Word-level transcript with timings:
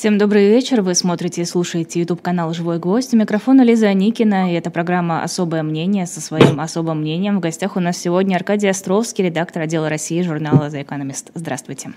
Всем 0.00 0.16
добрый 0.16 0.48
вечер. 0.48 0.80
Вы 0.80 0.94
смотрите 0.94 1.42
и 1.42 1.44
слушаете 1.44 2.00
YouTube-канал 2.00 2.54
«Живой 2.54 2.78
гвоздь». 2.78 3.12
У 3.12 3.18
микрофона 3.18 3.60
Лиза 3.60 3.92
Никина, 3.92 4.50
и 4.50 4.54
это 4.54 4.70
программа 4.70 5.22
«Особое 5.22 5.62
мнение» 5.62 6.06
со 6.06 6.22
своим 6.22 6.58
особым 6.58 7.02
мнением. 7.02 7.36
В 7.36 7.40
гостях 7.40 7.76
у 7.76 7.80
нас 7.80 7.98
сегодня 7.98 8.36
Аркадий 8.36 8.68
Островский, 8.68 9.26
редактор 9.26 9.60
отдела 9.60 9.90
России 9.90 10.22
журнала 10.22 10.68
«The 10.68 10.86
Economist». 10.86 11.26
Здравствуйте. 11.34 11.92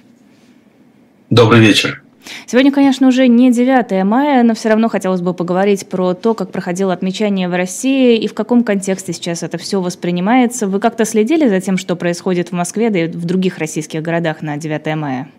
Добрый 1.29 1.61
вечер. 1.61 2.03
Сегодня, 2.45 2.73
конечно, 2.73 3.07
уже 3.07 3.29
не 3.29 3.53
9 3.53 4.03
мая, 4.03 4.43
но 4.43 4.53
все 4.53 4.67
равно 4.67 4.89
хотелось 4.89 5.21
бы 5.21 5.33
поговорить 5.33 5.87
про 5.87 6.13
то, 6.13 6.33
как 6.33 6.51
проходило 6.51 6.91
отмечание 6.91 7.47
в 7.47 7.55
России 7.55 8.17
и 8.17 8.27
в 8.27 8.33
каком 8.33 8.65
контексте 8.65 9.13
сейчас 9.13 9.43
это 9.43 9.57
все 9.57 9.79
воспринимается. 9.79 10.67
Вы 10.67 10.81
как-то 10.81 11.05
следили 11.05 11.47
за 11.47 11.61
тем, 11.61 11.77
что 11.77 11.95
происходит 11.95 12.49
в 12.49 12.51
Москве, 12.51 12.89
да 12.89 13.05
и 13.05 13.07
в 13.07 13.23
других 13.23 13.59
российских 13.59 14.01
городах 14.01 14.41
на 14.41 14.57
9 14.57 14.95
мая? 14.97 15.29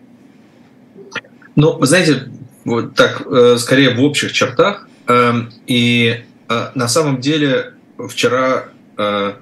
Ну, 1.55 1.77
вы 1.77 1.85
знаете, 1.85 2.23
вот 2.65 2.95
так, 2.95 3.21
э, 3.25 3.57
скорее 3.57 3.91
в 3.91 4.03
общих 4.03 4.33
чертах. 4.33 4.87
Эм, 5.07 5.51
и 5.67 6.23
э, 6.49 6.67
на 6.73 6.87
самом 6.87 7.21
деле 7.21 7.73
вчера 8.09 8.65
э, 8.97 9.33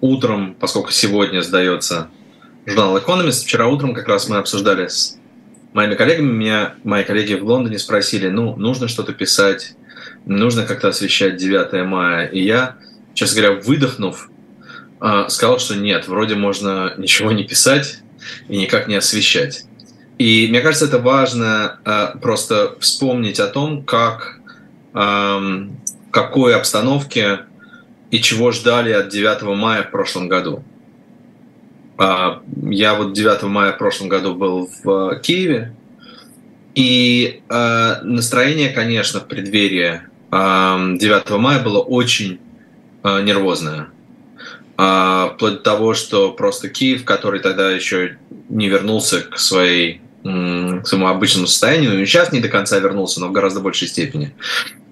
утром, 0.00 0.54
поскольку 0.58 0.92
сегодня 0.92 1.42
сдается 1.42 2.08
журнал 2.64 2.96
Economist, 2.96 3.44
вчера 3.44 3.66
утром 3.66 3.94
как 3.94 4.06
раз 4.06 4.28
мы 4.28 4.36
обсуждали 4.36 4.86
с 4.86 5.18
моими 5.72 5.94
коллегами, 5.94 6.30
меня 6.30 6.74
мои 6.84 7.02
коллеги 7.02 7.34
в 7.34 7.44
Лондоне 7.44 7.78
спросили, 7.78 8.28
ну, 8.28 8.54
нужно 8.56 8.86
что-то 8.86 9.12
писать, 9.12 9.74
нужно 10.24 10.64
как-то 10.64 10.88
освещать 10.88 11.36
9 11.36 11.84
мая. 11.84 12.26
И 12.28 12.40
я, 12.42 12.76
честно 13.14 13.42
говоря, 13.42 13.60
выдохнув, 13.60 14.30
сказал, 15.28 15.58
что 15.58 15.74
нет, 15.74 16.06
вроде 16.06 16.34
можно 16.34 16.94
ничего 16.96 17.32
не 17.32 17.44
писать 17.44 18.00
и 18.48 18.58
никак 18.58 18.86
не 18.86 18.96
освещать. 18.96 19.64
И 20.20 20.48
мне 20.50 20.60
кажется, 20.60 20.84
это 20.84 20.98
важно 20.98 21.78
э, 21.82 22.18
просто 22.20 22.76
вспомнить 22.78 23.40
о 23.40 23.46
том, 23.46 23.82
как, 23.82 24.38
э, 24.92 25.66
какой 26.10 26.54
обстановке 26.54 27.46
и 28.10 28.20
чего 28.20 28.50
ждали 28.50 28.92
от 28.92 29.08
9 29.08 29.56
мая 29.56 29.82
в 29.82 29.90
прошлом 29.90 30.28
году. 30.28 30.62
Э, 31.98 32.40
я 32.68 32.96
вот 32.96 33.14
9 33.14 33.44
мая 33.44 33.72
в 33.72 33.78
прошлом 33.78 34.10
году 34.10 34.34
был 34.34 34.68
в 34.84 35.18
Киеве, 35.20 35.74
и 36.74 37.40
э, 37.48 37.94
настроение, 38.02 38.68
конечно, 38.68 39.20
в 39.20 39.26
преддверии 39.26 40.02
э, 40.30 40.96
9 40.98 41.30
мая 41.38 41.62
было 41.62 41.78
очень 41.78 42.40
э, 43.02 43.22
нервозное. 43.22 43.88
Э, 44.76 45.30
вплоть 45.32 45.54
до 45.54 45.60
того, 45.60 45.94
что 45.94 46.30
просто 46.32 46.68
Киев, 46.68 47.06
который 47.06 47.40
тогда 47.40 47.70
еще 47.70 48.18
не 48.50 48.68
вернулся 48.68 49.22
к 49.22 49.38
своей 49.38 50.02
к 50.22 50.86
своему 50.86 51.06
обычному 51.06 51.46
состоянию. 51.46 52.00
И 52.00 52.06
сейчас 52.06 52.32
не 52.32 52.40
до 52.40 52.48
конца 52.48 52.78
вернулся, 52.78 53.20
но 53.20 53.28
в 53.28 53.32
гораздо 53.32 53.60
большей 53.60 53.88
степени. 53.88 54.34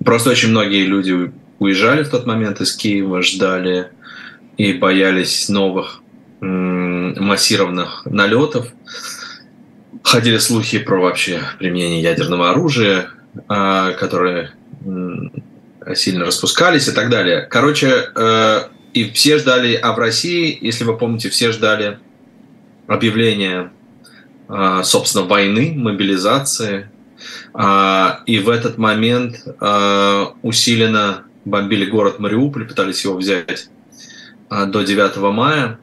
Просто 0.05 0.31
очень 0.31 0.51
многие 0.51 0.85
люди 0.85 1.33
уезжали 1.59 2.03
в 2.03 2.09
тот 2.09 2.27
момент 2.27 2.61
из 2.61 2.75
Киева, 2.77 3.23
ждали 3.23 3.89
и 4.57 4.73
боялись 4.73 5.49
новых 5.49 6.03
массированных 6.41 8.07
налетов. 8.07 8.69
Ходили 10.03 10.39
слухи 10.39 10.79
про 10.79 11.01
вообще 11.01 11.41
применение 11.59 12.01
ядерного 12.01 12.51
оружия, 12.51 13.11
а, 13.49 13.93
которые 13.93 14.53
сильно 15.95 16.25
распускались 16.25 16.89
и 16.89 16.93
так 16.93 17.11
далее. 17.11 17.43
Короче, 17.43 18.11
э, 18.15 18.61
и 18.93 19.11
все 19.11 19.39
ждали, 19.39 19.75
а 19.75 19.93
в 19.93 19.99
России, 19.99 20.57
если 20.61 20.85
вы 20.85 20.97
помните, 20.97 21.29
все 21.29 21.53
ждали 21.53 21.99
объявления 22.87 23.73
собственно, 24.83 25.25
войны, 25.25 25.75
мобилизации. 25.77 26.91
А, 27.53 28.21
и 28.27 28.39
в 28.39 28.49
этот 28.49 28.79
момент 28.79 29.45
а, 29.61 30.35
усиленно 30.43 31.25
бомбили 31.45 31.87
город 31.87 32.19
Мариуполь, 32.19 32.67
пытались 32.67 33.05
его 33.05 33.17
взять 33.17 33.69
до 34.51 34.83
9 34.83 35.17
мая. 35.33 35.79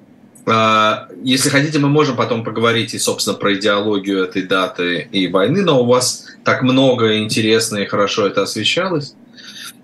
Если 1.24 1.50
хотите, 1.50 1.80
мы 1.80 1.90
можем 1.90 2.16
потом 2.16 2.44
поговорить 2.44 2.94
и, 2.94 3.00
собственно, 3.00 3.36
про 3.36 3.56
идеологию 3.56 4.24
этой 4.24 4.44
даты 4.44 5.08
и 5.12 5.28
войны, 5.28 5.64
но 5.64 5.82
у 5.82 5.86
вас 5.86 6.28
так 6.44 6.62
много 6.62 7.18
интересно 7.18 7.78
и 7.78 7.86
хорошо 7.86 8.28
это 8.28 8.44
освещалось 8.44 9.16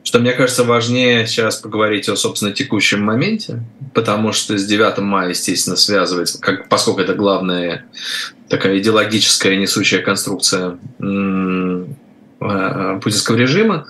что 0.04 0.20
мне 0.20 0.34
кажется 0.34 0.64
важнее 0.64 1.28
сейчас 1.28 1.58
поговорить 1.58 2.10
о, 2.10 2.16
собственно, 2.16 2.52
текущем 2.52 3.04
моменте, 3.04 3.64
потому 3.94 4.32
что 4.32 4.58
с 4.58 4.66
9 4.66 4.98
мая, 5.00 5.30
естественно, 5.30 5.76
связывается, 5.76 6.42
как, 6.42 6.70
поскольку 6.70 7.02
это 7.02 7.14
главная 7.14 7.86
такая 8.50 8.80
идеологическая 8.80 9.56
несущая 9.56 10.02
конструкция 10.02 10.78
э, 11.00 11.86
путинского 13.02 13.38
режима, 13.38 13.88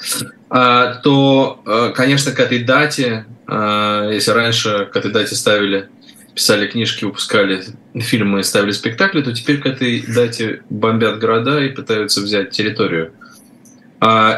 а, 0.50 0.96
то, 0.96 1.62
э, 1.66 1.94
конечно, 1.96 2.32
к 2.32 2.40
этой 2.40 2.60
дате, 2.60 3.26
э, 3.48 4.10
если 4.14 4.32
раньше 4.32 4.90
к 4.92 4.96
этой 4.96 5.12
дате 5.12 5.36
ставили, 5.36 5.90
писали 6.36 6.68
книжки, 6.68 7.06
выпускали 7.06 7.64
фильмы, 7.96 8.44
ставили 8.44 8.72
спектакли, 8.72 9.22
то 9.22 9.34
теперь 9.34 9.60
к 9.60 9.66
этой 9.66 10.02
дате 10.02 10.62
бомбят 10.70 11.20
города 11.20 11.60
и 11.60 11.70
пытаются 11.70 12.22
взять 12.22 12.52
территорию 12.52 13.14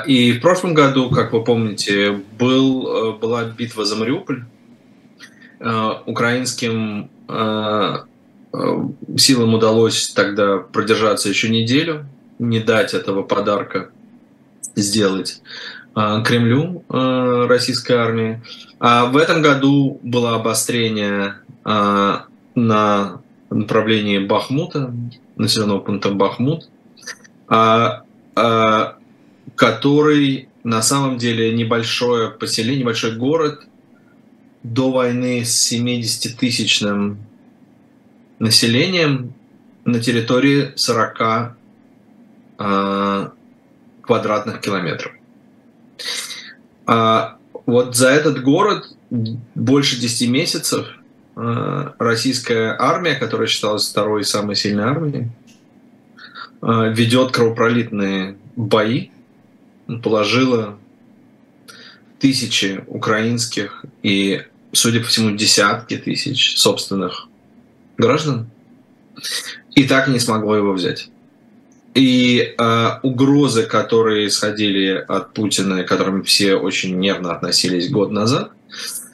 и 0.06 0.34
в 0.34 0.42
прошлом 0.42 0.74
году, 0.74 1.10
как 1.10 1.32
вы 1.32 1.42
помните, 1.42 2.22
был, 2.38 2.88
э, 2.88 3.12
была 3.18 3.46
битва 3.46 3.86
за 3.86 3.96
Мариуполь. 3.96 4.44
Э, 5.60 5.92
украинским 6.06 7.10
э, 7.30 7.98
силам 9.18 9.54
удалось 9.54 10.10
тогда 10.10 10.58
продержаться 10.58 11.30
еще 11.30 11.48
неделю, 11.48 12.06
не 12.40 12.60
дать 12.60 12.94
этого 12.94 13.24
подарка 13.24 13.90
сделать 14.76 15.42
Кремлю 15.96 16.84
российской 17.48 17.94
армии. 17.94 18.42
А 18.80 19.06
в 19.06 19.18
этом 19.18 19.42
году 19.42 20.00
было 20.04 20.36
обострение 20.36 21.36
на 21.64 23.22
направлении 23.50 24.20
Бахмута, 24.20 24.94
населенного 25.36 25.80
пункта 25.80 26.12
Бахмут. 26.12 26.70
А, 27.48 28.04
который 29.56 30.50
на 30.64 30.82
самом 30.82 31.18
деле 31.18 31.54
небольшое 31.54 32.30
поселение, 32.30 32.82
небольшой 32.82 33.16
город 33.16 33.62
до 34.64 34.92
войны 34.92 35.44
с 35.44 35.72
70-тысячным 35.72 37.18
населением 38.40 39.34
на 39.86 40.00
территории 40.00 40.72
40 40.76 41.22
э, 41.22 41.54
а, 42.58 43.32
квадратных 44.02 44.62
километров. 44.62 45.12
А 46.86 47.38
вот 47.66 47.96
за 47.96 48.10
этот 48.10 48.42
город 48.42 48.86
больше 49.10 50.00
10 50.00 50.30
месяцев 50.30 50.88
э, 51.36 51.90
российская 52.00 52.76
армия, 52.80 53.16
которая 53.16 53.48
считалась 53.48 53.88
второй 53.88 54.24
самой 54.24 54.56
сильной 54.56 54.86
армией, 54.86 55.30
э, 56.62 56.94
ведет 56.94 57.32
кровопролитные 57.32 58.36
бои 58.56 59.10
положила 60.02 60.78
тысячи 62.20 62.84
украинских 62.88 63.84
и, 64.02 64.44
судя 64.72 65.02
по 65.02 65.08
всему, 65.08 65.36
десятки 65.36 65.98
тысяч 65.98 66.58
собственных 66.58 67.28
граждан, 67.98 68.50
и 69.76 69.84
так 69.84 70.08
не 70.08 70.20
смогло 70.20 70.56
его 70.56 70.74
взять. 70.74 71.10
И 71.96 72.56
э, 72.58 72.90
угрозы, 73.04 73.64
которые 73.64 74.28
исходили 74.28 75.04
от 75.08 75.34
Путина, 75.34 75.84
к 75.84 75.88
которым 75.88 76.24
все 76.24 76.56
очень 76.56 76.98
нервно 76.98 77.34
относились 77.34 77.92
год 77.92 78.12
назад, 78.12 78.52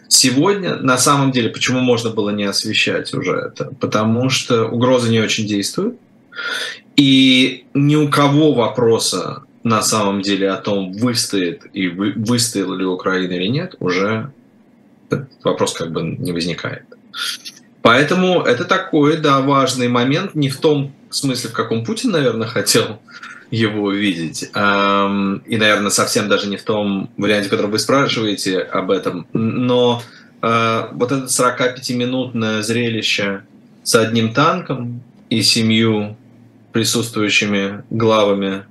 сегодня 0.08 0.75
на 0.75 0.97
самом 0.97 1.31
деле, 1.31 1.50
почему 1.50 1.79
можно 1.79 2.09
было 2.09 2.29
не 2.29 2.46
освещать 2.46 3.13
уже 3.13 3.34
это? 3.34 3.72
Потому 3.79 4.29
что 4.29 4.66
угрозы 4.66 5.09
не 5.09 5.19
очень 5.19 5.46
действуют, 5.46 5.97
и 6.96 7.66
ни 7.74 7.96
у 7.96 8.09
кого 8.09 8.53
вопроса 8.53 9.44
на 9.64 9.82
самом 9.82 10.22
деле 10.22 10.50
о 10.50 10.58
том, 10.58 10.94
выстоит 10.94 11.64
и 11.73 11.88
вы, 11.90 12.14
выстояла 12.16 12.76
ли 12.76 12.85
Украина 12.85 13.34
или 13.34 13.47
нет, 13.47 13.76
уже 13.79 14.32
вопрос 15.44 15.73
как 15.73 15.91
бы 15.91 16.02
не 16.02 16.32
возникает. 16.32 16.84
Поэтому 17.82 18.41
это 18.41 18.66
такой, 18.66 19.17
да, 19.17 19.41
важный 19.41 19.88
момент, 19.88 20.35
не 20.35 20.50
в 20.50 20.58
том 20.58 20.94
смысле, 21.09 21.50
в 21.50 21.53
каком 21.53 21.84
Путин, 21.85 22.11
наверное, 22.11 22.47
хотел 22.47 23.00
его 23.52 23.91
видеть, 23.91 24.44
и, 24.44 24.53
наверное, 24.53 25.90
совсем 25.90 26.29
даже 26.29 26.47
не 26.47 26.58
в 26.58 26.64
том 26.64 27.09
варианте, 27.17 27.47
в 27.47 27.50
котором 27.50 27.72
вы 27.72 27.79
спрашиваете 27.79 28.59
об 28.59 28.91
этом, 28.91 29.26
но 29.34 30.03
э, 30.44 30.88
вот 30.91 31.12
это 31.12 31.26
45-минутное 31.26 32.62
зрелище 32.62 33.41
с 33.82 33.96
одним 33.96 34.35
танком 34.35 35.02
и 35.32 35.41
семью 35.41 36.16
присутствующими 36.73 37.84
главами 37.90 38.66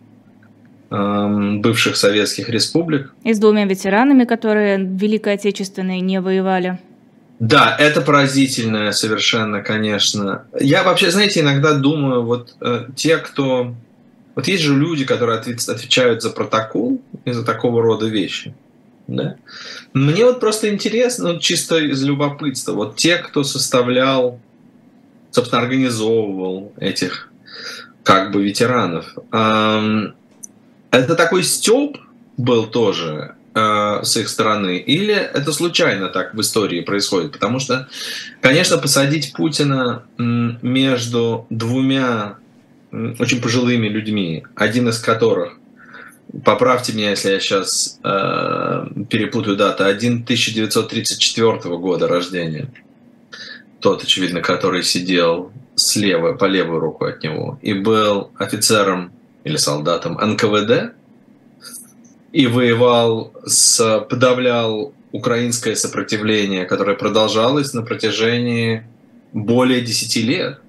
бывших 0.91 1.97
советских 1.97 2.49
республик. 2.49 3.13
И 3.23 3.35
с 3.35 3.39
двумя 3.39 3.67
ветеранами, 3.67 4.25
которые 4.25 4.79
Великой 4.79 5.35
Отечественной 5.35 6.01
не 6.01 6.21
воевали. 6.21 6.79
Да, 7.39 7.77
это 7.79 8.01
поразительно 8.01 8.91
совершенно, 8.93 9.63
конечно. 9.63 10.47
Я 10.59 10.83
вообще, 10.83 11.11
знаете, 11.11 11.41
иногда 11.41 11.75
думаю, 11.75 12.23
вот 12.23 12.57
э, 12.61 12.87
те, 12.97 13.19
кто 13.19 13.75
Вот 14.35 14.49
есть 14.49 14.63
же 14.63 14.75
люди, 14.75 15.05
которые 15.05 15.39
отвечают 15.39 16.23
за 16.23 16.31
протокол 16.31 17.01
и 17.25 17.33
за 17.33 17.45
такого 17.45 17.83
рода 17.83 18.07
вещи. 18.07 18.55
Да? 19.09 19.37
Мне 19.95 20.25
вот 20.25 20.39
просто 20.39 20.69
интересно, 20.69 21.33
ну, 21.33 21.39
чисто 21.39 21.79
из 21.79 22.03
любопытства, 22.05 22.73
вот 22.73 22.97
те, 22.97 23.17
кто 23.17 23.43
составлял, 23.43 24.41
собственно, 25.31 25.63
организовывал 25.63 26.73
этих 26.77 27.31
как 28.05 28.33
бы 28.33 28.43
ветеранов, 28.43 29.07
эм, 29.33 30.15
это 30.91 31.15
такой 31.15 31.43
стёб 31.43 31.99
был 32.37 32.67
тоже 32.67 33.35
э, 33.55 34.01
с 34.03 34.17
их 34.17 34.29
стороны, 34.29 34.79
или 34.79 35.15
это 35.15 35.53
случайно 35.53 36.09
так 36.09 36.35
в 36.35 36.41
истории 36.41 36.81
происходит? 36.81 37.33
Потому 37.33 37.59
что, 37.59 37.89
конечно, 38.41 38.79
посадить 38.79 39.33
Путина 39.33 40.05
между 40.19 41.47
двумя 41.51 42.37
очень 42.91 43.43
пожилыми 43.43 43.89
людьми, 43.89 44.45
один 44.55 44.89
из 44.89 44.99
которых 44.99 45.59
Поправьте 46.45 46.93
меня, 46.93 47.11
если 47.11 47.31
я 47.31 47.41
сейчас 47.41 47.99
э, 48.05 48.87
перепутаю 49.09 49.57
дату. 49.57 49.85
Один 49.87 50.23
1934 50.23 51.77
года 51.79 52.07
рождения. 52.07 52.71
Тот, 53.81 54.03
очевидно, 54.03 54.43
который 54.43 54.83
сидел 54.83 55.53
слева, 55.75 56.35
по 56.35 56.45
левую 56.45 56.81
руку 56.81 57.07
от 57.07 57.23
него. 57.23 57.59
И 57.63 57.73
был 57.73 58.31
офицером 58.37 59.13
или 59.49 59.57
солдатом 59.57 60.15
НКВД. 60.15 60.95
И 62.33 62.47
воевал, 62.47 63.33
с, 63.47 64.01
подавлял 64.09 64.93
украинское 65.13 65.75
сопротивление, 65.75 66.67
которое 66.67 66.97
продолжалось 66.97 67.73
на 67.73 67.83
протяжении 67.83 68.87
более 69.33 69.81
10 69.81 70.17
лет 70.17 70.61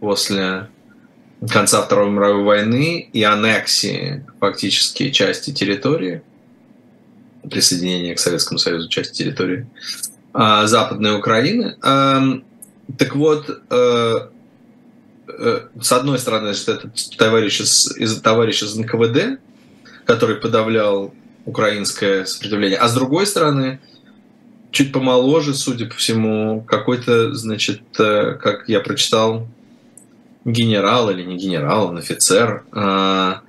после 0.00 0.68
конца 1.50 1.82
Второй 1.82 2.10
мировой 2.10 2.42
войны 2.44 3.08
и 3.12 3.22
аннексии 3.22 4.24
фактически 4.40 5.10
части 5.10 5.52
территории, 5.52 6.22
присоединения 7.50 8.14
к 8.14 8.18
Советскому 8.18 8.58
Союзу 8.58 8.88
части 8.88 9.18
территории 9.18 9.66
а, 10.32 10.66
Западной 10.66 11.18
Украины. 11.18 11.76
Так 12.98 13.14
вот, 13.14 13.48
э, 13.70 14.14
с 15.80 15.92
одной 15.92 16.18
стороны, 16.18 16.48
это 16.48 16.90
товарищ 17.16 17.60
из, 17.60 17.96
из, 17.96 18.20
товарищ 18.20 18.62
из 18.62 18.76
НКВД, 18.76 19.40
который 20.04 20.36
подавлял 20.36 21.12
украинское 21.44 22.24
сопротивление, 22.24 22.78
а 22.78 22.88
с 22.88 22.94
другой 22.94 23.26
стороны, 23.26 23.80
чуть 24.70 24.92
помоложе, 24.92 25.54
судя 25.54 25.86
по 25.86 25.94
всему, 25.94 26.62
какой-то, 26.62 27.34
значит, 27.34 27.82
э, 27.98 28.38
как 28.40 28.68
я 28.68 28.80
прочитал, 28.80 29.48
генерал 30.44 31.10
или 31.10 31.22
не 31.22 31.36
генерал, 31.36 31.88
он 31.88 31.98
офицер, 31.98 32.64
а, 32.72 33.42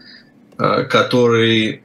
а, 0.58 0.84
который 0.84 1.82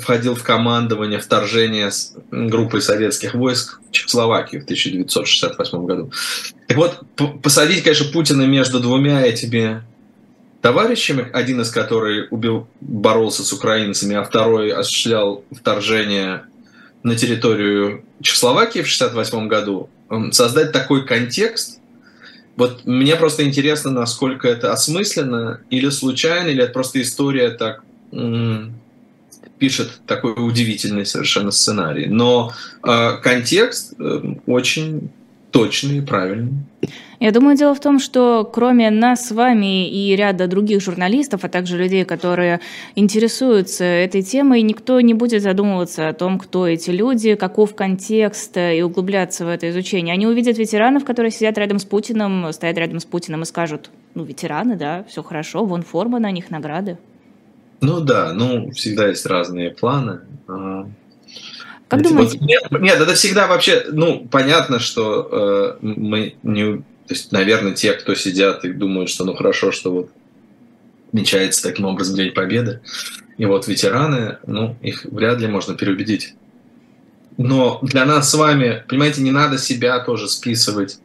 входил 0.00 0.34
в 0.34 0.42
командование 0.42 1.18
вторжения 1.18 1.90
группы 2.30 2.80
советских 2.80 3.34
войск 3.34 3.80
в 3.88 3.92
Чехословакию 3.92 4.60
в 4.60 4.64
1968 4.64 5.86
году. 5.86 6.12
Так 6.68 6.76
вот, 6.76 7.00
посадить, 7.42 7.82
конечно, 7.82 8.12
Путина 8.12 8.42
между 8.42 8.78
двумя 8.78 9.22
этими 9.22 9.82
товарищами, 10.60 11.28
один 11.32 11.60
из 11.60 11.70
которых 11.70 12.30
убил, 12.30 12.68
боролся 12.80 13.42
с 13.42 13.52
украинцами, 13.52 14.14
а 14.14 14.22
второй 14.22 14.70
осуществлял 14.70 15.44
вторжение 15.50 16.44
на 17.02 17.16
территорию 17.16 18.04
Чехословакии 18.22 18.82
в 18.82 18.94
1968 18.94 19.48
году, 19.48 19.90
создать 20.30 20.70
такой 20.70 21.04
контекст, 21.04 21.80
вот 22.54 22.84
мне 22.84 23.16
просто 23.16 23.44
интересно, 23.44 23.90
насколько 23.90 24.46
это 24.46 24.72
осмысленно 24.72 25.62
или 25.70 25.88
случайно, 25.88 26.48
или 26.48 26.62
это 26.62 26.72
просто 26.72 27.00
история 27.00 27.50
так 27.50 27.82
пишет 29.62 30.00
такой 30.08 30.32
удивительный 30.36 31.06
совершенно 31.06 31.52
сценарий. 31.52 32.06
Но 32.06 32.50
э, 32.84 33.12
контекст 33.22 33.94
э, 33.96 34.20
очень 34.46 35.10
точный 35.52 35.98
и 35.98 36.00
правильный. 36.00 36.54
Я 37.20 37.30
думаю, 37.30 37.56
дело 37.56 37.72
в 37.72 37.78
том, 37.78 38.00
что 38.00 38.42
кроме 38.52 38.90
нас 38.90 39.28
с 39.28 39.30
вами 39.30 39.88
и 39.88 40.16
ряда 40.16 40.48
других 40.48 40.82
журналистов, 40.82 41.44
а 41.44 41.48
также 41.48 41.78
людей, 41.78 42.04
которые 42.04 42.58
интересуются 42.96 43.84
этой 43.84 44.22
темой, 44.22 44.62
никто 44.62 45.00
не 45.00 45.14
будет 45.14 45.42
задумываться 45.42 46.08
о 46.08 46.12
том, 46.12 46.40
кто 46.40 46.66
эти 46.66 46.90
люди, 46.90 47.36
каков 47.36 47.76
контекст 47.76 48.56
э, 48.56 48.78
и 48.78 48.82
углубляться 48.82 49.44
в 49.44 49.48
это 49.48 49.70
изучение. 49.70 50.12
Они 50.12 50.26
увидят 50.26 50.58
ветеранов, 50.58 51.04
которые 51.04 51.30
сидят 51.30 51.56
рядом 51.56 51.78
с 51.78 51.84
Путиным, 51.84 52.52
стоят 52.52 52.78
рядом 52.78 52.98
с 52.98 53.04
Путиным 53.04 53.42
и 53.42 53.46
скажут, 53.46 53.90
ну, 54.16 54.24
ветераны, 54.24 54.74
да, 54.74 55.04
все 55.08 55.22
хорошо, 55.22 55.64
вон 55.64 55.82
форма 55.82 56.18
на 56.18 56.32
них, 56.32 56.50
награды. 56.50 56.98
Ну 57.82 58.00
да, 58.00 58.32
ну, 58.32 58.70
всегда 58.70 59.08
есть 59.08 59.26
разные 59.26 59.70
планы. 59.70 60.20
А, 60.48 60.88
как 61.88 62.02
думаете? 62.02 62.38
Вот, 62.38 62.48
нет, 62.48 62.62
нет, 62.70 63.00
это 63.00 63.14
всегда 63.14 63.46
вообще, 63.46 63.84
ну, 63.92 64.26
понятно, 64.30 64.78
что 64.78 65.78
э, 65.82 65.84
мы 65.84 66.36
не 66.42 66.82
то 67.06 67.14
есть, 67.14 67.32
наверное, 67.32 67.72
те, 67.72 67.92
кто 67.92 68.14
сидят 68.14 68.64
и 68.64 68.72
думают, 68.72 69.10
что 69.10 69.24
ну 69.24 69.34
хорошо, 69.34 69.72
что 69.72 69.92
вот 69.92 70.10
отмечается 71.08 71.62
таким 71.62 71.84
образом 71.84 72.16
День 72.16 72.32
Победы, 72.32 72.80
и 73.36 73.44
вот 73.44 73.66
ветераны, 73.66 74.38
ну, 74.46 74.76
их 74.80 75.04
вряд 75.04 75.40
ли 75.40 75.46
можно 75.46 75.74
переубедить. 75.74 76.34
Но 77.36 77.80
для 77.82 78.06
нас 78.06 78.30
с 78.30 78.34
вами, 78.34 78.84
понимаете, 78.88 79.20
не 79.22 79.30
надо 79.30 79.58
себя 79.58 79.98
тоже 80.00 80.28
списывать. 80.28 81.00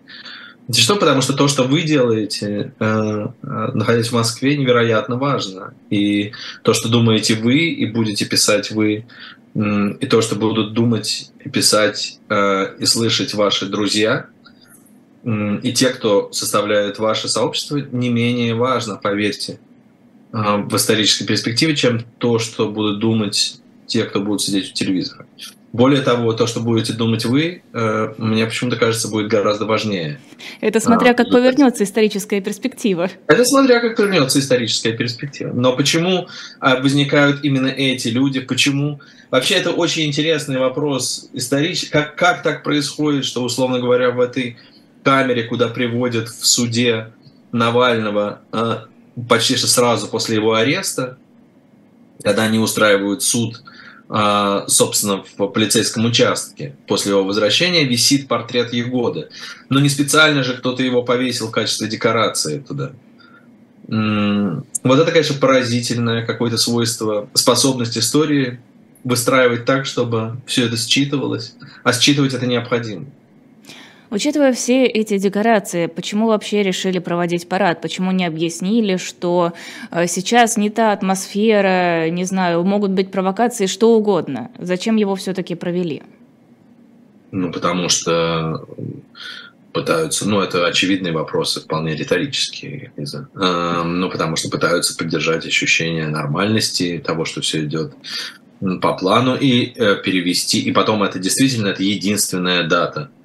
Что? 0.72 0.98
Потому 0.98 1.22
что 1.22 1.34
то, 1.34 1.48
что 1.48 1.64
вы 1.64 1.84
делаете, 1.84 2.74
э, 2.80 3.28
э, 3.42 3.72
находясь 3.74 4.10
в 4.10 4.14
Москве, 4.14 4.58
невероятно 4.58 5.18
важно. 5.18 5.74
И 5.90 6.34
то, 6.62 6.74
что 6.74 6.90
думаете 6.90 7.36
вы 7.36 7.70
и 7.70 7.86
будете 7.86 8.26
писать 8.26 8.72
вы, 8.72 9.06
и 9.56 10.06
то, 10.08 10.22
что 10.22 10.36
будут 10.36 10.74
думать 10.74 11.32
и 11.44 11.50
писать 11.50 12.20
э, 12.30 12.76
и 12.80 12.86
слышать 12.86 13.34
ваши 13.34 13.66
друзья– 13.66 14.28
и 15.28 15.74
те, 15.74 15.90
кто 15.90 16.32
составляют 16.32 17.00
ваше 17.00 17.28
сообщество, 17.28 17.78
не 17.78 18.08
менее 18.08 18.56
важно, 18.56 18.96
поверьте, 18.96 19.60
в 20.32 20.74
исторической 20.74 21.26
перспективе, 21.26 21.76
чем 21.76 22.00
то, 22.18 22.40
что 22.40 22.70
будут 22.70 23.00
думать 23.00 23.60
те, 23.88 24.06
кто 24.06 24.22
будут 24.22 24.42
сидеть 24.42 24.72
у 24.72 24.74
телевизора. 24.74 25.26
Более 25.74 26.02
того, 26.02 26.32
то, 26.34 26.48
что 26.48 26.62
будете 26.62 26.94
думать 26.94 27.26
вы, 27.26 27.62
э, 27.74 28.14
мне 28.18 28.46
почему-то 28.46 28.78
кажется, 28.78 29.10
будет 29.10 29.28
гораздо 29.28 29.66
важнее. 29.66 30.20
Это 30.62 30.80
смотря 30.80 31.12
а, 31.12 31.14
как 31.14 31.30
повернется 31.30 31.84
историческая 31.84 32.40
перспектива. 32.40 33.10
Это 33.28 33.44
смотря 33.44 33.80
как 33.82 33.98
повернется 33.98 34.40
историческая 34.40 34.94
перспектива. 34.94 35.52
Но 35.54 35.76
почему 35.76 36.28
а, 36.60 36.78
возникают 36.78 37.44
именно 37.44 37.68
эти 37.68 38.08
люди? 38.08 38.40
Почему? 38.40 39.02
Вообще 39.30 39.56
это 39.56 39.72
очень 39.72 40.06
интересный 40.06 40.58
вопрос. 40.58 41.30
Исторический. 41.34 41.92
Как, 41.92 42.16
как 42.16 42.44
так 42.44 42.64
происходит, 42.64 43.26
что, 43.26 43.44
условно 43.44 43.80
говоря, 43.80 44.12
в 44.12 44.22
этой 44.22 44.58
камере, 45.04 45.44
куда 45.44 45.68
приводят 45.68 46.30
в 46.30 46.46
суде 46.46 47.12
Навального 47.52 48.42
а, 48.52 48.86
почти 49.28 49.56
что 49.56 49.68
сразу 49.68 50.08
после 50.08 50.36
его 50.36 50.54
ареста, 50.54 51.18
когда 52.24 52.44
они 52.44 52.60
устраивают 52.60 53.24
суд, 53.24 53.62
собственно, 54.10 55.24
в 55.38 55.48
полицейском 55.48 56.06
участке. 56.06 56.76
После 56.88 57.12
его 57.12 57.24
возвращения 57.24 57.84
висит 57.84 58.28
портрет 58.28 58.72
Егоды. 58.74 59.30
Но 59.70 59.80
не 59.80 59.90
специально 59.90 60.44
же 60.44 60.56
кто-то 60.56 60.82
его 60.82 61.04
повесил 61.04 61.48
в 61.50 61.52
качестве 61.52 61.88
декорации 61.88 62.60
туда. 62.60 62.94
Вот 63.88 65.00
это, 65.00 65.12
конечно, 65.12 65.36
поразительное 65.36 66.26
какое-то 66.26 66.58
свойство, 66.58 67.30
способность 67.34 67.98
истории 67.98 68.60
выстраивать 69.04 69.66
так, 69.66 69.86
чтобы 69.86 70.38
все 70.46 70.66
это 70.68 70.76
считывалось. 70.78 71.56
А 71.84 71.94
считывать 71.94 72.34
это 72.34 72.46
необходимо. 72.46 73.06
Учитывая 74.10 74.54
все 74.54 74.86
эти 74.86 75.18
декорации, 75.18 75.88
почему 75.88 76.28
вообще 76.28 76.64
решили 76.64 77.00
проводить 77.00 77.50
парад? 77.50 77.82
Почему 77.82 78.12
не 78.12 78.26
объяснили, 78.26 78.96
что 78.96 79.54
э, 79.92 80.08
сейчас 80.08 80.56
не 80.56 80.70
та 80.70 80.94
атмосфера, 80.94 82.10
не 82.10 82.24
знаю, 82.24 82.64
могут 82.64 82.92
быть 82.92 83.12
провокации, 83.12 83.66
что 83.66 83.96
угодно? 83.96 84.50
Зачем 84.58 84.96
его 84.96 85.16
все-таки 85.16 85.56
провели? 85.56 86.04
Ну, 87.32 87.52
потому 87.52 87.90
что 87.90 88.66
пытаются, 89.74 90.28
ну, 90.28 90.40
это 90.40 90.66
очевидные 90.66 91.12
вопросы, 91.12 91.60
вполне 91.60 91.94
риторические, 91.94 92.94
знаю. 92.96 93.28
Эм, 93.36 94.00
ну, 94.00 94.10
потому 94.10 94.38
что 94.38 94.50
пытаются 94.50 94.98
поддержать 94.98 95.46
ощущение 95.46 96.08
нормальности 96.08 97.04
того, 97.06 97.26
что 97.26 97.42
все 97.42 97.66
идет 97.66 97.94
по 98.82 98.94
плану 98.94 99.36
и 99.36 99.74
э, 99.76 99.98
перевести. 100.02 100.62
И 100.62 100.72
потом 100.72 101.04
это 101.04 101.20
действительно 101.20 101.68
это 101.68 101.84
единственная 101.84 102.64
дата– 102.64 103.12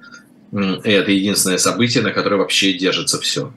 это 0.53 1.11
единственное 1.11 1.57
событие, 1.57 2.03
на 2.03 2.11
которое 2.11 2.37
вообще 2.37 2.73
держится 2.73 3.19
все. 3.19 3.51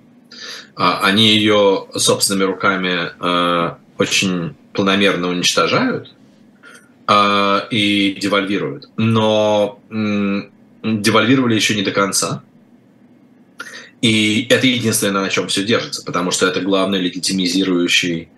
А, 0.75 1.00
они 1.03 1.29
ее 1.29 1.87
собственными 1.95 2.45
руками 2.45 3.11
а, 3.21 3.79
очень 3.99 4.55
планомерно 4.73 5.29
уничтожают 5.29 6.15
а, 7.07 7.67
и 7.71 8.17
девальвируют. 8.21 8.88
Но 8.97 9.81
девальвировали 9.91 11.55
еще 11.55 11.75
не 11.75 11.83
до 11.83 11.91
конца. 11.91 12.43
И 14.03 14.47
это 14.50 14.67
единственное, 14.67 15.23
на 15.23 15.31
чем 15.31 15.49
все 15.49 15.65
держится, 15.65 16.05
потому 16.05 16.31
что 16.31 16.47
это 16.47 16.61
главный 16.61 17.00
легитимизирующий 17.00 18.29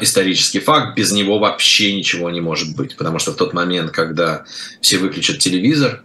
исторический 0.00 0.58
факт, 0.58 0.96
без 0.96 1.12
него 1.12 1.38
вообще 1.38 1.94
ничего 1.94 2.30
не 2.30 2.40
может 2.40 2.74
быть, 2.74 2.96
потому 2.96 3.20
что 3.20 3.30
в 3.30 3.36
тот 3.36 3.54
момент, 3.54 3.92
когда 3.92 4.44
все 4.80 4.98
выключат 4.98 5.38
телевизор, 5.38 6.02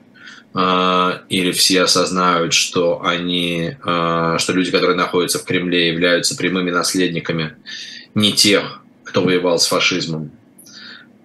или 0.55 1.51
все 1.51 1.81
осознают, 1.81 2.53
что 2.53 3.01
они, 3.03 3.75
что 3.81 4.53
люди, 4.53 4.69
которые 4.69 4.95
находятся 4.95 5.39
в 5.39 5.45
Кремле, 5.45 5.87
являются 5.87 6.37
прямыми 6.37 6.69
наследниками 6.69 7.55
не 8.13 8.33
тех, 8.33 8.81
кто 9.03 9.23
воевал 9.23 9.57
с 9.57 9.65
фашизмом, 9.65 10.31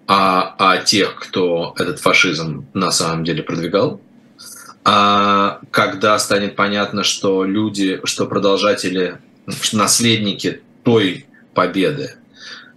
а, 0.07 0.55
а 0.59 0.79
тех, 0.79 1.17
кто 1.17 1.75
этот 1.79 2.01
фашизм 2.01 2.67
на 2.73 2.91
самом 2.91 3.25
деле 3.25 3.43
продвигал, 3.43 4.01
а 4.85 5.61
когда 5.71 6.19
станет 6.19 6.57
понятно, 6.57 7.05
что 7.05 7.45
люди, 7.45 8.01
что 8.05 8.27
продолжатели, 8.27 9.19
наследники 9.73 10.63
той 10.83 11.27
победы, 11.53 12.15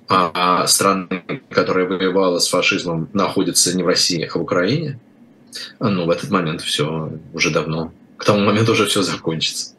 а 0.10 0.67
страны, 0.67 1.24
которая 1.50 1.86
воевала 1.86 2.39
с 2.39 2.50
фашизмом, 2.50 3.10
находятся 3.13 3.75
не 3.77 3.84
в 3.84 3.88
России, 3.88 4.29
а 4.29 4.38
в 4.38 4.41
Украине, 4.41 5.00
ну, 5.79 6.05
в 6.05 6.10
этот 6.10 6.29
момент 6.29 6.62
все 6.62 7.12
уже 7.34 7.51
давно, 7.51 7.91
к 8.17 8.25
тому 8.25 8.39
моменту 8.41 8.74
уже 8.74 8.86
все 8.86 9.01
закончится. 9.01 9.74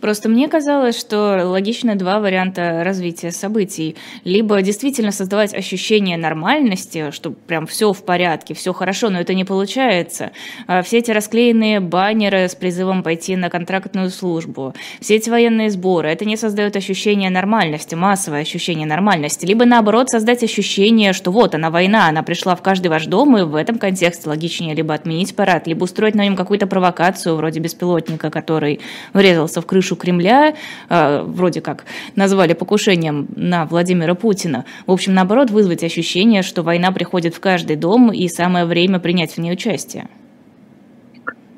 Просто 0.00 0.28
мне 0.28 0.48
казалось, 0.48 0.98
что 0.98 1.42
логично 1.44 1.96
два 1.96 2.20
варианта 2.20 2.82
развития 2.84 3.30
событий. 3.30 3.96
Либо 4.24 4.60
действительно 4.62 5.12
создавать 5.12 5.54
ощущение 5.54 6.16
нормальности, 6.16 7.10
что 7.10 7.30
прям 7.30 7.66
все 7.66 7.92
в 7.92 8.04
порядке, 8.04 8.54
все 8.54 8.72
хорошо, 8.72 9.10
но 9.10 9.20
это 9.20 9.34
не 9.34 9.44
получается. 9.44 10.32
А 10.66 10.82
все 10.82 10.98
эти 10.98 11.10
расклеенные 11.10 11.80
баннеры 11.80 12.48
с 12.48 12.54
призывом 12.54 13.02
пойти 13.02 13.36
на 13.36 13.50
контрактную 13.50 14.10
службу, 14.10 14.74
все 15.00 15.16
эти 15.16 15.30
военные 15.30 15.70
сборы, 15.70 16.08
это 16.08 16.24
не 16.24 16.36
создает 16.36 16.76
ощущение 16.76 17.30
нормальности, 17.30 17.94
массовое 17.94 18.42
ощущение 18.42 18.86
нормальности. 18.86 19.46
Либо 19.46 19.64
наоборот 19.64 20.10
создать 20.10 20.42
ощущение, 20.42 21.12
что 21.12 21.30
вот 21.30 21.54
она 21.54 21.70
война, 21.70 22.08
она 22.08 22.22
пришла 22.22 22.56
в 22.56 22.62
каждый 22.62 22.88
ваш 22.88 23.06
дом, 23.06 23.36
и 23.36 23.42
в 23.42 23.54
этом 23.54 23.78
контексте 23.78 24.28
логичнее 24.28 24.74
либо 24.74 24.94
отменить 24.94 25.34
парад, 25.34 25.66
либо 25.66 25.84
устроить 25.84 26.14
на 26.14 26.24
нем 26.24 26.36
какую-то 26.36 26.66
провокацию, 26.66 27.36
вроде 27.36 27.60
беспилотника, 27.60 28.30
который 28.30 28.80
врезался 29.12 29.60
в 29.60 29.66
крышу 29.66 29.93
крышу 29.94 29.96
Кремля, 29.96 30.54
э, 30.88 31.22
вроде 31.22 31.60
как 31.60 31.84
назвали 32.16 32.54
покушением 32.54 33.28
на 33.36 33.64
Владимира 33.64 34.14
Путина. 34.14 34.64
В 34.86 34.92
общем, 34.92 35.14
наоборот, 35.14 35.50
вызвать 35.50 35.84
ощущение, 35.84 36.42
что 36.42 36.62
война 36.62 36.92
приходит 36.92 37.34
в 37.34 37.40
каждый 37.40 37.76
дом 37.76 38.12
и 38.12 38.28
самое 38.28 38.66
время 38.66 38.98
принять 38.98 39.36
в 39.36 39.38
ней 39.38 39.52
участие. 39.52 40.08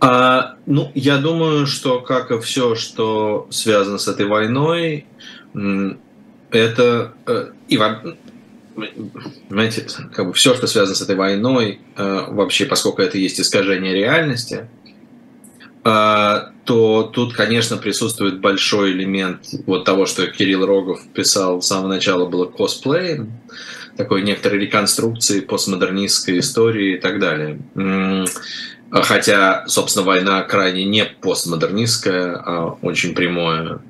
А, 0.01 0.57
ну, 0.67 0.91
я 0.95 1.17
думаю, 1.17 1.67
что 1.67 2.01
как 2.01 2.31
и 2.31 2.39
все, 2.41 2.75
что 2.75 3.47
связано 3.51 3.99
с 3.99 4.09
этой 4.09 4.27
войной, 4.27 5.07
это 6.51 7.13
э, 7.27 7.47
и 7.69 7.79
знаете, 9.49 9.87
как 10.13 10.27
бы 10.27 10.33
все, 10.35 10.55
что 10.55 10.67
связано 10.67 10.95
с 10.95 11.01
этой 11.01 11.17
войной, 11.17 11.81
э, 11.97 12.25
вообще, 12.29 12.67
поскольку 12.67 13.01
это 13.01 13.17
есть 13.17 13.41
искажение 13.41 13.95
реальности, 13.95 14.55
а, 14.55 14.86
то 15.87 17.03
тут, 17.13 17.35
конечно, 17.35 17.77
присутствует 17.77 18.41
большой 18.41 18.91
элемент 18.91 19.47
вот 19.67 19.85
того, 19.85 20.07
что 20.07 20.27
Кирилл 20.27 20.67
Рогов 20.67 21.01
писал 21.15 21.63
с 21.63 21.69
самого 21.69 21.87
начала, 21.87 22.27
было 22.27 22.47
косплей, 22.47 23.21
такой 23.97 24.23
некоторой 24.23 24.59
реконструкции 24.59 25.41
постмодернистской 25.41 26.41
истории 26.41 26.97
и 26.97 26.99
так 26.99 27.21
далее. 27.21 27.61
Хотя, 28.91 29.65
собственно, 29.69 30.05
война 30.05 30.43
крайне 30.43 30.85
не 30.85 31.05
постмодернистская, 31.05 32.35
а 32.35 32.79
очень 32.83 33.15
прямое 33.15 33.81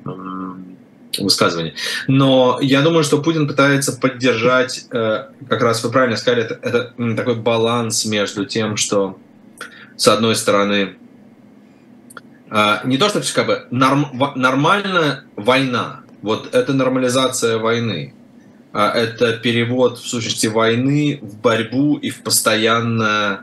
высказывание. 1.19 1.73
Но 2.09 2.59
я 2.61 2.83
думаю, 2.83 3.05
что 3.05 3.23
Путин 3.23 3.49
пытается 3.49 3.99
поддержать, 3.99 4.85
э, 4.91 5.29
как 5.49 5.63
раз 5.63 5.83
вы 5.83 5.91
правильно 5.91 6.19
сказали, 6.19 6.45
это, 6.45 6.59
это 6.61 7.15
такой 7.17 7.37
баланс 7.37 8.05
между 8.05 8.45
тем, 8.45 8.77
что, 8.77 9.19
с 9.97 10.09
одной 10.09 10.37
стороны, 10.37 10.97
а, 10.97 11.06
не 12.85 12.97
то, 12.97 13.09
что 13.09 13.21
как 13.35 13.47
бы 13.47 13.67
норм, 13.71 14.07
нормальная 14.37 15.25
война, 15.35 16.03
вот 16.23 16.55
это 16.55 16.73
нормализация 16.73 17.59
войны, 17.59 18.15
а 18.73 18.93
это 18.93 19.33
перевод 19.37 19.99
в 19.99 20.07
сущности 20.07 20.47
войны 20.47 21.19
в 21.23 21.39
борьбу 21.39 21.97
и 21.97 22.11
в 22.11 22.23
постоянное 22.23 23.41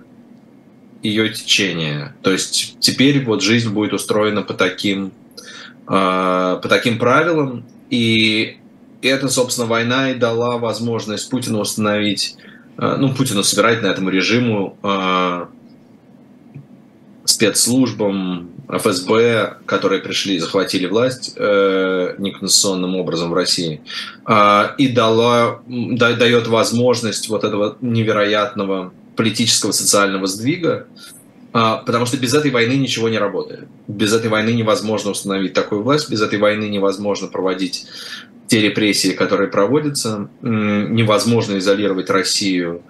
ее 1.02 1.30
течение. 1.30 2.16
То 2.22 2.32
есть 2.32 2.78
теперь 2.80 3.24
вот 3.26 3.42
жизнь 3.42 3.70
будет 3.70 3.94
устроена 3.94 4.42
по 4.42 4.54
таким, 4.54 5.12
а, 5.86 6.58
по 6.58 6.70
таким 6.70 6.98
правилам, 6.98 7.66
и 7.90 8.58
эта, 9.02 9.28
собственно, 9.28 9.68
война 9.68 10.12
и 10.12 10.16
дала 10.16 10.58
возможность 10.58 11.30
Путину 11.30 11.60
установить, 11.60 12.38
ну, 12.78 13.14
Путину 13.14 13.44
на 13.44 13.88
этому 13.88 14.10
режиму 14.10 14.78
спецслужбам, 17.34 18.52
ФСБ, 18.70 19.58
которые 19.66 20.02
пришли 20.02 20.36
и 20.36 20.40
захватили 20.40 20.86
власть 20.86 21.34
э, 21.36 22.16
неконституционным 22.18 22.96
образом 22.96 23.32
в 23.32 23.34
России, 23.34 23.82
э, 24.28 24.64
и 24.78 24.88
дала, 24.88 25.62
да, 25.68 26.14
дает 26.14 26.48
возможность 26.48 27.30
вот 27.30 27.44
этого 27.44 27.78
невероятного 27.82 28.94
политического 29.16 29.72
социального 29.72 30.28
сдвига, 30.28 30.86
э, 31.54 31.76
потому 31.86 32.06
что 32.06 32.18
без 32.18 32.34
этой 32.34 32.52
войны 32.52 32.74
ничего 32.74 33.10
не 33.10 33.18
работает. 33.18 33.68
Без 33.88 34.14
этой 34.14 34.30
войны 34.30 34.52
невозможно 34.52 35.12
установить 35.12 35.54
такую 35.54 35.82
власть, 35.82 36.10
без 36.10 36.22
этой 36.22 36.40
войны 36.40 36.66
невозможно 36.66 37.28
проводить 37.28 37.88
те 38.48 38.62
репрессии, 38.62 39.14
которые 39.14 39.50
проводятся, 39.50 40.30
невозможно 40.42 41.58
изолировать 41.58 42.10
Россию 42.10 42.84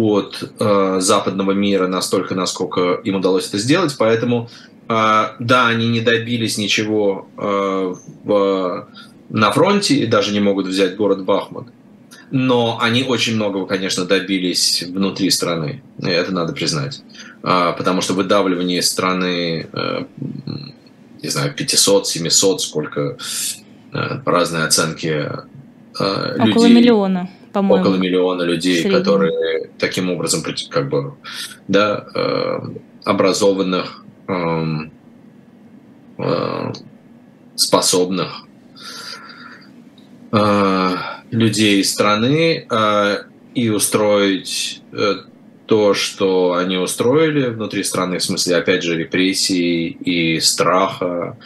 от 0.00 0.52
э, 0.58 0.96
западного 1.00 1.52
мира 1.52 1.86
настолько, 1.86 2.34
насколько 2.34 3.00
им 3.04 3.16
удалось 3.16 3.48
это 3.48 3.58
сделать. 3.58 3.94
Поэтому, 3.98 4.48
э, 4.88 5.24
да, 5.38 5.68
они 5.68 5.88
не 5.88 6.00
добились 6.00 6.58
ничего 6.58 7.28
э, 7.36 7.94
в, 8.24 8.88
на 9.28 9.52
фронте 9.52 9.94
и 9.94 10.06
даже 10.06 10.32
не 10.32 10.40
могут 10.40 10.66
взять 10.66 10.96
город 10.96 11.24
Бахмут. 11.24 11.68
Но 12.30 12.78
они 12.80 13.02
очень 13.02 13.34
многого, 13.34 13.66
конечно, 13.66 14.04
добились 14.04 14.84
внутри 14.84 15.30
страны. 15.30 15.82
И 15.98 16.08
это 16.08 16.32
надо 16.32 16.52
признать. 16.52 17.02
Э, 17.42 17.74
потому 17.76 18.00
что 18.00 18.14
выдавливание 18.14 18.82
страны, 18.82 19.68
э, 19.72 20.04
не 21.22 21.28
знаю, 21.28 21.54
500, 21.54 22.06
700, 22.06 22.62
сколько 22.62 23.18
э, 23.92 24.20
разные 24.24 24.64
оценки 24.64 25.30
э, 25.98 26.36
людей. 26.38 26.52
Около 26.52 26.66
миллиона 26.66 27.30
по-моему. 27.52 27.82
Около 27.82 27.96
миллиона 27.96 28.42
людей, 28.42 28.88
которые 28.88 29.70
таким 29.78 30.10
образом, 30.10 30.42
как 30.70 30.88
бы, 30.88 31.14
да, 31.68 32.06
э, 32.14 32.60
образованных, 33.04 34.04
эм, 34.28 34.92
э, 36.18 36.72
способных 37.56 38.44
э, 40.32 40.94
людей 41.30 41.82
страны 41.84 42.66
и 43.54 43.68
устроить 43.68 44.82
то, 45.66 45.94
что 45.94 46.54
они 46.54 46.76
устроили 46.78 47.48
внутри 47.48 47.84
страны, 47.84 48.18
в 48.18 48.24
смысле, 48.24 48.56
опять 48.56 48.82
же, 48.82 48.96
репрессий 48.96 49.88
и 49.88 50.40
страха, 50.40 51.36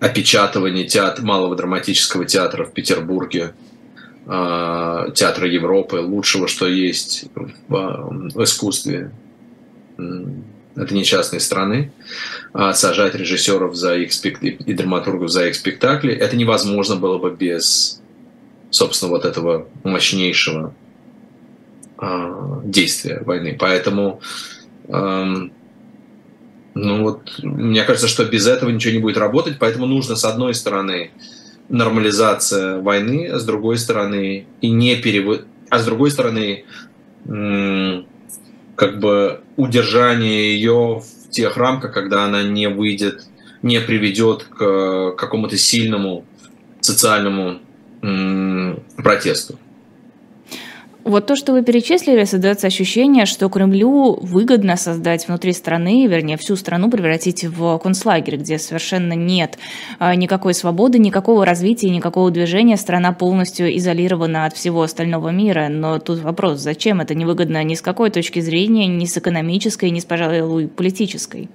опечатывание 0.00 0.84
театра, 0.84 1.24
малого 1.24 1.56
драматического 1.56 2.24
театра 2.24 2.64
в 2.64 2.72
Петербурге, 2.72 3.54
а, 4.26 5.10
театра 5.12 5.48
Европы, 5.48 5.96
лучшего, 5.96 6.48
что 6.48 6.66
есть 6.66 7.26
в, 7.34 8.30
в 8.34 8.44
искусстве. 8.44 9.12
Это 9.96 10.94
не 10.94 11.04
частные 11.04 11.40
страны. 11.40 11.92
А 12.52 12.74
сажать 12.74 13.14
режиссеров 13.14 13.74
за 13.74 13.96
их 13.96 14.12
спектакли 14.12 14.58
и 14.66 14.74
драматургов 14.74 15.30
за 15.30 15.46
их 15.48 15.54
спектакли, 15.54 16.12
это 16.12 16.36
невозможно 16.36 16.96
было 16.96 17.18
бы 17.18 17.30
без, 17.30 18.02
собственно, 18.70 19.12
вот 19.12 19.24
этого 19.24 19.68
мощнейшего 19.84 20.74
а, 21.96 22.60
действия 22.64 23.22
войны. 23.24 23.56
Поэтому 23.58 24.20
ну 26.78 27.02
вот, 27.04 27.38
мне 27.42 27.82
кажется, 27.84 28.06
что 28.06 28.26
без 28.26 28.46
этого 28.46 28.68
ничего 28.68 28.92
не 28.92 28.98
будет 28.98 29.16
работать, 29.16 29.56
поэтому 29.58 29.86
нужно, 29.86 30.14
с 30.14 30.26
одной 30.26 30.54
стороны, 30.54 31.10
нормализация 31.70 32.78
войны, 32.80 33.28
а 33.28 33.38
с 33.38 33.46
другой 33.46 33.78
стороны, 33.78 34.46
и 34.60 34.70
не 34.70 34.96
перевод... 34.96 35.46
а 35.70 35.78
с 35.78 35.86
другой 35.86 36.10
стороны, 36.10 36.66
как 37.24 39.00
бы 39.00 39.40
удержание 39.56 40.54
ее 40.54 41.00
в 41.00 41.30
тех 41.30 41.56
рамках, 41.56 41.94
когда 41.94 42.26
она 42.26 42.42
не 42.42 42.68
выйдет, 42.68 43.24
не 43.62 43.80
приведет 43.80 44.42
к 44.44 45.12
какому-то 45.16 45.56
сильному 45.56 46.26
социальному 46.80 47.58
протесту. 48.96 49.58
Вот 51.06 51.24
то, 51.26 51.36
что 51.36 51.52
вы 51.52 51.62
перечислили, 51.62 52.24
создается 52.24 52.66
ощущение, 52.66 53.26
что 53.26 53.48
Кремлю 53.48 54.18
выгодно 54.20 54.76
создать 54.76 55.28
внутри 55.28 55.52
страны, 55.52 56.04
вернее, 56.08 56.36
всю 56.36 56.56
страну 56.56 56.90
превратить 56.90 57.44
в 57.44 57.78
концлагерь, 57.78 58.38
где 58.38 58.58
совершенно 58.58 59.12
нет 59.12 59.56
а, 60.00 60.16
никакой 60.16 60.52
свободы, 60.52 60.98
никакого 60.98 61.46
развития, 61.46 61.90
никакого 61.90 62.32
движения. 62.32 62.76
Страна 62.76 63.12
полностью 63.12 63.68
изолирована 63.76 64.46
от 64.46 64.54
всего 64.54 64.82
остального 64.82 65.28
мира. 65.28 65.68
Но 65.70 66.00
тут 66.00 66.18
вопрос, 66.18 66.58
зачем 66.58 67.00
это 67.00 67.14
невыгодно 67.14 67.62
ни 67.62 67.76
с 67.76 67.82
какой 67.82 68.10
точки 68.10 68.40
зрения, 68.40 68.88
ни 68.88 69.04
с 69.04 69.16
экономической, 69.16 69.90
ни 69.90 70.00
с, 70.00 70.04
пожалуй, 70.04 70.66
политической? 70.66 71.48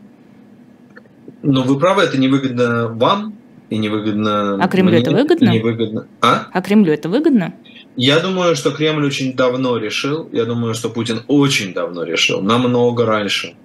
Ну, 1.44 1.64
вы 1.64 1.78
правы, 1.78 2.04
это 2.04 2.18
невыгодно 2.18 2.88
вам, 2.88 3.34
и 3.70 3.78
невыгодно... 3.78 4.64
А 4.64 4.68
Кремлю 4.70 4.94
мне, 4.94 5.02
это 5.02 5.12
выгодно? 5.12 5.50
Невыгодно. 5.50 6.08
А? 6.22 6.48
А 6.54 6.62
Кремлю 6.62 6.94
это 6.94 7.10
выгодно? 7.10 7.54
Я 7.96 8.20
думаю, 8.20 8.56
что 8.56 8.72
Кремль 8.72 9.06
очень 9.06 9.34
давно 9.34 9.78
решил, 9.78 10.30
я 10.32 10.46
думаю, 10.46 10.74
что 10.74 10.90
Путин 10.90 11.24
очень 11.28 11.74
давно 11.74 12.04
решил, 12.04 12.42
намного 12.42 13.06
раньше, 13.06 13.56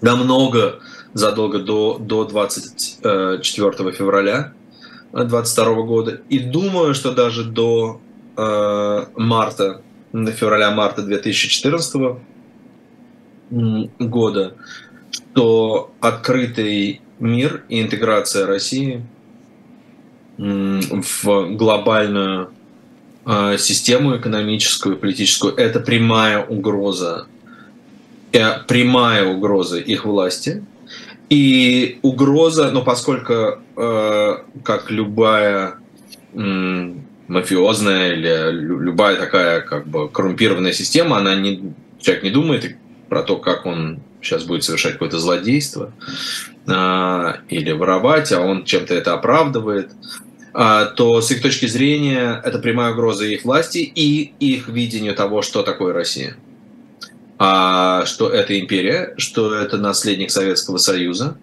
намного 0.00 0.80
задолго 1.12 1.58
до, 1.58 1.98
до 1.98 2.24
24 2.24 3.92
февраля 3.92 4.52
2022 5.12 5.82
года. 5.82 6.20
И 6.30 6.38
думаю, 6.38 6.94
что 6.94 7.12
даже 7.12 7.44
до 7.44 8.00
э, 8.36 9.06
марта, 9.16 9.82
февраля-марта 10.12 11.02
2014 11.02 12.16
года, 13.50 14.54
что 15.10 15.92
открытый 16.00 17.02
мир 17.18 17.64
и 17.68 17.82
интеграция 17.82 18.46
России 18.46 19.04
в 20.38 21.56
глобальную 21.56 22.50
систему 23.58 24.16
экономическую 24.16 24.96
политическую, 24.96 25.54
это 25.54 25.80
прямая 25.80 26.44
угроза, 26.44 27.26
э, 28.32 28.58
прямая 28.66 29.26
угроза 29.26 29.78
их 29.78 30.04
власти. 30.04 30.64
И 31.30 31.98
угроза, 32.02 32.70
ну 32.72 32.82
поскольку, 32.82 33.58
э, 33.76 34.36
как 34.64 34.90
любая 34.90 35.74
мафиозная 37.28 38.12
или 38.14 38.50
любая 38.52 39.16
такая 39.16 39.60
как 39.60 39.86
бы 39.86 40.08
коррумпированная 40.08 40.72
система, 40.72 41.18
она 41.18 41.34
не, 41.34 41.74
человек 42.00 42.24
не 42.24 42.30
думает 42.30 42.76
про 43.08 43.22
то, 43.22 43.36
как 43.36 43.66
он 43.66 44.00
сейчас 44.20 44.44
будет 44.44 44.64
совершать 44.64 44.94
какое-то 44.94 45.18
злодейство 45.18 45.92
э, 46.66 47.32
или 47.48 47.72
воровать, 47.72 48.32
а 48.32 48.40
он 48.40 48.64
чем-то 48.64 48.94
это 48.94 49.14
оправдывает. 49.14 49.90
А, 50.54 50.86
то 50.86 51.20
с 51.20 51.30
их 51.30 51.40
точки 51.40 51.66
зрения 51.66 52.40
это 52.44 52.58
прямая 52.58 52.92
угроза 52.92 53.24
их 53.24 53.44
власти 53.44 53.78
и 53.78 54.34
их 54.38 54.68
видению 54.68 55.14
того, 55.14 55.42
что 55.42 55.62
такое 55.62 55.92
Россия. 55.94 56.36
А, 57.38 58.04
что 58.04 58.28
это 58.28 58.58
империя, 58.60 59.14
что 59.16 59.54
это 59.54 59.78
наследник 59.78 60.30
Советского 60.30 60.76
Союза, 60.76 61.38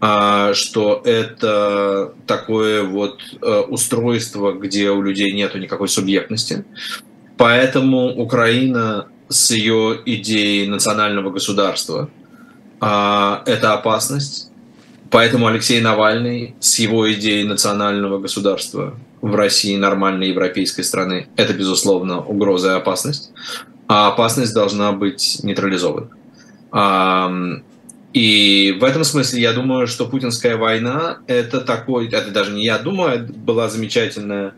а, 0.00 0.52
что 0.52 1.00
это 1.04 2.12
такое 2.26 2.82
вот 2.82 3.20
э, 3.40 3.60
устройство, 3.60 4.52
где 4.52 4.90
у 4.90 5.00
людей 5.00 5.32
нет 5.32 5.54
никакой 5.54 5.88
субъектности. 5.88 6.64
Поэтому 7.38 8.14
Украина 8.14 9.08
с 9.28 9.50
ее 9.50 9.98
идеей 10.04 10.68
национального 10.68 11.30
государства 11.30 12.10
это 12.78 13.72
опасность 13.72 14.51
Поэтому 15.12 15.46
Алексей 15.46 15.78
Навальный 15.80 16.54
с 16.58 16.78
его 16.78 17.12
идеей 17.12 17.44
национального 17.44 18.18
государства 18.18 18.94
в 19.20 19.34
России, 19.34 19.76
нормальной 19.76 20.30
европейской 20.30 20.82
страны, 20.82 21.28
это, 21.36 21.52
безусловно, 21.52 22.20
угроза 22.20 22.72
и 22.72 22.76
опасность. 22.76 23.30
А 23.86 24.08
опасность 24.08 24.54
должна 24.54 24.92
быть 24.92 25.40
нейтрализована. 25.42 26.08
И 28.14 28.76
в 28.80 28.84
этом 28.84 29.04
смысле 29.04 29.42
я 29.42 29.52
думаю, 29.52 29.86
что 29.86 30.06
путинская 30.06 30.56
война 30.56 31.18
это 31.26 31.60
такой, 31.60 32.08
это 32.08 32.30
даже 32.30 32.52
не 32.52 32.64
я 32.64 32.78
думаю, 32.78 33.22
это 33.22 33.32
была 33.32 33.68
замечательная, 33.68 34.54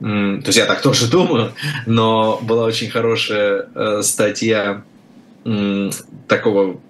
то 0.00 0.42
есть 0.46 0.58
я 0.58 0.64
так 0.66 0.80
тоже 0.80 1.06
думаю, 1.10 1.52
но 1.86 2.38
была 2.42 2.64
очень 2.64 2.90
хорошая 2.90 3.68
э, 3.74 4.02
статья 4.02 4.82
такого 6.28 6.80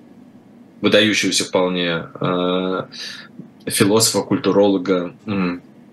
выдающегося 0.80 1.44
вполне 1.44 2.06
э, 2.20 2.82
философа, 3.66 4.22
культуролога, 4.22 5.14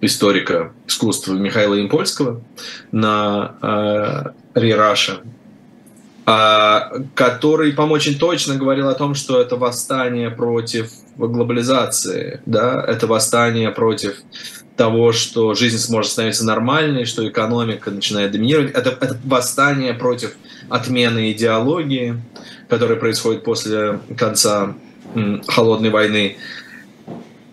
историка 0.02 0.73
искусства 0.88 1.34
Михаила 1.34 1.80
Импольского 1.80 2.41
на 2.91 3.56
э, 3.62 4.60
Рираша, 4.60 5.21
который, 7.13 7.71
по-моему, 7.71 7.95
очень 7.95 8.19
точно 8.19 8.56
говорил 8.56 8.89
о 8.89 8.95
том, 8.95 9.15
что 9.15 9.39
это 9.39 9.56
восстание 9.56 10.30
против 10.30 10.91
глобализации, 11.15 12.41
да, 12.45 12.84
это 12.86 13.08
восстание 13.08 13.71
против 13.71 14.17
того, 14.77 15.11
что 15.11 15.53
жизнь 15.55 15.79
сможет 15.79 16.11
становиться 16.11 16.45
нормальной, 16.45 17.05
что 17.05 17.27
экономика 17.27 17.91
начинает 17.91 18.31
доминировать. 18.31 18.71
Это, 18.71 18.91
это 18.91 19.17
восстание 19.25 19.93
против 19.93 20.37
отмены 20.69 21.31
идеологии, 21.31 22.21
которое 22.69 22.95
происходит 22.95 23.43
после 23.43 23.99
конца 24.15 24.75
холодной 25.47 25.89
войны. 25.89 26.37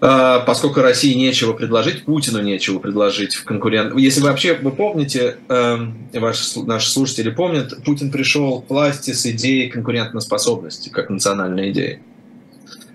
А, 0.01 0.41
поскольку 0.41 0.83
России 0.83 1.15
нечего 1.15 1.55
предложить, 1.55 2.05
Путину 2.05 2.43
нечего 2.43 2.79
предложить 2.79 3.35
в 3.35 3.45
конкурент. 3.45 3.97
Если 3.97 4.21
вы 4.21 4.29
вообще 4.29 4.55
вы 4.55 4.71
помните, 4.71 5.37
эм, 5.49 6.09
ваши, 6.13 6.61
наши 6.61 6.91
слушатели 6.91 7.31
помнят, 7.31 7.83
Путин 7.85 8.11
пришел 8.11 8.61
к 8.61 8.69
власти 8.69 9.13
с 9.13 9.25
идеей 9.25 9.71
конкурентоспособности, 9.71 10.91
как 10.91 11.09
национальной 11.09 11.71
идеей. 11.71 12.01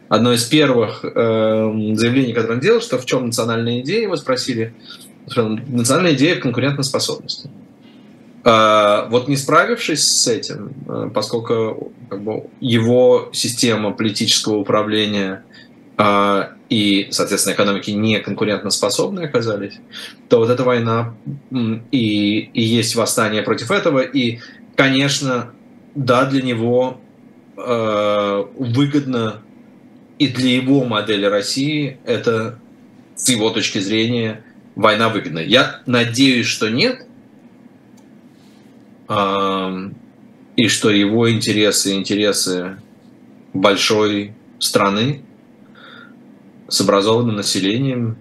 Одно 0.09 0.33
из 0.33 0.43
первых 0.45 1.05
э, 1.05 1.93
заявлений, 1.93 2.33
которое 2.33 2.55
он 2.55 2.59
делал, 2.59 2.81
что 2.81 2.97
в 2.97 3.05
чем 3.05 3.27
национальная 3.27 3.81
идея, 3.81 4.01
его 4.01 4.15
спросили, 4.15 4.73
национальная 5.27 6.13
идея 6.13 6.35
в 6.35 6.39
конкурентоспособности. 6.39 7.51
А, 8.43 9.07
вот 9.09 9.27
не 9.27 9.37
справившись 9.37 10.03
с 10.03 10.27
этим, 10.27 10.73
э, 10.87 11.11
поскольку 11.13 11.91
как 12.09 12.23
бы, 12.23 12.47
его 12.59 13.29
система 13.33 13.91
политического 13.91 14.57
управления 14.57 15.43
а, 15.97 16.53
и, 16.69 17.09
соответственно, 17.11 17.53
экономики 17.53 17.91
не 17.91 18.19
конкурентоспособны 18.19 19.21
оказались, 19.21 19.79
то 20.27 20.39
вот 20.39 20.49
эта 20.49 20.63
война 20.63 21.13
и, 21.91 22.49
и 22.53 22.61
есть 22.61 22.95
восстание 22.95 23.43
против 23.43 23.69
этого. 23.69 23.99
И, 23.99 24.39
конечно, 24.75 25.51
да, 25.93 26.25
для 26.25 26.41
него 26.41 26.99
э, 27.57 28.45
выгодно 28.57 29.41
и 30.19 30.27
для 30.27 30.55
его 30.55 30.83
модели 30.83 31.25
России 31.25 31.97
это, 32.05 32.59
с 33.15 33.29
его 33.29 33.49
точки 33.49 33.79
зрения, 33.79 34.43
война 34.75 35.09
выгодна. 35.09 35.39
Я 35.39 35.81
надеюсь, 35.85 36.45
что 36.45 36.69
нет, 36.69 37.07
и 39.09 40.67
что 40.67 40.89
его 40.89 41.31
интересы, 41.31 41.95
интересы 41.95 42.77
большой 43.53 44.33
страны 44.59 45.23
с 46.67 46.81
образованным 46.81 47.37
населением, 47.37 48.17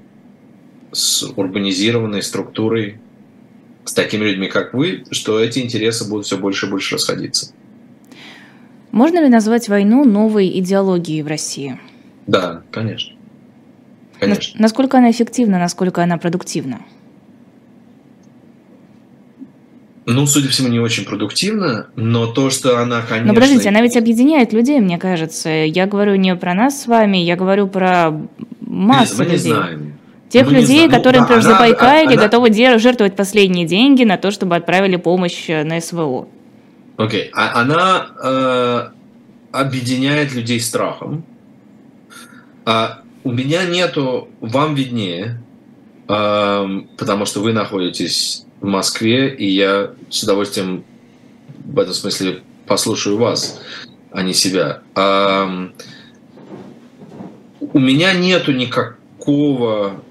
с 0.92 1.24
урбанизированной 1.24 2.22
структурой, 2.22 3.00
с 3.84 3.92
такими 3.92 4.24
людьми, 4.24 4.46
как 4.46 4.72
вы, 4.72 5.04
что 5.10 5.40
эти 5.40 5.58
интересы 5.58 6.08
будут 6.08 6.26
все 6.26 6.38
больше 6.38 6.66
и 6.66 6.70
больше 6.70 6.94
расходиться. 6.94 7.52
Можно 8.98 9.20
ли 9.20 9.28
назвать 9.28 9.68
войну 9.68 10.04
новой 10.04 10.48
идеологией 10.58 11.22
в 11.22 11.28
России? 11.28 11.78
Да, 12.26 12.62
конечно. 12.72 13.14
конечно. 14.18 14.60
Насколько 14.60 14.98
она 14.98 15.12
эффективна, 15.12 15.60
насколько 15.60 16.02
она 16.02 16.18
продуктивна? 16.18 16.80
Ну, 20.04 20.26
судя 20.26 20.48
по 20.48 20.52
всему, 20.52 20.66
не 20.66 20.80
очень 20.80 21.04
продуктивно, 21.04 21.86
но 21.94 22.26
то, 22.26 22.50
что 22.50 22.80
она, 22.80 23.02
конечно... 23.02 23.28
Но 23.28 23.34
подождите, 23.34 23.68
она 23.68 23.82
ведь 23.82 23.96
объединяет 23.96 24.52
людей, 24.52 24.80
мне 24.80 24.98
кажется. 24.98 25.48
Я 25.48 25.86
говорю 25.86 26.16
не 26.16 26.34
про 26.34 26.54
нас 26.54 26.82
с 26.82 26.86
вами, 26.88 27.18
я 27.18 27.36
говорю 27.36 27.68
про 27.68 28.20
массу 28.60 29.12
Нет, 29.12 29.18
мы 29.18 29.24
людей. 29.26 29.52
Не 29.52 29.56
знаем. 29.58 29.98
Тех 30.28 30.46
мы 30.48 30.54
людей, 30.54 30.88
знаем. 30.88 30.90
которые, 30.90 31.20
ну, 31.20 31.28
например, 31.28 31.44
да, 31.44 31.48
в 31.48 31.52
Забайкале 31.52 32.16
она... 32.16 32.16
готовы 32.16 32.52
жертвовать 32.52 33.14
последние 33.14 33.64
деньги 33.64 34.02
на 34.02 34.16
то, 34.16 34.32
чтобы 34.32 34.56
отправили 34.56 34.96
помощь 34.96 35.46
на 35.46 35.80
СВО. 35.80 36.26
Окей. 36.98 37.26
Okay. 37.26 37.30
А 37.32 37.60
она 37.60 38.10
э, 38.22 38.88
объединяет 39.52 40.34
людей 40.34 40.60
страхом. 40.60 41.24
А 42.64 43.02
у 43.22 43.30
меня 43.30 43.64
нету, 43.64 44.28
вам 44.40 44.74
виднее, 44.74 45.40
э, 46.08 46.80
потому 46.98 47.24
что 47.24 47.40
вы 47.40 47.52
находитесь 47.52 48.44
в 48.60 48.66
Москве, 48.66 49.32
и 49.32 49.48
я 49.48 49.92
с 50.10 50.24
удовольствием 50.24 50.84
в 51.64 51.78
этом 51.78 51.94
смысле 51.94 52.42
послушаю 52.66 53.16
вас, 53.16 53.60
а 54.10 54.22
не 54.22 54.34
себя. 54.34 54.82
А, 54.96 55.70
у 57.60 57.78
меня 57.78 58.12
нету 58.12 58.52
никакого 58.52 60.02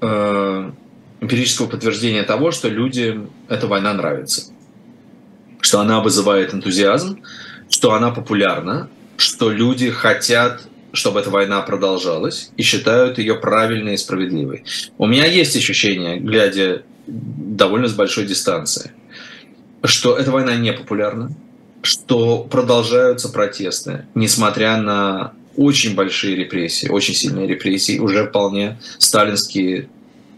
э, 0.00 0.70
эмпирического 1.20 1.66
подтверждения 1.66 2.22
того, 2.22 2.52
что 2.52 2.68
людям 2.68 3.30
эта 3.48 3.66
война 3.66 3.92
нравится. 3.94 4.52
Что 5.66 5.80
она 5.80 5.98
вызывает 5.98 6.54
энтузиазм, 6.54 7.18
что 7.68 7.92
она 7.92 8.12
популярна, 8.12 8.88
что 9.16 9.50
люди 9.50 9.90
хотят, 9.90 10.62
чтобы 10.92 11.18
эта 11.18 11.30
война 11.30 11.60
продолжалась 11.62 12.52
и 12.56 12.62
считают 12.62 13.18
ее 13.18 13.34
правильной 13.34 13.94
и 13.94 13.96
справедливой. 13.96 14.62
У 14.96 15.06
меня 15.06 15.26
есть 15.26 15.56
ощущение, 15.56 16.20
глядя 16.20 16.84
довольно 17.08 17.88
с 17.88 17.94
большой 17.94 18.26
дистанции, 18.26 18.92
что 19.82 20.16
эта 20.16 20.30
война 20.30 20.54
не 20.54 20.72
популярна, 20.72 21.32
что 21.82 22.44
продолжаются 22.44 23.28
протесты, 23.28 24.06
несмотря 24.14 24.76
на 24.76 25.32
очень 25.56 25.96
большие 25.96 26.36
репрессии, 26.36 26.88
очень 26.88 27.14
сильные 27.14 27.48
репрессии, 27.48 27.98
уже 27.98 28.28
вполне 28.28 28.78
сталинские 28.98 29.88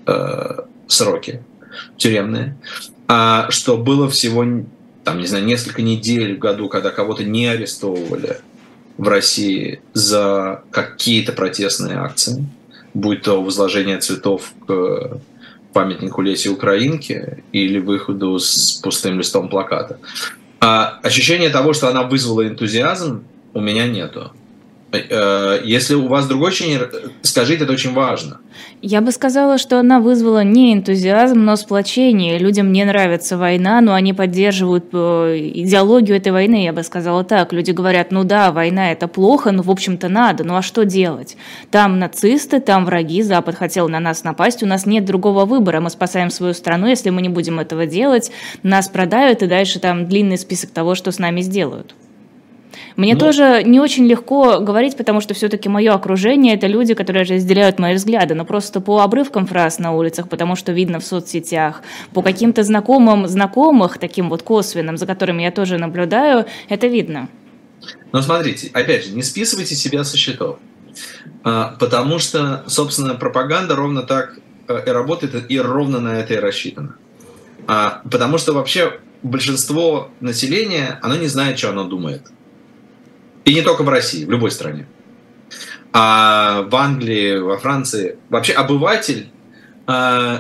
э, 0.07 0.59
сроки 0.87 1.43
тюремные, 1.99 2.57
а 3.09 3.51
что 3.51 3.77
было 3.77 4.09
всего, 4.09 4.43
там, 5.09 5.19
не 5.21 5.27
знаю, 5.27 5.47
несколько 5.47 5.81
недель 5.81 6.37
в 6.37 6.39
году, 6.39 6.69
когда 6.69 6.91
кого-то 6.91 7.25
не 7.25 7.47
арестовывали 7.47 8.41
в 8.99 9.09
России 9.09 9.81
за 9.95 10.63
какие-то 10.71 11.33
протестные 11.33 11.97
акции, 11.97 12.45
будь 12.93 13.23
то 13.23 13.43
возложение 13.43 13.97
цветов 14.01 14.53
к 14.67 15.19
памятнику 15.73 16.21
Лесе 16.21 16.51
Украинке 16.51 17.43
или 17.53 17.79
выходу 17.79 18.39
с 18.39 18.75
пустым 18.83 19.17
листом 19.17 19.49
плаката. 19.49 19.99
А 20.61 20.99
ощущение 21.03 21.49
того, 21.49 21.73
что 21.73 21.89
она 21.89 22.03
вызвала 22.03 22.47
энтузиазм, 22.47 23.25
у 23.55 23.61
меня 23.61 23.87
нету. 23.87 24.33
Э, 24.91 25.61
если 25.65 25.95
у 25.95 26.09
вас 26.09 26.27
другой 26.27 26.49
ощущение, 26.49 26.89
скажите, 27.23 27.65
это 27.65 27.73
очень 27.73 27.93
важно. 27.93 28.39
Я 28.81 29.03
бы 29.03 29.13
сказала, 29.13 29.59
что 29.59 29.79
она 29.79 30.01
вызвала 30.01 30.43
не 30.45 30.73
энтузиазм, 30.73 31.45
но 31.45 31.57
сплочение. 31.57 32.39
Людям 32.39 32.73
не 32.73 32.85
нравится 32.85 33.37
война, 33.37 33.81
но 33.83 33.93
они 33.93 34.15
поддерживают 34.15 34.87
э, 34.93 35.51
идеологию 35.55 36.17
этой 36.17 36.33
войны, 36.33 36.65
я 36.65 36.73
бы 36.73 36.83
сказала 36.83 37.23
так. 37.23 37.53
Люди 37.53 37.73
говорят, 37.73 38.13
ну 38.13 38.25
да, 38.25 38.51
война 38.51 38.93
это 38.93 39.09
плохо, 39.09 39.53
но 39.53 39.63
в 39.63 39.71
общем-то 39.71 40.09
надо, 40.09 40.45
ну 40.45 40.57
а 40.57 40.63
что 40.63 40.85
делать? 40.85 41.37
Там 41.71 41.99
нацисты, 41.99 42.61
там 42.61 42.87
враги, 42.87 43.23
Запад 43.23 43.57
хотел 43.57 43.89
на 43.89 44.01
нас 44.01 44.25
напасть, 44.25 44.63
у 44.63 44.67
нас 44.67 44.87
нет 44.87 45.05
другого 45.05 45.45
выбора, 45.45 45.81
мы 45.81 45.91
спасаем 45.91 46.31
свою 46.31 46.55
страну, 46.55 46.87
если 46.87 47.11
мы 47.11 47.21
не 47.21 47.29
будем 47.29 47.61
этого 47.61 47.85
делать, 47.85 48.31
нас 48.63 48.89
продают, 48.89 49.43
и 49.43 49.47
дальше 49.47 49.81
там 49.81 50.07
длинный 50.07 50.39
список 50.39 50.71
того, 50.71 50.95
что 50.95 51.13
с 51.13 51.19
нами 51.19 51.43
сделают. 51.43 51.95
Мне 52.99 53.15
ну, 53.15 53.21
тоже 53.21 53.63
не 53.65 53.79
очень 53.79 54.09
легко 54.09 54.59
говорить, 54.59 54.97
потому 54.97 55.21
что 55.21 55.33
все-таки 55.33 55.69
мое 55.69 55.95
окружение 55.95 56.57
это 56.57 56.67
люди, 56.67 56.95
которые 56.95 57.23
разделяют 57.23 57.79
мои 57.79 57.95
взгляды, 57.95 58.35
но 58.35 58.45
просто 58.45 58.81
по 58.81 59.03
обрывкам 59.03 59.47
фраз 59.47 59.79
на 59.79 59.93
улицах, 59.93 60.29
потому 60.29 60.57
что 60.57 60.73
видно 60.73 60.99
в 60.99 61.05
соцсетях, 61.05 61.83
по 62.13 62.23
каким-то 62.23 62.65
знакомым 62.65 63.29
знакомых, 63.29 63.99
таким 63.99 64.29
вот 64.29 64.43
косвенным, 64.43 64.97
за 64.97 65.07
которыми 65.07 65.45
я 65.45 65.53
тоже 65.53 65.79
наблюдаю, 65.79 66.47
это 66.69 66.89
видно. 66.89 67.29
Но 68.11 68.21
смотрите, 68.21 68.69
опять 68.73 69.05
же, 69.05 69.15
не 69.15 69.23
списывайте 69.23 69.77
себя 69.77 70.03
со 70.03 70.17
счетов. 70.17 70.59
А, 71.45 71.77
потому 71.79 72.19
что, 72.19 72.65
собственно, 72.67 73.15
пропаганда 73.15 73.77
ровно 73.77 74.03
так 74.03 74.41
э, 74.67 74.83
и 74.85 74.91
работает, 74.91 75.49
и 75.49 75.61
ровно 75.61 76.01
на 76.01 76.19
это 76.19 76.35
и 76.35 76.39
рассчитана. 76.39 76.97
А, 77.69 78.03
потому 78.11 78.39
что 78.39 78.55
вообще 78.55 78.99
большинство 79.23 80.11
населения, 80.19 80.99
оно 81.01 81.15
не 81.15 81.29
знает, 81.29 81.61
что 81.61 81.71
оно 81.71 81.85
думает. 81.85 82.23
И 83.49 83.55
не 83.55 83.63
только 83.63 83.83
в 83.83 83.89
России, 83.89 84.27
в 84.27 84.31
любой 84.31 84.51
стране. 84.51 84.87
А 85.95 86.67
в 86.71 86.77
Англии, 86.77 87.39
во 87.39 87.57
Франции 87.57 88.19
вообще 88.29 88.53
обыватель, 88.53 89.31
э, 89.87 90.39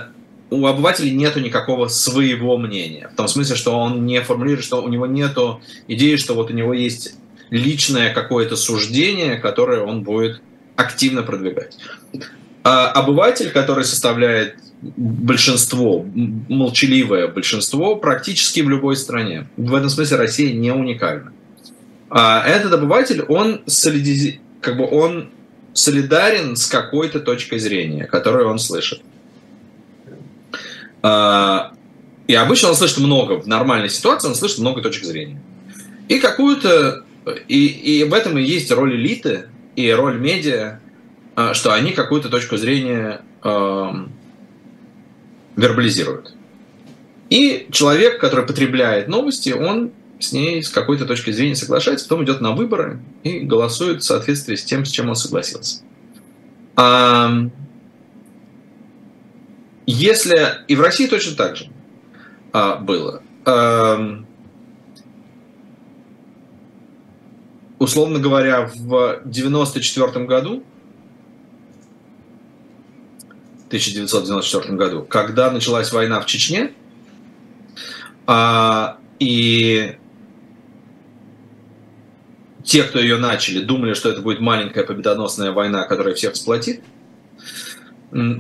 у 0.51 0.67
обывателей 0.67 1.13
нету 1.13 1.41
никакого 1.41 1.89
своего 1.89 2.59
мнения. 2.59 3.09
В 3.11 3.17
том 3.17 3.27
смысле, 3.27 3.57
что 3.57 3.79
он 3.79 4.05
не 4.05 4.21
формулирует, 4.21 4.63
что 4.63 4.83
у 4.83 4.89
него 4.91 5.07
нету 5.07 5.63
идеи, 5.87 6.17
что 6.17 6.35
вот 6.35 6.51
у 6.51 6.53
него 6.53 6.75
есть 6.75 7.15
личное 7.49 8.13
какое-то 8.13 8.57
суждение, 8.57 9.37
которое 9.37 9.81
он 9.81 10.03
будет 10.03 10.43
активно 10.77 11.23
продвигать. 11.23 11.79
А 12.63 12.91
обыватель, 12.91 13.49
который 13.49 13.85
составляет 13.85 14.57
большинство, 14.83 16.05
молчаливое 16.05 17.27
большинство, 17.27 17.97
практически 17.97 18.61
в 18.61 18.69
любой 18.69 18.99
стране. 18.99 19.49
В 19.57 19.75
этом 19.75 19.89
смысле 19.89 20.19
Россия 20.19 20.53
не 20.53 20.73
уникальна. 20.73 21.33
А 22.11 22.47
этот 22.47 22.73
обыватель, 22.73 23.23
он, 23.23 23.63
солиди... 23.67 24.41
как 24.61 24.77
бы 24.77 24.89
он 24.89 25.31
солидарен 25.73 26.57
с 26.57 26.67
какой-то 26.67 27.21
точкой 27.21 27.59
зрения, 27.59 28.05
которую 28.05 28.49
он 28.49 28.59
слышит. 28.59 29.01
А, 31.03 31.73
и 32.27 32.35
обычно 32.35 32.71
он 32.71 32.75
слышит 32.75 32.99
много, 32.99 33.35
в 33.35 33.47
нормальной 33.47 33.89
ситуации 33.89 34.29
он 34.29 34.35
слышит 34.35 34.59
много 34.59 34.83
точек 34.83 35.05
зрения. 35.05 35.41
И 36.09 36.19
какую-то... 36.19 37.05
И, 37.47 37.67
и 37.67 38.05
в 38.05 38.15
этом 38.15 38.39
и 38.39 38.43
есть 38.43 38.71
роль 38.71 38.97
элиты, 38.97 39.49
и 39.77 39.91
роль 39.91 40.19
медиа, 40.19 40.81
а, 41.37 41.53
что 41.53 41.75
они 41.75 41.93
какую-то 41.93 42.31
точку 42.31 42.57
зрения 42.57 43.21
э, 43.45 43.91
вербализируют. 45.57 46.33
И 47.29 47.69
человек, 47.71 48.19
который 48.19 48.47
потребляет 48.47 49.09
новости, 49.09 49.51
он 49.51 49.93
с 50.19 50.33
ней 50.33 50.63
с 50.63 50.69
какой-то 50.69 51.07
точки 51.07 51.31
зрения 51.31 51.55
соглашается, 51.55 52.09
потом 52.09 52.25
идет 52.25 52.41
на 52.41 52.53
выборы 52.53 53.01
и 53.23 53.41
голосует 53.41 54.03
в 54.03 54.07
соответствии 54.07 54.57
с 54.57 54.65
тем, 54.65 54.85
с 54.85 54.91
чем 54.91 55.09
он 55.09 55.17
согласился. 55.17 55.83
А, 56.77 57.31
если 59.87 60.65
и 60.67 60.77
в 60.77 60.81
России 60.81 61.07
точно 61.07 61.37
так 61.37 61.57
же 61.57 61.71
а, 62.53 62.77
было. 62.77 63.23
А, 63.45 64.23
условно 67.79 68.19
говоря, 68.19 68.71
в 68.75 69.23
94 69.25 70.27
году, 70.27 70.65
1994 73.69 74.77
году, 74.77 75.03
когда 75.03 75.51
началась 75.51 75.93
война 75.93 76.21
в 76.21 76.27
Чечне, 76.27 76.73
а, 78.27 78.99
и 79.19 79.97
те, 82.69 82.83
кто 82.83 83.01
ее 83.01 83.17
начали, 83.17 83.61
думали, 83.61 83.95
что 83.95 84.11
это 84.11 84.21
будет 84.21 84.41
маленькая 84.41 84.85
победоносная 84.85 85.53
война, 85.53 85.85
которая 85.85 86.15
всех 86.15 86.37
сплотит. 86.37 86.83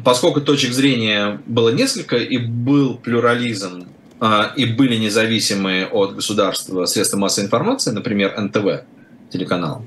Поскольку 0.04 0.42
точек 0.42 0.74
зрения 0.74 1.40
было 1.46 1.70
несколько, 1.70 2.16
и 2.16 2.36
был 2.36 2.98
плюрализм, 2.98 3.88
а, 4.20 4.52
и 4.54 4.66
были 4.66 4.96
независимые 4.96 5.86
от 5.86 6.14
государства 6.14 6.84
средства 6.84 7.16
массовой 7.16 7.46
информации, 7.46 7.90
например, 7.90 8.38
НТВ, 8.38 8.84
телеканал, 9.32 9.86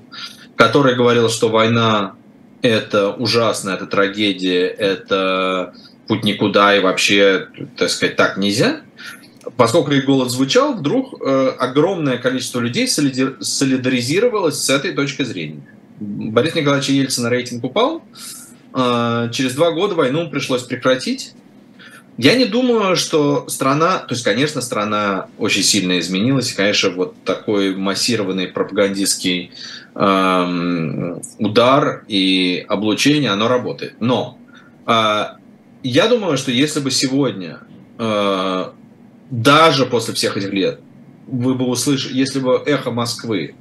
который 0.56 0.96
говорил, 0.96 1.30
что 1.30 1.50
война– 1.50 2.16
это 2.64 3.12
ужасно, 3.12 3.70
это 3.70 3.86
трагедия, 3.86 4.66
это 4.66 5.76
путь 6.08 6.24
никуда, 6.24 6.76
и 6.76 6.80
вообще, 6.80 7.48
так 7.78 7.92
сказать, 7.92 8.16
так 8.16 8.38
нельзя– 8.38 8.82
поскольку 9.58 9.92
их 9.92 10.06
голос 10.06 10.32
звучал, 10.34 10.74
вдруг 10.74 11.22
э, 11.22 11.54
огромное 11.58 12.18
количество 12.18 12.60
людей 12.60 12.88
солидаризировалось 12.88 14.58
с 14.64 14.70
этой 14.70 14.94
точкой 14.94 15.24
зрения. 15.26 15.62
Борис 16.00 16.56
Николаевич 16.56 16.90
Ельцин 16.90 17.28
рейтинг 17.28 17.64
упал. 17.64 18.04
Э, 18.74 19.30
через 19.32 19.54
два 19.54 19.72
года 19.72 19.96
войну 19.96 20.30
пришлось 20.30 20.64
прекратить. 20.64 21.34
Я 22.18 22.36
не 22.36 22.46
думаю, 22.46 22.96
что 22.96 23.48
страна, 23.48 24.00
то 24.00 24.14
есть, 24.14 24.24
конечно, 24.24 24.62
страна 24.62 25.28
очень 25.38 25.64
сильно 25.64 25.98
изменилась, 25.98 26.52
и, 26.52 26.56
конечно, 26.56 26.90
вот 26.92 27.16
такой 27.24 27.76
массированный 27.76 28.48
пропагандистский 28.48 29.52
э, 29.96 31.20
удар 31.40 32.04
и 32.08 32.66
облучение, 32.68 33.32
оно 33.32 33.48
работает. 33.48 33.96
Но 34.00 34.38
э, 34.86 35.24
я 35.84 36.08
думаю, 36.08 36.38
что 36.38 36.52
если 36.52 36.80
бы 36.80 36.92
сегодня 36.92 37.60
э, 37.98 38.66
даже 39.32 39.86
после 39.86 40.14
всех 40.14 40.38
этих 40.38 40.54
лет, 40.54 40.82
вы 41.26 41.56
бы 41.56 41.66
услышали, 41.66 42.14
если 42.14 42.40
бы 42.40 42.62
«Эхо 42.66 42.92
Москвы» 42.92 43.56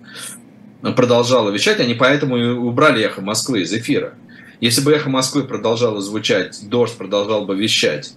продолжало 0.83 1.50
вещать, 1.50 1.80
они 1.80 1.94
поэтому 1.94 2.37
и 2.37 2.48
убрали 2.48 3.02
«Эхо 3.02 3.22
Москвы» 3.22 3.62
из 3.62 3.72
эфира. 3.72 4.14
Если 4.61 4.83
бы 4.83 4.92
«Эхо 4.92 5.09
Москвы» 5.09 5.44
продолжало 5.44 6.00
звучать, 6.00 6.68
«Дождь» 6.68 6.96
продолжал 6.96 7.46
бы 7.46 7.56
вещать, 7.56 8.14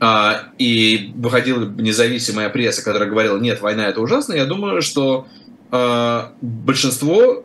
а, 0.00 0.48
и 0.58 1.12
выходила 1.14 1.64
независимая 1.64 2.48
пресса, 2.48 2.82
которая 2.82 3.08
говорила, 3.08 3.38
нет, 3.38 3.60
война 3.60 3.86
это 3.86 4.00
ужасно, 4.00 4.32
я 4.32 4.46
думаю, 4.46 4.82
что 4.82 5.26
а, 5.70 6.32
большинство 6.40 7.44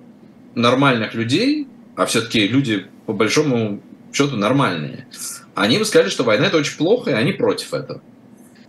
нормальных 0.55 1.13
людей, 1.13 1.67
а 1.95 2.05
все-таки 2.05 2.47
люди 2.47 2.87
по 3.05 3.13
большому 3.13 3.81
счету 4.13 4.37
нормальные, 4.37 5.07
они 5.55 5.77
бы 5.77 5.85
сказали, 5.85 6.09
что 6.09 6.23
война 6.23 6.47
это 6.47 6.57
очень 6.57 6.77
плохо, 6.77 7.11
и 7.11 7.13
они 7.13 7.33
против 7.33 7.73
этого. 7.73 8.01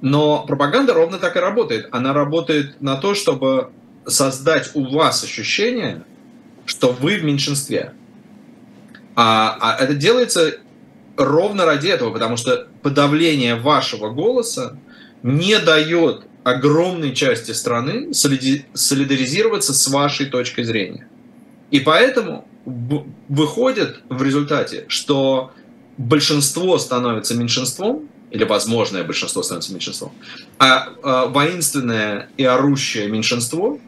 Но 0.02 0.44
пропаганда 0.44 0.92
ровно 0.92 1.18
так 1.18 1.36
и 1.36 1.38
работает. 1.38 1.88
Она 1.92 2.12
работает 2.12 2.80
на 2.82 2.96
то, 2.96 3.14
чтобы 3.14 3.70
создать 4.06 4.72
у 4.74 4.84
вас 4.84 5.22
ощущение, 5.22 6.04
что 6.66 6.92
вы 6.92 7.18
в 7.18 7.24
меньшинстве. 7.24 7.92
А, 9.14 9.56
а 9.60 9.82
это 9.82 9.94
делается 9.94 10.56
ровно 11.16 11.64
ради 11.64 11.86
этого, 11.86 12.10
потому 12.12 12.36
что 12.36 12.66
подавление 12.82 13.54
вашего 13.54 14.10
голоса 14.10 14.76
не 15.22 15.58
дает 15.60 16.24
огромной 16.42 17.14
части 17.14 17.52
страны 17.52 18.12
солидаризироваться 18.12 19.72
с 19.72 19.86
вашей 19.88 20.26
точкой 20.26 20.64
зрения. 20.64 21.06
И 21.70 21.78
поэтому 21.78 22.48
выходит 23.28 24.00
в 24.08 24.20
результате, 24.22 24.84
что 24.88 25.52
большинство 25.96 26.78
становится 26.78 27.34
меньшинством, 27.36 28.08
или 28.32 28.44
возможное 28.44 29.04
большинство 29.04 29.42
становится 29.42 29.72
меньшинством, 29.72 30.12
а, 30.58 30.88
а 31.02 31.26
воинственное 31.26 32.30
и 32.38 32.44
орущее 32.44 33.08
меньшинство, 33.08 33.78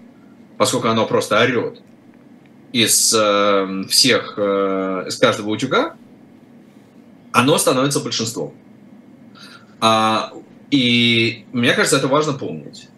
поскольку 0.59 0.89
оно 0.89 1.07
просто 1.07 1.41
орет 1.41 1.81
из 2.73 3.15
э, 3.17 3.85
всех, 3.89 4.35
э, 4.37 5.05
из 5.09 5.17
каждого 5.17 5.51
утюга, 5.51 5.97
оно 7.33 7.57
становится 7.57 8.01
большинством. 8.01 8.53
А, 9.81 10.33
и 10.71 11.45
мне 11.53 11.73
кажется, 11.73 11.97
это 11.97 12.09
важно 12.09 12.35
помнить. 12.35 12.89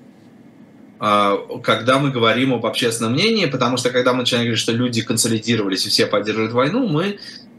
А, 0.98 1.36
когда 1.62 1.98
мы 1.98 2.10
говорим 2.10 2.54
об 2.54 2.66
общественном 2.66 3.12
мнении, 3.12 3.46
потому 3.46 3.76
что 3.76 3.90
когда 3.90 4.12
мы 4.12 4.20
начинаем 4.20 4.46
говорить, 4.46 4.60
что 4.60 4.72
люди 4.72 5.02
консолидировались 5.02 5.86
и 5.86 5.90
все 5.90 6.06
поддерживают 6.06 6.52
войну, 6.52 6.88
мы 6.88 7.18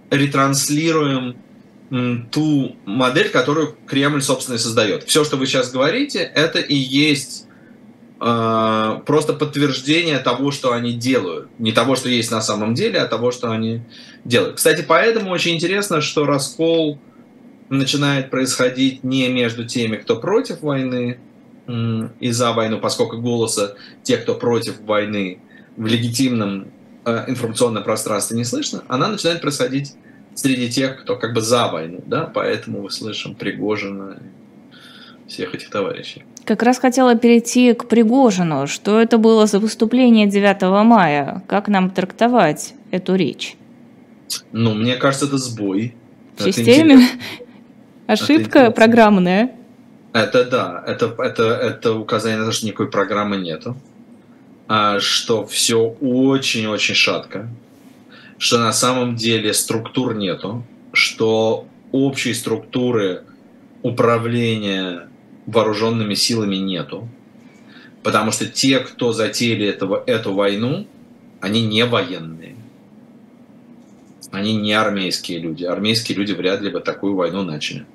ретранслируем 0.09 1.37
ту 1.89 2.75
модель, 2.85 3.29
которую 3.29 3.75
Кремль, 3.85 4.21
собственно, 4.21 4.55
и 4.55 4.59
создает. 4.59 5.03
Все, 5.03 5.23
что 5.23 5.37
вы 5.37 5.45
сейчас 5.45 5.71
говорите, 5.71 6.19
это 6.19 6.59
и 6.59 6.75
есть 6.75 7.47
э, 8.19 8.99
просто 9.05 9.33
подтверждение 9.33 10.19
того, 10.19 10.51
что 10.51 10.73
они 10.73 10.93
делают. 10.93 11.49
Не 11.59 11.71
того, 11.71 11.95
что 11.95 12.09
есть 12.09 12.29
на 12.29 12.41
самом 12.41 12.73
деле, 12.73 12.99
а 12.99 13.07
того, 13.07 13.31
что 13.31 13.51
они 13.51 13.81
делают. 14.25 14.57
Кстати, 14.57 14.83
поэтому 14.85 15.31
очень 15.31 15.55
интересно, 15.55 16.01
что 16.01 16.25
раскол 16.25 16.99
начинает 17.69 18.29
происходить 18.29 19.03
не 19.03 19.29
между 19.29 19.65
теми, 19.65 19.95
кто 19.95 20.17
против 20.17 20.61
войны 20.61 21.19
э, 21.67 22.09
и 22.19 22.31
за 22.31 22.51
войну, 22.51 22.79
поскольку 22.79 23.17
голоса 23.17 23.75
тех, 24.03 24.23
кто 24.23 24.35
против 24.35 24.81
войны 24.81 25.39
в 25.77 25.85
легитимном 25.85 26.67
э, 27.05 27.23
информационном 27.27 27.85
пространстве 27.85 28.35
не 28.37 28.43
слышно, 28.43 28.83
она 28.89 29.07
начинает 29.07 29.41
происходить 29.41 29.93
среди 30.37 30.69
тех, 30.69 31.01
кто 31.01 31.15
как 31.15 31.33
бы 31.33 31.41
за 31.41 31.67
войну, 31.67 31.99
да, 32.05 32.29
поэтому 32.31 32.83
мы 32.83 32.91
слышим 32.91 33.33
Пригожина 33.33 34.17
и 35.25 35.29
всех 35.29 35.55
этих 35.55 35.69
товарищей. 35.69 36.23
Как 36.45 36.63
раз 36.63 36.79
хотела 36.79 37.15
перейти 37.15 37.73
к 37.73 37.87
Пригожину. 37.87 38.67
Что 38.67 39.01
это 39.01 39.17
было 39.17 39.47
за 39.47 39.59
выступление 39.59 40.27
9 40.27 40.61
мая? 40.85 41.43
Как 41.47 41.67
нам 41.67 41.89
трактовать 41.89 42.73
эту 42.91 43.15
речь? 43.15 43.57
Ну, 44.51 44.73
мне 44.73 44.95
кажется, 44.95 45.25
это 45.25 45.37
сбой. 45.37 45.95
В 46.37 46.43
системе? 46.43 47.07
Ошибка 48.07 48.71
программная? 48.71 49.51
Это 50.13 50.45
да, 50.45 50.83
это, 50.87 51.13
это, 51.17 51.43
это 51.43 51.93
указание 51.95 52.39
на 52.39 52.45
то, 52.45 52.51
что 52.51 52.65
никакой 52.65 52.89
программы 52.89 53.37
нету, 53.37 53.75
а, 54.67 54.99
что 54.99 55.45
все 55.45 55.95
очень-очень 56.01 56.95
шатко, 56.95 57.49
что 58.37 58.59
на 58.59 58.71
самом 58.71 59.15
деле 59.15 59.53
структур 59.53 60.15
нету, 60.15 60.63
что 60.93 61.67
общей 61.91 62.33
структуры 62.33 63.23
управления 63.81 65.09
вооруженными 65.45 66.13
силами 66.13 66.57
нету, 66.57 67.07
потому 68.03 68.31
что 68.31 68.45
те, 68.45 68.79
кто 68.79 69.11
затеяли 69.13 69.65
этого, 69.65 70.03
эту 70.05 70.33
войну, 70.33 70.87
они 71.41 71.65
не 71.65 71.85
военные. 71.85 72.55
Они 74.31 74.55
не 74.55 74.73
армейские 74.73 75.39
люди. 75.39 75.63
Армейские 75.63 76.17
люди 76.17 76.33
вряд 76.33 76.61
ли 76.61 76.69
бы 76.69 76.81
такую 76.81 77.15
войну 77.15 77.43
начали 77.43 77.85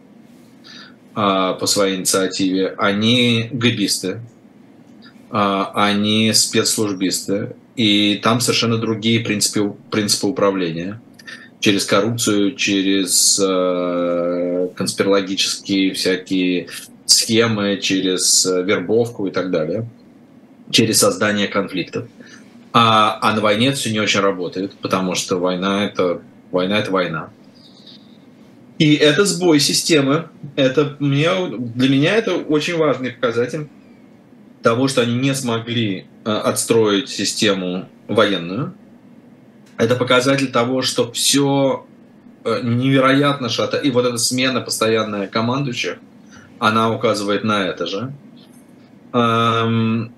а, 1.15 1.55
по 1.55 1.67
своей 1.67 1.97
инициативе. 1.97 2.75
Они 2.79 3.49
габисты, 3.53 4.23
а, 5.31 5.73
они 5.75 6.33
спецслужбисты, 6.33 7.55
и 7.77 8.21
там 8.23 8.41
совершенно 8.41 8.79
другие 8.79 9.21
принципы, 9.21 9.75
принципы 9.91 10.27
управления. 10.27 11.01
Через 11.61 11.85
коррупцию, 11.85 12.57
через 12.57 13.41
э, 13.43 14.69
конспирологические 14.75 15.95
всякие 15.95 16.69
схемы, 17.07 17.79
через 17.81 18.45
э, 18.47 18.63
вербовку 18.63 19.27
и 19.27 19.31
так 19.31 19.51
далее, 19.51 19.89
через 20.71 20.99
создание 20.99 21.47
конфликтов. 21.47 22.09
А, 22.73 23.19
а 23.23 23.35
на 23.35 23.41
войне 23.41 23.69
это 23.69 23.77
все 23.77 23.93
не 23.93 24.01
очень 24.01 24.21
работает, 24.21 24.73
потому 24.81 25.15
что 25.15 25.39
война 25.39 25.85
это 25.85 26.21
война 26.51 26.79
это 26.79 26.91
война. 26.91 27.31
И 28.79 28.95
это 28.95 29.25
сбой 29.25 29.61
системы. 29.61 30.29
Это 30.57 30.97
мне, 30.99 31.29
для 31.49 31.89
меня 31.89 32.17
это 32.17 32.37
очень 32.37 32.77
важный 32.77 33.13
показатель 33.13 33.69
того, 34.63 34.89
что 34.89 35.03
они 35.03 35.15
не 35.15 35.35
смогли 35.35 36.07
э, 36.25 36.31
отстроить 36.31 37.09
систему 37.09 37.89
военную. 38.09 38.75
Это 39.77 39.97
показатель 39.97 40.51
того, 40.51 40.83
что 40.83 41.11
все 41.13 41.85
э, 42.45 42.61
невероятно 42.63 43.49
шато. 43.49 43.77
И 43.79 43.91
вот 43.91 44.07
эта 44.07 44.19
смена 44.19 44.61
постоянная 44.61 45.27
командующих, 45.27 45.99
она 46.59 46.93
указывает 46.93 47.45
на 47.45 47.67
это 47.67 47.87
же. 47.87 48.13
Эм, 49.13 50.13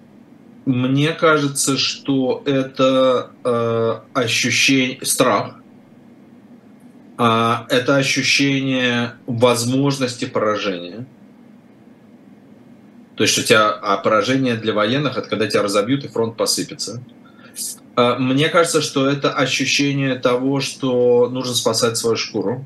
мне 0.66 1.12
кажется, 1.12 1.76
что 1.78 2.42
это 2.44 3.30
э, 3.44 3.98
ощущение, 4.12 5.04
страх, 5.04 5.57
это 7.16 7.94
ощущение 7.96 9.12
возможности 9.26 10.24
поражения– 10.24 11.07
то 13.16 13.22
есть 13.22 13.38
у 13.38 13.42
тебя 13.42 13.70
а 13.70 13.96
поражение 13.96 14.57
для 14.57 14.72
военных 14.72 15.16
это 15.16 15.29
когда 15.29 15.46
тебя 15.46 15.62
разобьют 15.62 16.05
и 16.05 16.09
фронт 16.09 16.37
посыпется. 16.37 17.03
А, 17.96 18.18
мне 18.18 18.48
кажется, 18.48 18.81
что 18.83 19.09
это 19.09 19.33
ощущение 19.33 20.16
того, 20.16 20.61
что 20.61 21.29
нужно 21.29 21.55
спасать 21.55 21.96
свою 21.96 22.16
шкуру. 22.16 22.64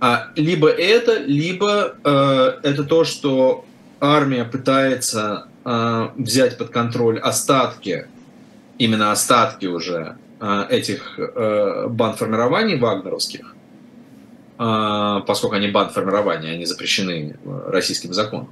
А, 0.00 0.28
либо 0.36 0.68
это, 0.68 1.18
либо 1.18 1.94
э, 2.02 2.58
это 2.62 2.84
то, 2.84 3.04
что 3.04 3.64
армия 4.00 4.44
пытается 4.44 5.46
э, 5.64 6.08
взять 6.16 6.58
под 6.58 6.70
контроль 6.70 7.18
остатки, 7.20 8.08
именно 8.78 9.12
остатки 9.12 9.66
уже 9.66 10.16
э, 10.40 10.66
этих 10.70 11.18
бандформирований 11.18 12.78
вагнеровских, 12.78 13.54
поскольку 14.56 15.54
они 15.54 15.68
бандформирования, 15.68 16.52
они 16.52 16.66
запрещены 16.66 17.36
российским 17.66 18.12
законом. 18.12 18.48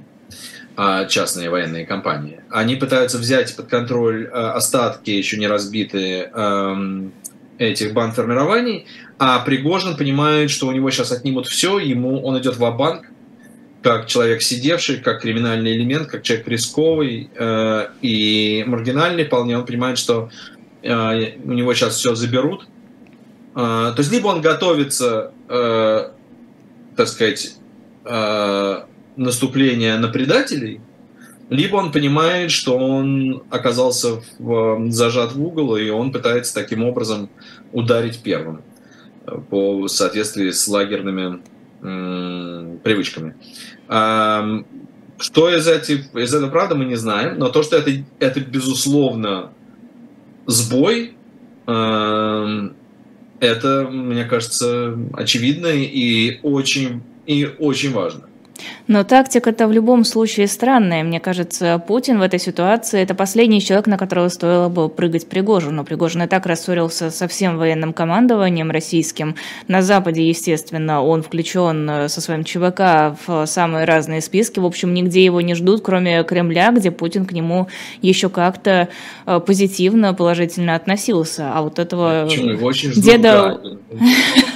А, 0.83 1.05
частные 1.05 1.51
военные 1.51 1.85
компании. 1.85 2.39
Они 2.49 2.75
пытаются 2.75 3.19
взять 3.19 3.55
под 3.55 3.67
контроль 3.67 4.27
а, 4.33 4.53
остатки, 4.53 5.11
еще 5.11 5.37
не 5.37 5.45
разбитые, 5.45 6.31
этих 7.59 7.93
бандформирований, 7.93 8.87
а 9.19 9.37
Пригожин 9.41 9.95
понимает, 9.95 10.49
что 10.49 10.65
у 10.65 10.71
него 10.71 10.89
сейчас 10.89 11.11
отнимут 11.11 11.45
все, 11.45 11.77
ему 11.77 12.19
он 12.23 12.39
идет 12.39 12.55
в 12.55 12.71
банк 12.75 13.05
как 13.83 14.07
человек 14.07 14.41
сидевший, 14.41 14.97
как 14.97 15.21
криминальный 15.21 15.75
элемент, 15.77 16.07
как 16.07 16.23
человек 16.23 16.47
рисковый 16.47 17.29
э, 17.35 17.87
и 18.01 18.63
маргинальный 18.65 19.25
вполне. 19.25 19.57
Он 19.57 19.65
понимает, 19.65 19.99
что 19.99 20.29
э, 20.81 21.37
у 21.43 21.51
него 21.51 21.73
сейчас 21.75 21.95
все 21.95 22.15
заберут. 22.15 22.67
Э, 23.55 23.91
то 23.93 23.95
есть 23.97 24.11
либо 24.11 24.27
он 24.27 24.41
готовится, 24.41 25.31
э, 25.49 26.09
так 26.95 27.07
сказать, 27.07 27.55
э, 28.05 28.81
наступления 29.15 29.97
на 29.97 30.07
предателей, 30.07 30.81
либо 31.49 31.75
он 31.75 31.91
понимает, 31.91 32.51
что 32.51 32.77
он 32.77 33.43
оказался 33.49 34.21
в, 34.39 34.89
зажат 34.89 35.33
в 35.33 35.43
угол, 35.43 35.75
и 35.75 35.89
он 35.89 36.11
пытается 36.11 36.53
таким 36.53 36.83
образом 36.83 37.29
ударить 37.73 38.21
первым 38.23 38.61
э, 39.25 39.37
по 39.49 39.87
соответствии 39.87 40.51
с 40.51 40.67
лагерными 40.67 41.41
привычками. 42.83 43.33
Что 43.87 45.49
из, 45.49 45.67
этих, 45.67 46.13
из 46.15 46.33
этого 46.33 46.49
правда, 46.49 46.75
мы 46.75 46.85
не 46.85 46.95
знаем, 46.95 47.37
но 47.39 47.49
то, 47.49 47.63
что 47.63 47.75
это, 47.75 47.91
это 48.19 48.39
безусловно, 48.39 49.51
сбой, 50.47 51.13
э, 51.67 52.69
это, 53.39 53.87
мне 53.91 54.25
кажется, 54.25 54.97
очевидно 55.13 55.67
и 55.67 56.39
очень, 56.43 57.03
и 57.25 57.49
очень 57.59 57.91
важно. 57.91 58.27
Но 58.87 59.03
тактика-то 59.03 59.67
в 59.67 59.71
любом 59.71 60.03
случае 60.03 60.47
странная. 60.47 61.03
Мне 61.03 61.19
кажется, 61.19 61.81
Путин 61.85 62.19
в 62.19 62.21
этой 62.21 62.39
ситуации– 62.39 63.01
это 63.01 63.15
последний 63.15 63.61
человек, 63.61 63.87
на 63.87 63.97
которого 63.97 64.29
стоило 64.29 64.69
бы 64.69 64.89
прыгать 64.89 65.27
Пригожину. 65.27 65.83
Пригожин 65.83 66.23
и 66.23 66.27
так 66.27 66.45
рассорился 66.45 67.09
со 67.11 67.27
всем 67.27 67.57
военным 67.57 67.93
командованием 67.93 68.71
российским. 68.71 69.35
На 69.67 69.81
Западе, 69.81 70.27
естественно, 70.27 71.03
он 71.03 71.23
включен 71.23 71.89
э, 71.89 72.09
со 72.09 72.21
своим 72.21 72.43
ЧВК 72.43 73.17
в 73.25 73.45
самые 73.45 73.85
разные 73.85 74.21
списки. 74.21 74.59
В 74.59 74.65
общем, 74.65 74.93
нигде 74.93 75.23
его 75.23 75.41
не 75.41 75.55
ждут, 75.55 75.81
кроме 75.81 76.23
Кремля, 76.23 76.71
где 76.71 76.91
Путин 76.91 77.25
к 77.25 77.31
нему 77.31 77.67
еще 78.01 78.29
как-то 78.29 78.89
э, 79.25 79.39
позитивно, 79.39 80.13
положительно 80.13 80.75
относился. 80.75 81.51
А 81.53 81.61
вот 81.61 81.79
этого 81.79 82.25
Почему? 82.27 82.49
Его 82.49 82.67
очень 82.67 82.91
ждут, 82.91 83.03
деда... 83.03 83.59
Да. 83.91 84.01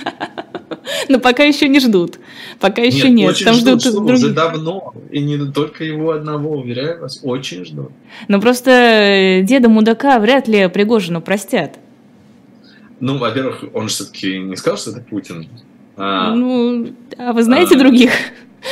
Но 1.10 1.20
пока 1.20 1.44
еще 1.44 1.68
не 1.68 1.80
ждут. 1.80 2.20
Пока 2.60 2.82
еще 2.82 3.10
нет. 3.10 3.32
Очень 3.32 3.46
Там 3.46 3.56
ждут, 3.56 3.82
ждут 3.82 4.06
других. 4.06 4.16
уже 4.16 4.34
давно. 4.34 4.94
И 5.12 5.22
не 5.22 5.38
только 5.52 5.84
его 5.84 6.12
одного, 6.12 6.58
уверяю 6.58 7.02
вас, 7.02 7.20
очень 7.24 7.66
ждут. 7.66 7.92
Но 8.28 8.40
просто 8.40 8.72
э, 8.72 9.42
деда 9.44 9.70
мудака 9.70 10.20
вряд 10.20 10.48
ли 10.48 10.68
Пригожину 10.70 11.22
простят. 11.22 11.78
Ну, 13.00 13.18
во-первых, 13.18 13.64
он 13.74 13.90
же 13.90 13.96
все-таки 13.96 14.40
не 14.40 14.56
сказал, 14.56 14.78
что 14.78 14.92
это 14.92 15.02
Путин. 15.02 15.48
А, 15.98 16.34
ну, 16.34 16.94
а 17.18 17.34
вы 17.34 17.44
знаете 17.44 17.76
а, 17.76 17.80
других, 17.80 18.12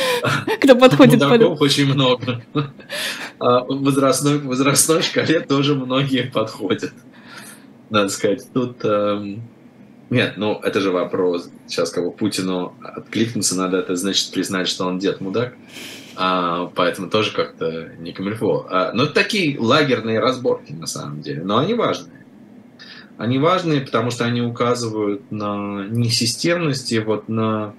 кто 0.60 0.74
подходит 0.76 1.20
под... 1.20 1.42
очень 1.60 1.92
много. 1.92 2.42
А 3.38 3.60
в 3.64 3.82
возрастной, 3.82 4.38
возрастной 4.38 5.02
шкале 5.02 5.40
тоже 5.40 5.74
многие 5.74 6.22
подходят. 6.22 6.92
Надо 7.90 8.08
сказать, 8.08 8.46
тут... 8.52 8.84
Эм, 8.84 9.42
нет, 10.10 10.34
ну 10.36 10.60
это 10.62 10.80
же 10.80 10.90
вопрос. 10.90 11.50
Сейчас 11.66 11.90
как 11.90 12.04
бы 12.04 12.12
Путину 12.12 12.74
откликнуться 12.82 13.56
надо, 13.56 13.78
это 13.78 13.96
значит 13.96 14.30
признать, 14.30 14.68
что 14.68 14.86
он 14.86 14.98
дед 14.98 15.20
мудак. 15.20 15.54
А, 16.16 16.70
поэтому 16.74 17.10
тоже 17.10 17.32
как-то 17.32 17.90
не 17.98 18.12
камильфо. 18.12 18.66
А, 18.70 18.92
но 18.92 19.04
это 19.04 19.14
такие 19.14 19.58
лагерные 19.58 20.20
разборки 20.20 20.72
на 20.72 20.86
самом 20.86 21.22
деле. 21.22 21.42
Но 21.42 21.58
они 21.58 21.74
важные. 21.74 22.24
Они 23.16 23.38
важные, 23.38 23.80
потому 23.80 24.10
что 24.10 24.24
они 24.24 24.42
указывают 24.42 25.30
на 25.30 25.86
несистемность 25.86 26.92
и 26.92 26.98
вот 26.98 27.28
на 27.28 27.74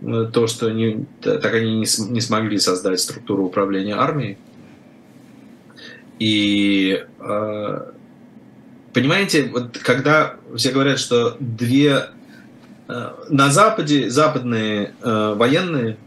то, 0.00 0.46
что 0.46 0.66
они, 0.66 1.06
так 1.20 1.52
они 1.54 1.76
не, 1.76 2.12
не 2.12 2.20
смогли 2.20 2.58
создать 2.58 3.00
структуру 3.00 3.44
управления 3.44 3.94
армией. 3.94 4.38
И 6.18 7.04
э, 7.18 7.92
понимаете, 8.96 9.50
вот 9.52 9.76
когда 9.76 10.36
все 10.56 10.72
говорят, 10.72 10.98
что 10.98 11.36
две 11.38 12.06
э, 12.88 13.10
на 13.28 13.50
Западе 13.50 14.08
западные 14.08 14.94
э, 15.02 15.34
военные 15.36 15.98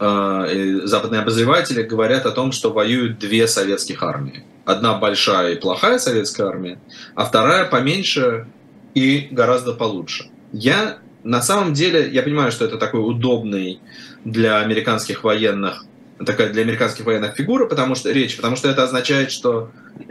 э, 0.00 0.80
западные 0.82 1.20
обозреватели 1.20 1.82
говорят 1.82 2.26
о 2.26 2.32
том, 2.32 2.50
что 2.50 2.72
воюют 2.72 3.20
две 3.20 3.46
советских 3.46 4.02
армии 4.02 4.44
одна 4.64 4.94
большая 4.94 5.52
и 5.52 5.60
плохая 5.60 5.98
советская 5.98 6.48
армия, 6.48 6.80
а 7.14 7.24
вторая 7.24 7.64
поменьше 7.64 8.46
и 8.94 9.28
гораздо 9.30 9.72
получше. 9.72 10.30
Я 10.52 10.98
на 11.22 11.42
самом 11.42 11.74
деле, 11.74 12.10
я 12.10 12.24
понимаю, 12.24 12.50
что 12.50 12.64
это 12.64 12.76
такой 12.76 13.00
удобный 13.00 13.80
для 14.24 14.58
американских 14.58 15.22
военных, 15.22 15.84
такая 16.26 16.52
для 16.52 16.62
американских 16.62 17.04
военных 17.04 17.34
фигура, 17.36 17.66
потому 17.66 17.94
что 17.94 18.10
речь, 18.10 18.36
потому 18.36 18.56
что 18.56 18.68
это 18.68 18.82
означает, 18.82 19.30
что, 19.30 19.70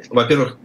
во-первых, 0.10 0.58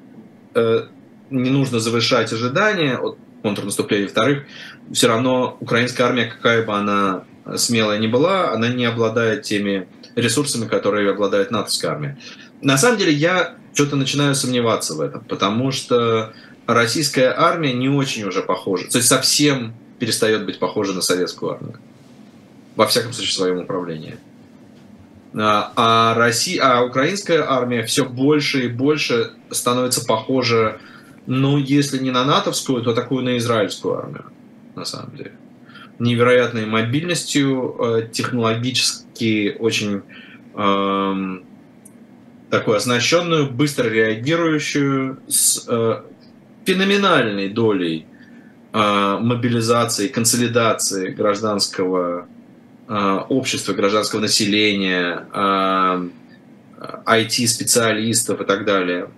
не 1.31 1.51
нужно 1.51 1.81
завышать 1.81 2.33
ожидания 2.33 2.97
от 2.97 3.19
контрнаступления, 3.43 4.07
во-вторых, 4.07 4.45
все 4.93 5.09
равно 5.09 5.57
украинская 5.61 6.07
армия, 6.07 6.27
какая 6.27 6.65
бы 6.65 6.75
она 6.75 7.25
смелая 7.57 7.99
ни 7.99 8.07
была, 8.07 8.53
она 8.53 8.69
не 8.69 8.85
обладает 8.85 9.43
теми 9.43 9.89
ресурсами, 10.17 10.67
которые 10.67 11.11
обладает 11.11 11.51
натовская 11.51 11.93
армия. 11.93 12.19
На 12.63 12.79
самом 12.79 12.99
деле 12.99 13.13
я 13.13 13.55
что-то 13.75 13.97
начинаю 13.97 14.35
сомневаться 14.35 14.95
в 14.95 15.01
этом, 15.01 15.23
потому 15.25 15.71
что 15.71 16.33
российская 16.67 17.35
армия 17.37 17.73
не 17.73 17.89
очень 17.89 18.25
уже 18.25 18.43
похожа, 18.43 18.89
то 18.89 18.99
есть 18.99 19.09
совсем 19.09 19.75
перестает 19.99 20.45
быть 20.45 20.59
похожа 20.59 20.93
на 20.93 21.03
советскую 21.03 21.53
армию. 21.53 21.79
Во 22.75 22.87
всяком 22.87 23.13
случае, 23.13 23.33
в 23.33 23.37
своем 23.37 23.59
управлении. 23.59 24.19
А, 25.35 25.73
а, 25.77 26.15
Россия, 26.15 26.63
а 26.63 26.85
украинская 26.85 27.45
армия 27.49 27.83
все 27.85 28.05
больше 28.05 28.65
и 28.65 28.69
больше 28.69 29.33
становится 29.51 30.05
похожа, 30.05 30.79
ну, 31.27 31.59
если 31.59 31.99
не 31.99 32.11
на 32.11 32.25
натовскую, 32.25 32.83
то 32.83 32.95
такую 32.95 33.25
на 33.25 33.37
израильскую 33.39 33.99
армию, 33.99 34.27
на 34.75 34.85
самом 34.85 35.17
деле. 35.17 35.33
Невероятной 35.99 36.67
мобильностью, 36.67 37.77
э, 37.79 38.09
технологически 38.13 39.57
очень 39.59 40.03
эм, 40.55 41.45
такую 42.51 42.77
оснащенную, 42.77 43.51
быстро 43.51 43.89
реагирующую, 43.89 45.19
с 45.27 45.67
э, 45.69 46.03
феноменальной 46.65 47.49
долей 47.49 48.07
э, 48.73 49.19
мобилизации, 49.21 50.09
консолидации 50.09 51.11
гражданского 51.11 52.29
общества, 52.89 53.73
гражданского 53.73 54.21
населения, 54.21 55.27
IT-специалистов 57.07 58.41
и 58.41 58.45
так 58.45 58.65
далее, 58.65 59.09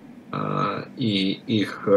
и 0.97 1.41
их 1.47 1.89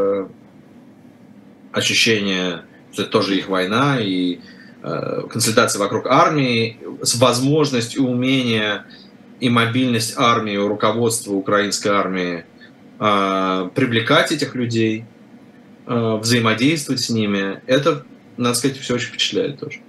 ощущение, 1.72 2.64
что 2.92 3.04
это 3.04 3.12
тоже 3.12 3.38
их 3.38 3.48
война, 3.48 4.00
и 4.02 4.40
консолидация 4.82 5.80
вокруг 5.80 6.08
армии 6.08 6.78
с 7.02 7.16
возможностью 7.16 8.04
умения 8.04 8.86
и 9.40 9.50
мобильность 9.50 10.16
армии, 10.18 10.56
руководства 10.56 11.34
украинской 11.34 11.90
армии 11.90 12.46
привлекать 12.98 14.32
этих 14.32 14.56
людей, 14.56 15.06
взаимодействовать 15.86 17.02
с 17.02 17.10
ними, 17.10 17.62
это, 17.66 18.06
надо 18.38 18.56
сказать, 18.56 18.78
все 18.78 18.96
очень 18.96 19.10
впечатляет 19.10 19.60
тоже. 19.60 19.80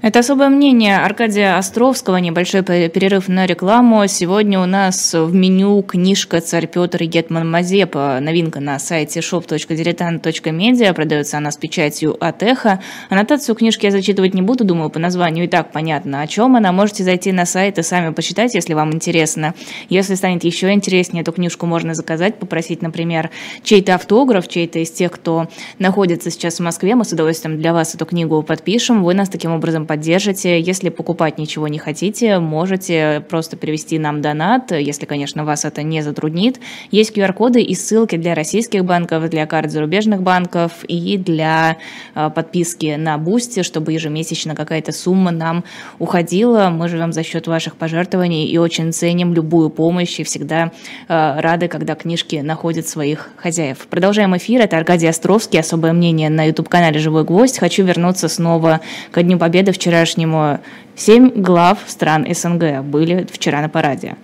Это 0.00 0.20
особое 0.20 0.48
мнение 0.48 0.96
Аркадия 0.96 1.58
Островского. 1.58 2.18
Небольшой 2.18 2.62
перерыв 2.62 3.26
на 3.26 3.46
рекламу. 3.46 4.06
Сегодня 4.06 4.60
у 4.60 4.64
нас 4.64 5.12
в 5.12 5.34
меню 5.34 5.82
книжка 5.82 6.40
«Царь 6.40 6.68
Петр 6.68 7.02
и 7.02 7.06
Гетман 7.06 7.50
Мазепа». 7.50 8.20
Новинка 8.20 8.60
на 8.60 8.78
сайте 8.78 9.18
shop.diletant.media. 9.18 10.94
Продается 10.94 11.38
она 11.38 11.50
с 11.50 11.56
печатью 11.56 12.16
от 12.24 12.44
Эхо. 12.44 12.80
Аннотацию 13.10 13.56
книжки 13.56 13.86
я 13.86 13.90
зачитывать 13.90 14.34
не 14.34 14.42
буду. 14.42 14.62
Думаю, 14.62 14.88
по 14.88 15.00
названию 15.00 15.46
и 15.46 15.48
так 15.48 15.72
понятно, 15.72 16.22
о 16.22 16.28
чем 16.28 16.54
она. 16.54 16.70
Можете 16.70 17.02
зайти 17.02 17.32
на 17.32 17.44
сайт 17.44 17.80
и 17.80 17.82
сами 17.82 18.12
почитать, 18.12 18.54
если 18.54 18.74
вам 18.74 18.92
интересно. 18.92 19.52
Если 19.88 20.14
станет 20.14 20.44
еще 20.44 20.72
интереснее, 20.72 21.22
эту 21.22 21.32
книжку 21.32 21.66
можно 21.66 21.94
заказать, 21.94 22.38
попросить, 22.38 22.82
например, 22.82 23.30
чей-то 23.64 23.96
автограф, 23.96 24.46
чей-то 24.46 24.78
из 24.78 24.92
тех, 24.92 25.10
кто 25.10 25.48
находится 25.80 26.30
сейчас 26.30 26.58
в 26.58 26.62
Москве. 26.62 26.94
Мы 26.94 27.04
с 27.04 27.10
удовольствием 27.12 27.58
для 27.58 27.72
вас 27.72 27.96
эту 27.96 28.06
книгу 28.06 28.44
подпишем. 28.44 29.02
Вы 29.02 29.14
нас 29.14 29.28
таким 29.28 29.50
образом 29.50 29.87
поддержите. 29.88 30.60
Если 30.60 30.90
покупать 30.90 31.38
ничего 31.38 31.66
не 31.66 31.78
хотите, 31.78 32.38
можете 32.38 33.24
просто 33.28 33.56
перевести 33.56 33.98
нам 33.98 34.20
донат, 34.20 34.70
если, 34.70 35.06
конечно, 35.06 35.44
вас 35.44 35.64
это 35.64 35.82
не 35.82 36.02
затруднит. 36.02 36.60
Есть 36.92 37.16
QR-коды 37.16 37.62
и 37.62 37.74
ссылки 37.74 38.16
для 38.16 38.34
российских 38.34 38.84
банков, 38.84 39.28
для 39.30 39.46
карт 39.46 39.72
зарубежных 39.72 40.22
банков 40.22 40.84
и 40.86 41.16
для 41.16 41.78
а, 42.14 42.28
подписки 42.30 42.96
на 42.96 43.16
Boosty, 43.18 43.62
чтобы 43.62 43.94
ежемесячно 43.94 44.54
какая-то 44.54 44.92
сумма 44.92 45.30
нам 45.30 45.64
уходила. 45.98 46.68
Мы 46.68 46.88
живем 46.88 47.12
за 47.12 47.22
счет 47.24 47.46
ваших 47.46 47.76
пожертвований 47.76 48.46
и 48.46 48.58
очень 48.58 48.92
ценим 48.92 49.32
любую 49.32 49.70
помощь 49.70 50.20
и 50.20 50.24
всегда 50.24 50.70
а, 51.08 51.40
рады, 51.40 51.68
когда 51.68 51.94
книжки 51.94 52.36
находят 52.36 52.86
своих 52.86 53.30
хозяев. 53.36 53.86
Продолжаем 53.88 54.36
эфир. 54.36 54.60
Это 54.60 54.76
Аркадий 54.76 55.06
Островский, 55.06 55.58
особое 55.58 55.94
мнение 55.94 56.28
на 56.28 56.44
YouTube-канале 56.44 56.98
«Живой 56.98 57.24
гвоздь». 57.24 57.58
Хочу 57.58 57.84
вернуться 57.84 58.28
снова 58.28 58.80
ко 59.10 59.22
Дню 59.22 59.38
Победы 59.38 59.72
вчерашнему 59.78 60.60
семь 60.96 61.30
глав 61.30 61.78
стран 61.86 62.26
СНГ 62.28 62.82
были 62.82 63.26
вчера 63.30 63.62
на 63.62 63.68
параде. 63.68 64.16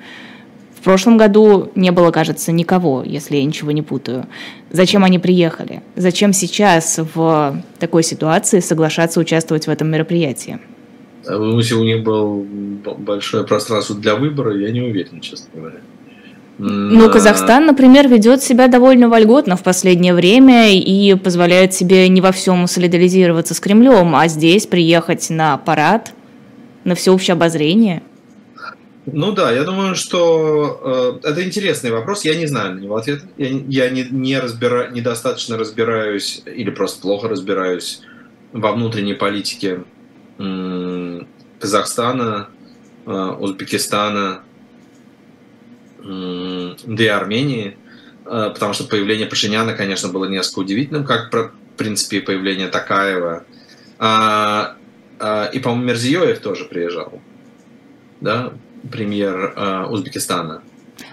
В 0.78 0.84
прошлом 0.84 1.16
году 1.16 1.70
не 1.74 1.90
было, 1.92 2.10
кажется, 2.10 2.52
никого, 2.52 3.02
если 3.02 3.36
я 3.36 3.44
ничего 3.44 3.70
не 3.70 3.80
путаю. 3.80 4.26
Зачем 4.70 5.02
они 5.02 5.18
приехали? 5.18 5.82
Зачем 5.96 6.34
сейчас 6.34 7.00
в 7.14 7.62
такой 7.78 8.02
ситуации 8.02 8.60
соглашаться 8.60 9.18
участвовать 9.18 9.66
в 9.66 9.70
этом 9.70 9.90
мероприятии? 9.90 10.58
А 11.26 11.38
вы 11.38 11.46
думаете, 11.46 11.74
у 11.76 11.84
них 11.84 12.02
было 12.02 12.44
большое 12.98 13.44
пространство 13.44 13.96
для 13.96 14.14
выбора? 14.14 14.54
Я 14.58 14.70
не 14.72 14.82
уверен, 14.82 15.20
честно 15.20 15.48
говоря. 15.54 15.78
Ну, 16.58 17.10
Казахстан, 17.10 17.66
например, 17.66 18.08
ведет 18.08 18.42
себя 18.42 18.68
довольно 18.68 19.08
вольготно 19.08 19.56
в 19.56 19.62
последнее 19.62 20.14
время 20.14 20.72
и 20.72 21.14
позволяет 21.16 21.74
себе 21.74 22.08
не 22.08 22.20
во 22.20 22.30
всем 22.30 22.66
солидаризироваться 22.68 23.54
с 23.54 23.60
Кремлем, 23.60 24.14
а 24.14 24.28
здесь 24.28 24.66
приехать 24.66 25.30
на 25.30 25.56
парад, 25.58 26.12
на 26.84 26.94
всеобщее 26.94 27.32
обозрение. 27.32 28.02
Ну 29.06 29.32
да, 29.32 29.52
я 29.52 29.64
думаю, 29.64 29.94
что 29.96 31.20
э, 31.22 31.28
это 31.28 31.44
интересный 31.44 31.90
вопрос. 31.90 32.24
Я 32.24 32.36
не 32.36 32.46
знаю 32.46 32.74
на 32.74 32.80
него 32.80 32.96
ответа. 32.96 33.26
Я, 33.36 33.48
я 33.68 33.90
не, 33.90 34.04
не 34.10 34.38
разбира, 34.38 34.88
недостаточно 34.88 35.58
разбираюсь 35.58 36.42
или 36.46 36.70
просто 36.70 37.02
плохо 37.02 37.28
разбираюсь 37.28 38.00
во 38.52 38.72
внутренней 38.72 39.12
политике 39.12 39.84
э, 40.38 41.20
Казахстана, 41.58 42.48
э, 43.04 43.10
Узбекистана, 43.10 44.40
да 46.04 47.04
и 47.04 47.06
Армении, 47.06 47.76
э, 48.26 48.50
потому 48.52 48.74
что 48.74 48.84
появление 48.84 49.26
Пашиняна, 49.26 49.72
конечно, 49.72 50.08
было 50.08 50.26
несколько 50.26 50.60
удивительным, 50.60 51.04
как, 51.04 51.32
в 51.32 51.50
принципе, 51.76 52.20
появление 52.20 52.68
Такаева. 52.68 53.44
А, 53.98 54.76
а, 55.18 55.46
и, 55.46 55.58
по-моему, 55.58 55.86
Мерзиёев 55.86 56.40
тоже 56.40 56.64
приезжал, 56.64 57.20
да, 58.20 58.52
премьер 58.90 59.54
а, 59.56 59.86
Узбекистана. 59.86 60.62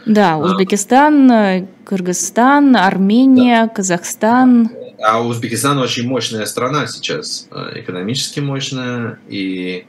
Да, 0.06 0.38
Узбекистан, 0.38 1.68
Кыргызстан, 1.86 2.76
Армения, 2.76 3.64
да. 3.64 3.70
Казахстан. 3.70 4.70
А 5.02 5.22
Узбекистан 5.22 5.78
очень 5.80 6.08
мощная 6.08 6.46
страна 6.46 6.86
сейчас, 6.88 7.48
экономически 7.74 8.40
мощная. 8.40 9.20
И, 9.30 9.86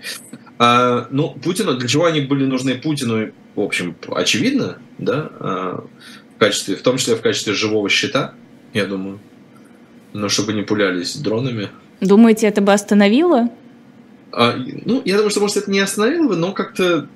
а, 0.58 1.08
ну, 1.10 1.30
Путину, 1.30 1.74
для 1.74 1.88
чего 1.88 2.04
они 2.04 2.20
были 2.20 2.44
нужны 2.44 2.76
Путину, 2.76 3.32
в 3.54 3.60
общем, 3.60 3.94
очевидно, 4.14 4.78
да, 4.98 5.30
а, 5.40 5.84
в 6.36 6.38
качестве, 6.38 6.76
в 6.76 6.82
том 6.82 6.96
числе 6.96 7.16
в 7.16 7.20
качестве 7.20 7.52
живого 7.52 7.88
щита, 7.88 8.34
я 8.72 8.86
думаю. 8.86 9.18
Но 10.12 10.28
чтобы 10.28 10.52
не 10.52 10.62
пулялись 10.62 11.16
дронами. 11.16 11.70
Думаете, 12.00 12.46
это 12.46 12.60
бы 12.60 12.72
остановило? 12.72 13.48
А, 14.32 14.56
ну, 14.56 15.02
я 15.04 15.16
думаю, 15.16 15.30
что, 15.30 15.40
может, 15.40 15.56
это 15.56 15.70
не 15.70 15.80
остановило 15.80 16.28
бы, 16.28 16.36
но 16.36 16.52
как-то 16.52 17.08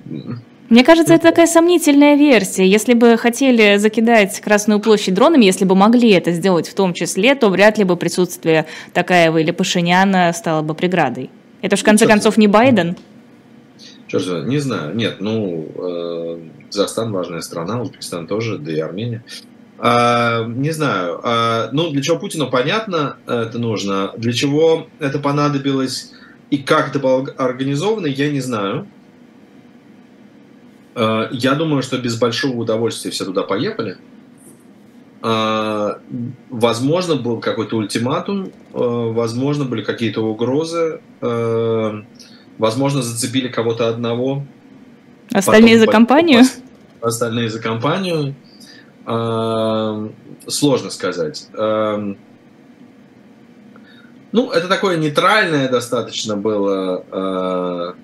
мне 0.69 0.83
кажется, 0.83 1.13
это 1.13 1.23
такая 1.29 1.47
сомнительная 1.47 2.15
версия. 2.17 2.67
Если 2.67 2.93
бы 2.93 3.17
хотели 3.17 3.77
закидать 3.77 4.37
Красную 4.41 4.81
площадь 4.81 5.13
дронами, 5.13 5.45
если 5.45 5.63
бы 5.63 5.75
могли 5.75 6.11
это 6.11 6.33
сделать 6.33 6.67
в 6.67 6.73
том 6.73 6.93
числе, 6.93 7.35
то 7.35 7.47
вряд 7.47 7.77
ли 7.77 7.85
бы 7.85 7.95
присутствие 7.95 8.65
Такаева 8.93 9.37
или 9.37 9.51
Пашиняна 9.51 10.33
стало 10.33 10.61
бы 10.63 10.73
преградой. 10.75 11.29
Это 11.61 11.77
же, 11.77 11.83
в 11.83 11.85
конце 11.85 12.03
Черт. 12.03 12.11
концов, 12.11 12.37
не 12.37 12.47
Байден. 12.47 12.97
Черт, 14.07 14.47
не 14.47 14.59
знаю. 14.59 14.95
Нет, 14.95 15.17
ну, 15.19 15.67
э, 15.75 16.39
Казахстан 16.67 17.11
важная 17.11 17.41
страна, 17.41 17.81
Узбекистан 17.81 18.27
тоже, 18.27 18.57
да 18.57 18.71
и 18.71 18.79
Армения. 18.79 19.23
А, 19.79 20.45
не 20.45 20.71
знаю. 20.71 21.19
А, 21.23 21.69
ну, 21.71 21.91
для 21.91 22.01
чего 22.01 22.17
Путину 22.17 22.49
понятно 22.49 23.17
это 23.27 23.59
нужно. 23.59 24.13
Для 24.17 24.33
чего 24.33 24.87
это 24.99 25.19
понадобилось 25.19 26.13
и 26.49 26.57
как 26.57 26.89
это 26.89 26.99
было 26.99 27.27
организовано, 27.37 28.07
я 28.07 28.31
не 28.31 28.39
знаю. 28.39 28.87
Э, 30.95 31.27
я 31.31 31.55
думаю, 31.55 31.83
что 31.83 31.97
без 31.97 32.17
большого 32.17 32.57
удовольствия 32.57 33.11
все 33.11 33.25
туда 33.25 33.43
поехали. 33.43 33.97
Э, 35.21 35.95
возможно, 36.49 37.15
был 37.15 37.39
какой-то 37.39 37.77
ультиматум, 37.77 38.45
э, 38.45 38.49
возможно, 38.73 39.65
были 39.65 39.81
какие-то 39.81 40.21
угрозы, 40.21 41.01
возможно, 42.57 43.01
зацепили 43.01 43.47
кого-то 43.47 43.87
одного. 43.89 44.45
Остальные 45.31 45.79
за 45.79 45.87
компанию? 45.87 46.43
Остальные 47.01 47.49
за 47.49 47.61
компанию. 47.61 48.35
Сложно 50.47 50.89
сказать. 50.89 51.47
Ну, 54.33 54.51
это 54.51 54.67
такое 54.67 54.97
нейтральное 54.97 55.69
достаточно 55.69 56.35
было 56.35 57.95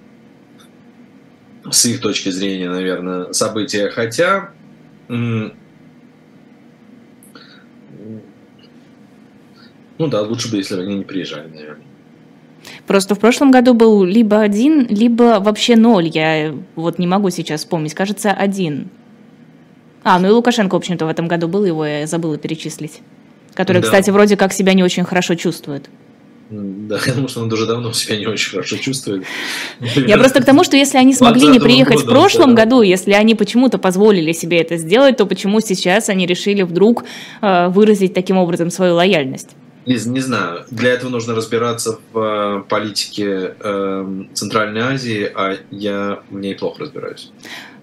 с 1.70 1.86
их 1.86 2.00
точки 2.02 2.30
зрения, 2.30 2.70
наверное, 2.70 3.34
события. 3.34 3.90
Хотя 3.90 4.52
ну 5.10 5.52
да, 10.08 10.22
лучше 10.22 10.50
бы, 10.50 10.58
если 10.58 10.76
бы 10.76 10.82
они 10.82 10.96
не 10.96 11.04
приезжали, 11.04 11.50
наверное. 11.50 11.86
Просто 12.88 13.16
в 13.16 13.20
прошлом 13.20 13.52
году 13.52 13.74
был 13.74 14.04
либо 14.04 14.42
один, 14.42 14.86
либо 14.88 15.40
вообще 15.40 15.76
ноль. 15.76 16.08
Я 16.08 16.54
вот 16.76 17.00
не 17.00 17.08
могу 17.08 17.30
сейчас 17.30 17.62
вспомнить. 17.62 17.94
Кажется, 17.94 18.32
один. 18.32 18.90
А, 20.04 20.20
ну 20.20 20.28
и 20.28 20.32
Лукашенко, 20.32 20.74
в 20.74 20.78
общем-то, 20.78 21.06
в 21.06 21.10
этом 21.10 21.28
году 21.28 21.48
был, 21.48 21.64
его 21.64 21.86
я 21.86 22.08
забыла 22.08 22.38
перечислить. 22.38 23.02
Который, 23.54 23.82
да. 23.82 23.86
кстати, 23.86 24.10
вроде 24.10 24.36
как 24.36 24.52
себя 24.52 24.74
не 24.74 24.84
очень 24.84 25.06
хорошо 25.06 25.36
чувствует. 25.36 25.90
Да, 26.50 27.00
думаю, 27.14 27.30
что 27.30 27.42
он 27.42 27.52
уже 27.52 27.66
давно 27.66 27.94
себя 27.94 28.18
не 28.18 28.28
очень 28.28 28.52
хорошо 28.52 28.78
чувствует. 28.78 29.24
Я 29.80 30.18
просто 30.18 30.42
к 30.42 30.46
тому, 30.46 30.64
что 30.66 30.76
если 30.76 30.98
они 30.98 31.14
смогли 31.14 31.48
не 31.48 31.60
приехать 31.60 32.02
в 32.02 32.06
прошлом 32.06 32.54
году, 32.54 32.82
если 32.82 33.14
они 33.14 33.34
почему-то 33.34 33.78
позволили 33.78 34.34
себе 34.34 34.60
это 34.60 34.78
сделать, 34.78 35.18
то 35.18 35.26
почему 35.26 35.62
сейчас 35.62 36.10
они 36.10 36.26
решили 36.26 36.64
вдруг 36.64 37.06
э, 37.42 37.70
выразить 37.70 38.14
таким 38.14 38.38
образом 38.38 38.70
свою 38.72 38.96
лояльность? 38.96 39.52
Лиз, 39.86 40.06
не 40.06 40.22
знаю. 40.22 40.66
Для 40.72 40.92
этого 40.94 41.10
нужно 41.10 41.36
разбираться 41.36 42.00
в 42.12 42.20
э, 42.20 42.64
политике 42.70 43.56
э, 43.60 44.24
Центральной 44.34 44.82
Азии, 44.82 45.32
а 45.34 45.58
я 45.72 46.24
в 46.30 46.40
ней 46.40 46.56
плохо 46.56 46.82
разбираюсь. 46.82 47.32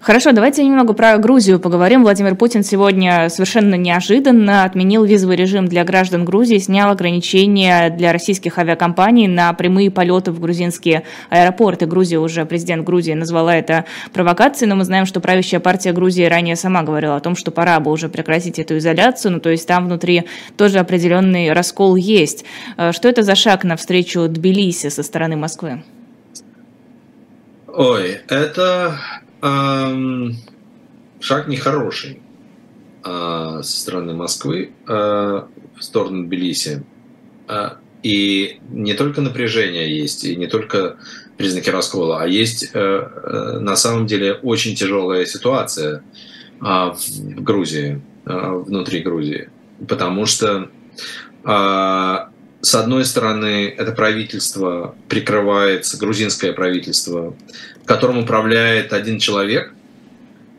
Хорошо, 0.01 0.33
давайте 0.33 0.65
немного 0.65 0.95
про 0.95 1.19
Грузию 1.19 1.61
поговорим. 1.61 2.05
Владимир 2.05 2.35
Путин 2.35 2.63
сегодня 2.63 3.29
совершенно 3.29 3.75
неожиданно 3.75 4.65
отменил 4.65 5.05
визовый 5.05 5.37
режим 5.37 5.69
для 5.69 5.85
граждан 5.85 6.25
Грузии, 6.25 6.57
снял 6.57 6.91
ограничения 6.91 7.91
для 7.91 8.11
российских 8.11 8.57
авиакомпаний 8.57 9.27
на 9.27 9.53
прямые 9.53 9.91
полеты 9.91 10.33
в 10.33 10.41
грузинские 10.41 11.03
аэропорты. 11.29 11.85
Грузия 11.85 12.17
уже, 12.17 12.47
президент 12.47 12.87
Грузии 12.87 13.13
назвала 13.13 13.55
это 13.55 13.85
провокацией, 14.15 14.71
но 14.71 14.77
мы 14.77 14.85
знаем, 14.85 15.05
что 15.05 15.21
правящая 15.21 15.61
партия 15.61 15.93
Грузии 15.93 16.25
ранее 16.25 16.57
сама 16.57 16.83
говорила 16.83 17.17
о 17.17 17.21
том, 17.21 17.37
что 17.37 17.51
пора 17.51 17.79
бы 17.79 17.91
уже 17.91 18.09
прекратить 18.09 18.59
эту 18.59 18.79
изоляцию, 18.79 19.33
ну 19.33 19.41
то 19.41 19.51
есть 19.51 19.69
там 19.69 19.85
внутри 19.85 20.25
тоже 20.57 20.79
определенный 20.79 21.53
раскол 21.53 21.97
есть. 21.97 22.47
Э, 22.79 22.93
что 22.93 23.07
это 23.07 23.23
за 23.23 23.35
шаг 23.35 23.65
навстречу 23.65 24.27
Тбилиси 24.29 24.89
со 24.89 25.03
стороны 25.03 25.37
Москвы? 25.37 25.83
Ой, 27.67 28.21
это 28.29 28.99
шаг 31.21 31.49
нехороший 31.49 32.21
э, 33.05 33.61
со 33.63 33.81
стороны 33.81 34.15
Москвы 34.15 34.73
э, 34.87 34.93
в 34.93 35.83
сторону 35.83 36.25
Тбилиси. 36.25 36.85
Э, 37.49 37.71
и 38.03 38.61
не 38.71 38.95
только 38.95 39.21
напряжение 39.21 39.97
есть, 39.97 40.25
и 40.25 40.37
не 40.37 40.47
только 40.47 40.97
признаки 41.37 41.69
раскола, 41.71 42.23
а 42.23 42.27
есть 42.27 42.73
на 42.75 43.77
самом 43.77 44.07
деле 44.07 44.35
очень 44.35 44.75
тяжелая 44.75 45.27
ситуация 45.27 46.03
в 46.61 46.97
Грузии, 47.43 48.01
внутри 48.25 49.01
Грузии. 49.01 49.51
Потому 49.87 50.25
что 50.25 50.71
с 52.63 52.75
одной 52.75 53.05
стороны, 53.05 53.69
это 53.69 53.93
правительство 53.93 54.95
прикрывается, 55.09 55.97
грузинское 55.97 56.53
правительство, 56.53 57.35
которым 57.87 58.19
управляет 58.19 58.93
один 58.93 59.19
человек, 59.19 59.73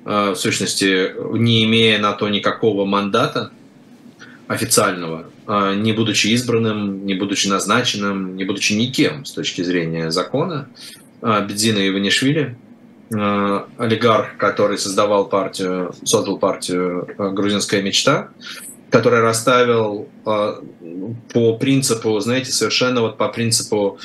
э, 0.05 0.31
в 0.31 0.35
сущности, 0.35 1.11
не 1.37 1.63
имея 1.65 1.99
на 1.99 2.13
то 2.13 2.27
никакого 2.27 2.85
мандата 2.85 3.51
официального, 4.47 5.29
э, 5.47 5.75
не 5.75 5.93
будучи 5.93 6.27
избранным, 6.27 7.05
не 7.05 7.13
будучи 7.13 7.47
назначенным, 7.47 8.35
не 8.35 8.45
будучи 8.45 8.73
никем 8.73 9.23
с 9.25 9.31
точки 9.31 9.61
зрения 9.61 10.09
закона, 10.09 10.69
э, 11.21 11.45
Бедзина 11.47 11.87
Иванишвили, 11.87 12.57
олигарх, 13.13 14.37
который 14.37 14.77
создавал 14.77 15.27
партию, 15.27 15.93
создал 16.05 16.37
партию 16.37 17.09
«Грузинская 17.17 17.81
мечта», 17.81 18.29
который 18.91 19.21
расставил 19.21 20.09
э, 20.25 20.61
по 21.33 21.57
принципу, 21.57 22.19
знаете, 22.19 22.51
совершенно 22.51 23.01
вот 23.01 23.17
по 23.17 23.29
принципу 23.29 23.97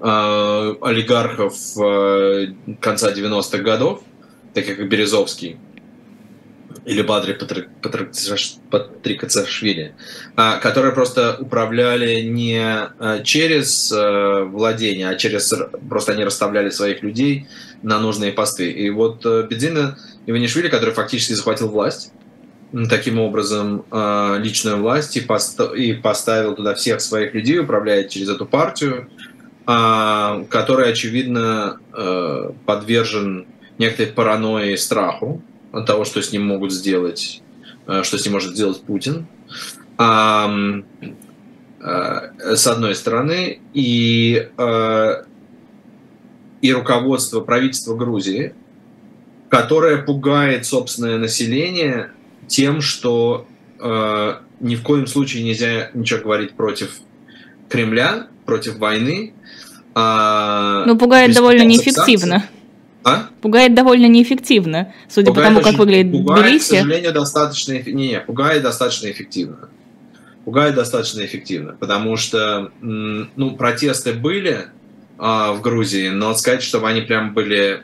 э, 0.00 0.74
олигархов 0.82 1.54
э, 1.78 2.48
конца 2.80 3.10
90-х 3.12 3.58
годов, 3.58 4.02
таких 4.52 4.76
как 4.76 4.88
Березовский 4.88 5.56
или 6.84 7.00
Бадри 7.00 7.32
Патрикацашвили, 8.70 9.94
которые 10.60 10.92
просто 10.92 11.38
управляли 11.40 12.20
не 12.20 13.22
через 13.22 13.90
владение, 13.90 15.08
а 15.08 15.14
через 15.14 15.54
просто 15.88 16.12
они 16.12 16.24
расставляли 16.24 16.68
своих 16.68 17.02
людей 17.02 17.46
на 17.84 18.00
нужные 18.00 18.32
посты. 18.32 18.70
И 18.70 18.90
вот 18.90 19.24
э, 19.24 19.46
Бедзина 19.48 19.96
Иванишвили, 20.26 20.68
который 20.68 20.94
фактически 20.94 21.34
захватил 21.34 21.68
власть, 21.68 22.12
таким 22.88 23.20
образом 23.20 23.84
э, 23.90 24.38
личную 24.40 24.78
власть 24.78 25.16
и, 25.16 25.20
пост- 25.20 25.74
и 25.76 25.92
поставил 25.92 26.54
туда 26.54 26.74
всех 26.74 27.00
своих 27.00 27.34
людей, 27.34 27.60
управляет 27.60 28.10
через 28.10 28.28
эту 28.28 28.46
партию, 28.46 29.08
э, 29.66 30.44
которая, 30.48 30.90
очевидно, 30.90 31.78
э, 31.92 32.50
подвержен 32.66 33.46
некоторой 33.78 34.12
паранойи 34.12 34.72
и 34.72 34.76
страху 34.76 35.40
от 35.72 35.86
того, 35.86 36.04
что 36.04 36.20
с 36.20 36.32
ним 36.32 36.46
могут 36.46 36.72
сделать, 36.72 37.42
что 38.02 38.18
с 38.18 38.24
ним 38.24 38.34
может 38.34 38.54
сделать 38.54 38.82
Путин. 38.82 39.26
С 39.98 40.82
одной 42.66 42.94
стороны, 42.94 43.60
и, 43.74 44.48
и 46.62 46.72
руководство 46.72 47.40
правительства 47.40 47.96
Грузии, 47.96 48.54
которое 49.48 49.98
пугает 49.98 50.66
собственное 50.66 51.18
население 51.18 52.10
тем, 52.54 52.80
что 52.80 53.48
э, 53.80 54.34
ни 54.60 54.76
в 54.76 54.82
коем 54.82 55.08
случае 55.08 55.42
нельзя 55.42 55.90
ничего 55.92 56.20
говорить 56.20 56.52
против 56.52 57.00
Кремля, 57.68 58.28
против 58.46 58.76
войны. 58.76 59.34
Э, 59.96 60.84
ну, 60.86 60.96
пугает 60.96 61.34
довольно 61.34 61.64
неэффективно. 61.64 62.46
А? 63.02 63.28
Пугает 63.42 63.74
довольно 63.74 64.06
неэффективно, 64.06 64.94
судя 65.08 65.26
пугает 65.26 65.48
по 65.48 65.54
тому, 65.54 65.64
как 65.64 65.78
выглядит 65.78 66.12
пугает, 66.12 66.44
Тбилиси. 66.44 66.64
к 66.64 66.78
сожалению, 66.78 67.12
достаточно... 67.12 67.72
Не, 67.72 67.92
не, 67.92 68.20
пугает 68.20 68.62
достаточно 68.62 69.10
эффективно. 69.10 69.68
Пугает 70.44 70.76
достаточно 70.76 71.24
эффективно, 71.24 71.72
потому 71.72 72.16
что, 72.16 72.70
ну, 72.80 73.56
протесты 73.56 74.12
были 74.12 74.66
а, 75.18 75.52
в 75.52 75.60
Грузии, 75.60 76.08
но 76.08 76.34
сказать, 76.34 76.62
чтобы 76.62 76.88
они 76.88 77.00
прям 77.00 77.34
были 77.34 77.82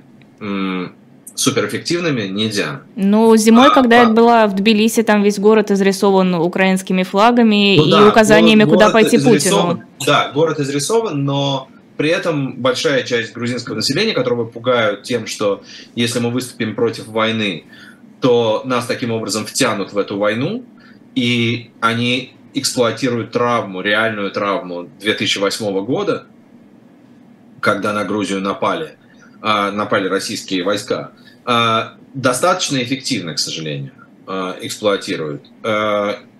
суперэффективными 1.35 2.23
нельзя. 2.23 2.83
Ну, 2.97 3.37
зимой, 3.37 3.69
а, 3.69 3.71
когда 3.71 4.03
а, 4.03 4.05
я 4.05 4.09
была 4.11 4.47
в 4.47 4.55
Тбилиси, 4.55 5.03
там 5.03 5.23
весь 5.23 5.39
город 5.39 5.71
изрисован 5.71 6.35
украинскими 6.35 7.03
флагами 7.03 7.77
ну, 7.77 7.87
и 7.87 7.91
да, 7.91 8.09
указаниями, 8.09 8.65
город, 8.65 8.75
куда 8.75 8.91
пойти 8.91 9.19
Путину. 9.19 9.83
Да, 10.05 10.31
город 10.35 10.61
изрисован, 10.61 11.25
но 11.25 11.69
при 11.97 12.11
этом 12.11 12.57
большая 12.57 13.03
часть 13.03 13.35
грузинского 13.35 13.75
населения, 13.75 14.13
которого 14.13 14.45
пугают 14.45 15.03
тем, 15.03 15.27
что 15.27 15.63
если 15.95 16.19
мы 16.19 16.31
выступим 16.31 16.75
против 16.75 17.07
войны, 17.07 17.65
то 18.21 18.63
нас 18.65 18.87
таким 18.87 19.13
образом 19.13 19.47
втянут 19.47 19.93
в 19.93 19.99
эту 19.99 20.19
войну, 20.19 20.65
и 21.15 21.71
они 21.81 22.35
эксплуатируют 22.55 23.33
травму, 23.33 23.81
реальную 23.81 24.31
травму 24.31 24.89
2008 25.01 25.85
года, 25.85 26.27
когда 27.61 27.93
на 27.93 28.05
Грузию 28.05 28.41
напали, 28.41 28.97
напали 29.43 30.09
российские 30.09 30.65
войска, 30.65 31.13
а, 31.45 31.95
достаточно 32.15 32.83
эффективно, 32.83 33.35
к 33.35 33.39
сожалению, 33.39 33.93
а, 34.27 34.57
эксплуатируют. 34.61 35.43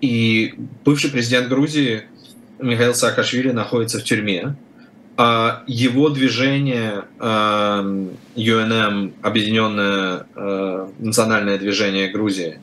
И 0.01 0.53
бывший 0.85 1.11
президент 1.11 1.49
Грузии 1.49 2.03
Михаил 2.59 2.93
Саакашвили 2.93 3.51
находится 3.51 3.99
в 3.99 4.03
тюрьме. 4.03 4.55
Его 5.67 6.09
движение 6.09 7.03
UNM, 7.19 9.13
Объединенное 9.21 10.25
национальное 10.97 11.57
движение 11.57 12.07
Грузии, 12.09 12.59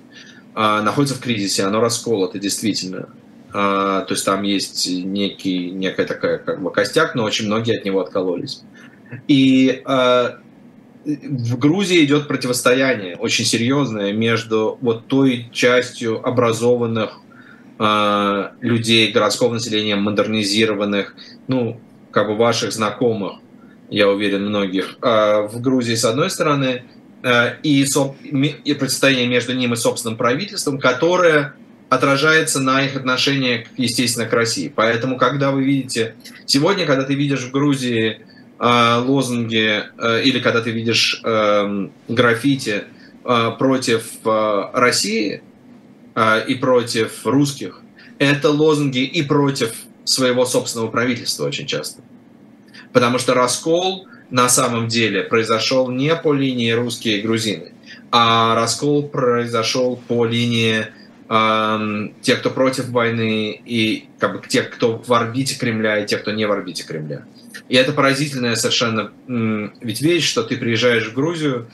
находится 0.55 1.14
в 1.14 1.20
кризисе, 1.20 1.64
оно 1.64 1.80
расколото 1.80 2.39
действительно. 2.39 3.11
То 3.53 4.07
есть 4.09 4.24
там 4.24 4.43
есть 4.43 4.89
некий, 4.89 5.70
некая 5.70 6.07
такая 6.07 6.39
как 6.39 6.62
бы 6.62 6.72
костяк, 6.72 7.14
но 7.14 7.24
очень 7.24 7.47
многие 7.47 7.76
от 7.78 7.84
него 7.84 8.01
откололись. 8.01 8.62
И 9.26 9.82
в 11.04 11.59
Грузии 11.59 12.04
идет 12.04 12.28
противостояние 12.28 13.16
очень 13.16 13.44
серьезное 13.44 14.12
между 14.12 14.78
вот 14.80 15.06
той 15.06 15.48
частью 15.52 16.26
образованных 16.26 17.20
э, 17.78 18.48
людей, 18.61 19.11
городского 19.12 19.54
населения, 19.54 19.96
модернизированных, 19.96 21.14
ну, 21.46 21.80
как 22.11 22.28
бы 22.28 22.36
ваших 22.36 22.72
знакомых, 22.72 23.38
я 23.88 24.09
уверен, 24.09 24.46
многих, 24.46 24.98
э, 25.00 25.46
в 25.46 25.61
Грузии 25.61 25.94
с 25.94 26.04
одной 26.04 26.30
стороны, 26.30 26.84
э, 27.22 27.54
и, 27.62 27.84
соп, 27.86 28.16
и 28.22 28.74
противостояние 28.74 29.28
между 29.28 29.54
ним 29.54 29.72
и 29.72 29.76
собственным 29.76 30.18
правительством, 30.18 30.78
которое 30.78 31.54
отражается 31.88 32.61
на 32.61 32.84
их 32.84 32.96
отношениях, 32.96 33.66
естественно, 33.78 34.26
к 34.26 34.32
России. 34.34 34.70
Поэтому, 34.74 35.16
когда 35.16 35.52
вы 35.52 35.64
видите, 35.64 36.16
сегодня, 36.44 36.84
когда 36.84 37.04
ты 37.04 37.14
видишь 37.14 37.44
в 37.44 37.50
Грузии 37.50 38.20
э, 38.20 38.38
лозунги 38.59 39.84
э, 39.98 40.22
или 40.24 40.40
когда 40.40 40.61
ты 40.61 40.70
видишь 40.70 41.20
э, 41.24 41.88
граффити 42.09 42.84
э, 43.24 43.50
против 43.59 44.04
э, 44.24 44.62
России 44.72 45.42
э, 46.14 46.44
и 46.46 46.54
против 46.56 47.24
русских, 47.24 47.82
это 48.18 48.50
лозунги 48.50 49.04
и 49.04 49.22
против 49.22 49.74
своего 50.04 50.44
собственного 50.44 50.88
правительства 50.90 51.46
очень 51.46 51.66
часто. 51.66 52.02
Потому 52.92 53.18
что 53.18 53.34
раскол 53.34 54.09
на 54.30 54.48
самом 54.48 54.88
деле 54.88 55.22
произошел 55.22 55.90
не 55.90 56.14
по 56.16 56.32
линии 56.32 56.72
русские 56.72 57.18
и 57.18 57.22
грузины, 57.22 57.72
а 58.11 58.54
раскол 58.56 59.09
произошел 59.09 59.96
по 60.09 60.24
линии 60.24 60.86
э, 61.28 62.09
тех, 62.22 62.40
кто 62.40 62.50
против 62.50 62.88
войны, 62.88 63.61
и 63.64 64.09
как 64.18 64.32
бы, 64.32 64.48
тех, 64.48 64.70
кто 64.70 64.98
в 64.98 65.12
орбите 65.12 65.56
Кремля, 65.56 66.02
и 66.02 66.06
тех, 66.06 66.22
кто 66.22 66.32
не 66.32 66.44
в 66.44 66.50
орбите 66.50 66.84
Кремля. 66.84 67.24
И 67.68 67.76
это 67.76 67.92
поразительная 67.92 68.56
совершенно 68.56 69.12
ведь 69.26 70.00
вещь, 70.00 70.28
что 70.28 70.42
ты 70.42 70.56
приезжаешь 70.56 71.08
в 71.08 71.14
Грузию, 71.14 71.68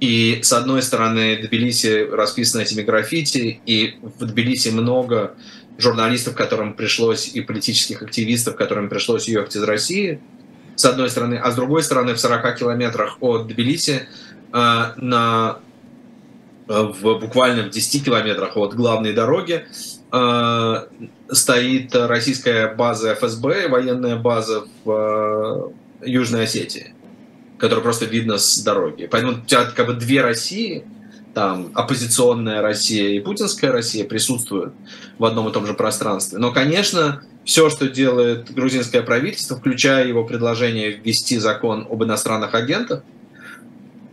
и 0.00 0.40
с 0.42 0.52
одной 0.52 0.82
стороны 0.82 1.36
Тбилиси 1.36 2.08
расписано 2.10 2.62
этими 2.62 2.82
граффити, 2.82 3.60
и 3.64 3.96
в 4.02 4.26
Тбилиси 4.26 4.68
много 4.68 5.34
журналистов, 5.78 6.34
которым 6.34 6.74
пришлось, 6.74 7.28
и 7.28 7.40
политических 7.40 8.02
активистов, 8.02 8.56
которым 8.56 8.88
пришлось 8.88 9.28
ехать 9.28 9.56
из 9.56 9.62
России, 9.62 10.20
с 10.74 10.84
одной 10.84 11.08
стороны, 11.08 11.36
а 11.36 11.50
с 11.50 11.54
другой 11.54 11.82
стороны, 11.82 12.14
в 12.14 12.20
40 12.20 12.58
километрах 12.58 13.16
от 13.20 13.46
Тбилиси 13.46 14.02
э, 14.52 14.84
на, 14.96 15.58
э, 16.68 16.82
в, 16.82 17.18
буквально 17.18 17.64
в 17.64 17.70
10 17.70 18.04
километрах 18.04 18.56
от 18.56 18.74
главной 18.74 19.14
дороги 19.14 19.66
стоит 20.10 21.94
российская 21.94 22.74
база 22.74 23.14
ФСБ, 23.14 23.68
военная 23.68 24.16
база 24.16 24.64
в 24.84 25.72
э, 26.02 26.08
Южной 26.08 26.44
Осетии, 26.44 26.94
которая 27.58 27.82
просто 27.82 28.04
видно 28.04 28.38
с 28.38 28.58
дороги. 28.58 29.08
Поэтому 29.10 29.32
у 29.32 29.40
тебя 29.44 29.64
как 29.64 29.86
бы 29.86 29.94
две 29.94 30.20
России, 30.22 30.84
там 31.34 31.70
оппозиционная 31.74 32.62
Россия 32.62 33.10
и 33.10 33.20
путинская 33.20 33.70
Россия 33.70 34.04
присутствуют 34.04 34.72
в 35.18 35.24
одном 35.24 35.48
и 35.48 35.52
том 35.52 35.66
же 35.66 35.74
пространстве. 35.74 36.38
Но, 36.38 36.52
конечно, 36.52 37.22
все, 37.44 37.68
что 37.68 37.88
делает 37.88 38.52
грузинское 38.52 39.02
правительство, 39.02 39.56
включая 39.56 40.06
его 40.06 40.24
предложение 40.24 40.92
ввести 40.92 41.38
закон 41.38 41.86
об 41.90 42.02
иностранных 42.02 42.54
агентах, 42.54 43.02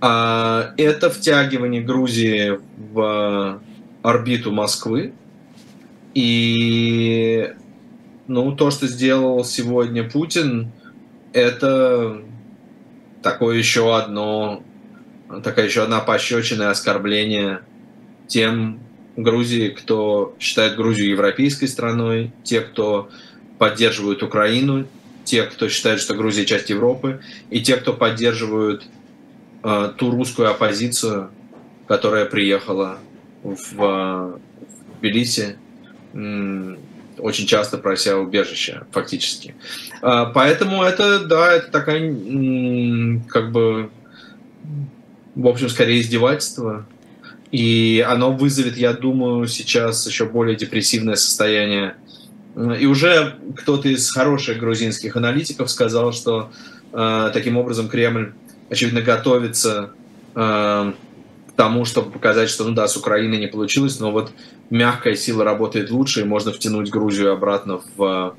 а, 0.02 0.74
это 0.76 1.10
втягивание 1.10 1.82
Грузии 1.82 2.60
в 2.92 3.62
орбиту 4.02 4.52
Москвы, 4.52 5.14
и 6.14 7.54
ну, 8.28 8.56
то, 8.56 8.72
что 8.72 8.88
сделал 8.88 9.44
сегодня 9.44 10.10
Путин, 10.10 10.72
это 11.34 12.22
такое 13.22 13.58
еще 13.58 13.98
одно, 13.98 14.64
такая 15.44 15.66
еще 15.66 15.84
одна 15.84 16.00
пощечина 16.00 16.64
и 16.64 16.68
оскорбление 16.68 17.62
тем 18.28 18.80
Грузии, 19.16 19.70
кто 19.70 20.36
считает 20.40 20.76
Грузию 20.76 21.10
европейской 21.10 21.68
страной, 21.68 22.32
те, 22.44 22.62
кто 22.62 23.10
поддерживают 23.58 24.24
Украину, 24.24 24.88
те, 25.24 25.44
кто 25.44 25.70
считает, 25.70 26.00
что 26.00 26.16
Грузия 26.16 26.46
часть 26.46 26.70
Европы, 26.70 27.22
и 27.50 27.62
те, 27.62 27.78
кто 27.78 27.94
поддерживают 27.94 28.86
э, 29.64 29.94
ту 29.98 30.12
русскую 30.12 30.50
оппозицию, 30.50 31.30
которая 31.88 32.26
приехала 32.26 32.98
в, 33.44 33.74
в 33.74 34.40
Тбилиси 35.00 35.58
очень 36.14 37.48
часто 37.48 37.78
прося 37.78 38.18
убежища, 38.18 38.86
фактически. 38.92 39.56
А, 40.02 40.26
поэтому 40.26 40.84
это, 40.84 41.20
да, 41.26 41.54
это 41.54 41.72
такая, 41.72 42.10
как 43.28 43.52
бы, 43.52 43.90
в 45.36 45.48
общем, 45.48 45.70
скорее 45.70 46.02
издевательство. 46.02 46.86
И 47.52 48.04
оно 48.08 48.34
вызовет, 48.34 48.78
я 48.78 48.94
думаю, 48.94 49.48
сейчас 49.48 50.08
еще 50.08 50.26
более 50.26 50.56
депрессивное 50.56 51.16
состояние. 51.16 51.96
И 52.80 52.86
уже 52.88 53.36
кто-то 53.58 53.90
из 53.90 54.12
хороших 54.12 54.58
грузинских 54.58 55.16
аналитиков 55.16 55.70
сказал, 55.70 56.14
что 56.14 56.52
э, 56.92 57.32
таким 57.32 57.58
образом 57.58 57.90
Кремль, 57.90 58.34
очевидно, 58.70 59.02
готовится 59.02 59.92
э, 60.36 60.94
тому, 61.56 61.86
чтобы 61.86 62.12
показать, 62.12 62.50
что, 62.50 62.64
ну 62.64 62.74
да, 62.74 62.88
с 62.88 62.98
Украиной 62.98 63.38
не 63.38 63.48
получилось, 63.48 64.00
но 64.00 64.12
вот 64.12 64.32
мягкая 64.70 65.16
сила 65.16 65.44
работает 65.44 65.92
лучше, 65.92 66.22
и 66.22 66.24
можно 66.24 66.52
втянуть 66.52 66.90
Грузию 66.90 67.32
обратно 67.32 67.82
в 67.96 68.36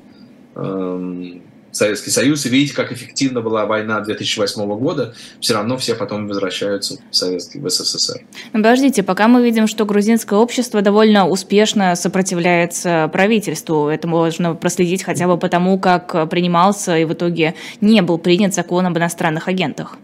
э, 0.55 1.39
Советский 1.75 2.09
Союз. 2.09 2.45
И 2.45 2.49
видите, 2.49 2.73
как 2.73 2.91
эффективна 2.91 3.41
была 3.41 3.65
война 3.65 3.99
2008 3.99 4.65
года, 4.77 5.13
все 5.39 5.53
равно 5.53 5.77
все 5.77 5.95
потом 5.95 6.27
возвращаются 6.27 6.97
в 7.11 7.15
Советский, 7.15 7.59
в 7.59 7.69
СССР. 7.69 8.21
Ну, 8.53 8.59
подождите, 8.59 9.03
пока 9.03 9.27
мы 9.27 9.43
видим, 9.43 9.67
что 9.67 9.85
грузинское 9.85 10.39
общество 10.39 10.81
довольно 10.81 11.27
успешно 11.27 11.95
сопротивляется 11.95 13.09
правительству, 13.11 13.87
это 13.87 14.07
можно 14.07 14.55
проследить 14.55 15.03
хотя 15.03 15.27
бы 15.27 15.37
потому, 15.37 15.79
как 15.79 16.29
принимался 16.29 16.97
и 16.97 17.05
в 17.05 17.13
итоге 17.13 17.55
не 17.81 18.01
был 18.01 18.17
принят 18.17 18.53
закон 18.53 18.85
об 18.85 18.97
иностранных 18.97 19.47
агентах 19.47 19.97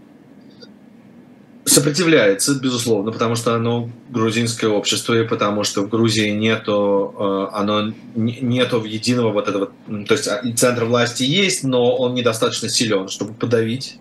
сопротивляется, 1.66 2.56
безусловно, 2.56 3.12
потому 3.12 3.36
что 3.36 3.54
оно 3.54 3.90
грузинское 4.10 4.70
общество, 4.70 5.14
и 5.14 5.28
потому 5.28 5.64
что 5.64 5.82
в 5.82 5.90
Грузии 5.90 6.30
нету, 6.30 7.14
э, 7.18 7.48
оно 7.56 7.94
нету 8.16 8.84
единого 8.84 9.32
вот 9.32 9.48
этого, 9.48 9.72
то 10.08 10.14
есть 10.14 10.28
а, 10.28 10.42
центр 10.56 10.86
власти 10.86 11.24
есть, 11.24 11.64
но 11.64 11.96
он 11.96 12.16
недостаточно 12.16 12.68
силен, 12.68 13.10
чтобы 13.10 13.34
подавить 13.34 13.98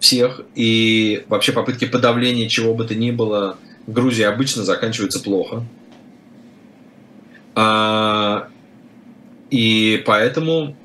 всех, 0.00 0.42
и 0.54 1.24
вообще 1.28 1.52
попытки 1.52 1.86
подавления 1.86 2.48
чего 2.48 2.74
бы 2.74 2.84
то 2.84 2.94
ни 2.94 3.10
было 3.10 3.56
в 3.86 3.92
Грузии 3.92 4.24
обычно 4.24 4.64
заканчиваются 4.64 5.20
плохо. 5.20 5.64
А, 7.54 8.48
и 9.50 10.02
поэтому, 10.06 10.76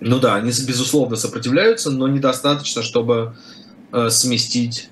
ну 0.00 0.20
да, 0.20 0.36
они 0.36 0.50
безусловно 0.66 1.16
сопротивляются, 1.16 1.90
но 1.90 2.06
недостаточно, 2.06 2.82
чтобы 2.82 3.36
сместить, 4.10 4.90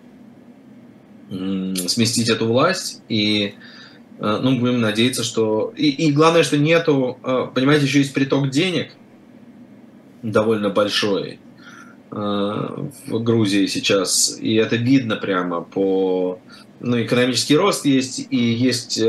сместить 1.28 2.28
эту 2.28 2.46
власть. 2.46 3.02
И 3.08 3.54
э, 4.18 4.40
ну, 4.42 4.58
будем 4.58 4.80
надеяться, 4.80 5.24
что... 5.24 5.72
И, 5.76 5.88
и 5.88 6.12
главное, 6.12 6.42
что 6.42 6.58
нету... 6.58 7.18
Э, 7.24 7.46
понимаете, 7.54 7.86
еще 7.86 7.98
есть 7.98 8.14
приток 8.14 8.50
денег 8.50 8.92
довольно 10.22 10.70
большой. 10.70 11.38
в 12.10 12.90
Грузии 13.08 13.66
сейчас, 13.66 14.36
и 14.38 14.54
это 14.54 14.76
видно 14.76 15.16
прямо 15.16 15.62
по... 15.62 16.38
Ну, 16.80 17.02
экономический 17.02 17.56
рост 17.56 17.86
есть, 17.86 18.26
и 18.30 18.36
есть 18.36 19.00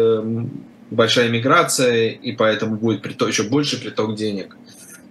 большая 0.93 1.29
миграция, 1.29 2.09
и 2.09 2.31
поэтому 2.31 2.77
будет 2.77 3.01
приток, 3.01 3.29
еще 3.29 3.43
больше 3.43 3.81
приток 3.81 4.15
денег, 4.15 4.55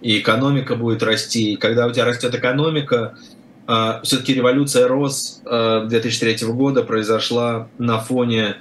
и 0.01 0.19
экономика 0.19 0.75
будет 0.75 1.03
расти. 1.03 1.53
И 1.53 1.55
когда 1.55 1.87
у 1.87 1.91
тебя 1.91 2.05
растет 2.05 2.33
экономика, 2.33 3.17
все-таки 3.65 4.33
революция 4.33 4.87
РОС 4.87 5.41
2003 5.45 6.47
года 6.47 6.83
произошла 6.83 7.69
на 7.77 7.99
фоне 7.99 8.57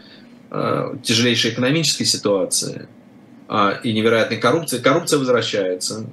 а, 0.55 0.99
тяжелейшей 1.03 1.53
экономической 1.53 2.05
ситуации 2.05 2.87
а, 3.49 3.81
и 3.83 3.93
невероятной 3.95 4.37
коррупции. 4.37 4.79
Коррупция 4.79 5.19
возвращается. 5.19 6.05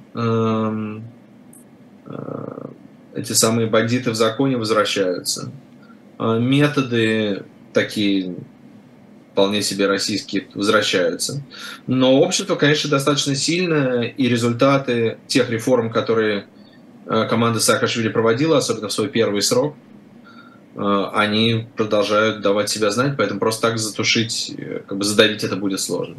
Эти 3.14 3.32
самые 3.32 3.68
бандиты 3.68 4.10
в 4.12 4.14
законе 4.14 4.56
возвращаются. 4.56 5.52
Методы 6.18 7.44
такие 7.72 8.34
вполне 9.32 9.62
себе 9.62 9.86
российские 9.86 10.48
возвращаются. 10.54 11.42
Но 11.86 12.20
общество, 12.20 12.56
конечно, 12.56 12.88
достаточно 12.88 13.34
сильное, 13.34 14.02
и 14.04 14.28
результаты 14.28 15.18
тех 15.26 15.50
реформ, 15.50 15.90
которые 15.90 16.46
команда 17.28 17.60
Саакашвили 17.60 18.08
проводила, 18.08 18.58
особенно 18.58 18.88
в 18.88 18.92
свой 18.92 19.08
первый 19.08 19.42
срок, 19.42 19.74
э, 20.76 21.04
они 21.14 21.66
продолжают 21.76 22.40
давать 22.40 22.70
себя 22.70 22.90
знать, 22.90 23.14
поэтому 23.16 23.40
просто 23.40 23.68
так 23.68 23.78
затушить, 23.78 24.54
э, 24.56 24.80
как 24.86 24.98
бы 24.98 25.04
задавить 25.04 25.42
это 25.44 25.56
будет 25.56 25.80
сложно. 25.80 26.16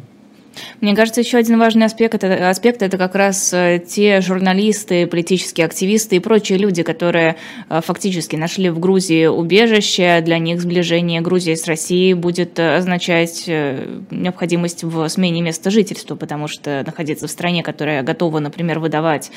Мне 0.80 0.94
кажется, 0.94 1.20
еще 1.20 1.38
один 1.38 1.58
важный 1.58 1.86
аспект 1.86 2.14
это, 2.14 2.48
аспект 2.48 2.82
это 2.82 2.98
как 2.98 3.14
раз 3.14 3.52
э, 3.52 3.82
те 3.86 4.20
журналисты, 4.20 5.06
политические 5.06 5.66
активисты 5.66 6.16
и 6.16 6.18
прочие 6.18 6.58
люди, 6.58 6.82
которые 6.82 7.36
э, 7.68 7.80
фактически 7.84 8.36
нашли 8.36 8.70
в 8.70 8.78
Грузии 8.78 9.26
убежище. 9.26 10.20
Для 10.22 10.38
них 10.38 10.60
сближение 10.60 11.20
Грузии 11.20 11.54
с 11.54 11.66
Россией 11.66 12.14
будет 12.14 12.58
э, 12.58 12.76
означать 12.76 13.46
необходимость 13.46 14.84
в 14.84 15.08
смене 15.08 15.40
места 15.40 15.70
жительства, 15.70 16.16
потому 16.16 16.48
что 16.48 16.82
находиться 16.84 17.26
в 17.26 17.30
стране, 17.30 17.62
которая 17.62 18.02
готова, 18.02 18.38
например, 18.38 18.78
выдавать 18.78 19.30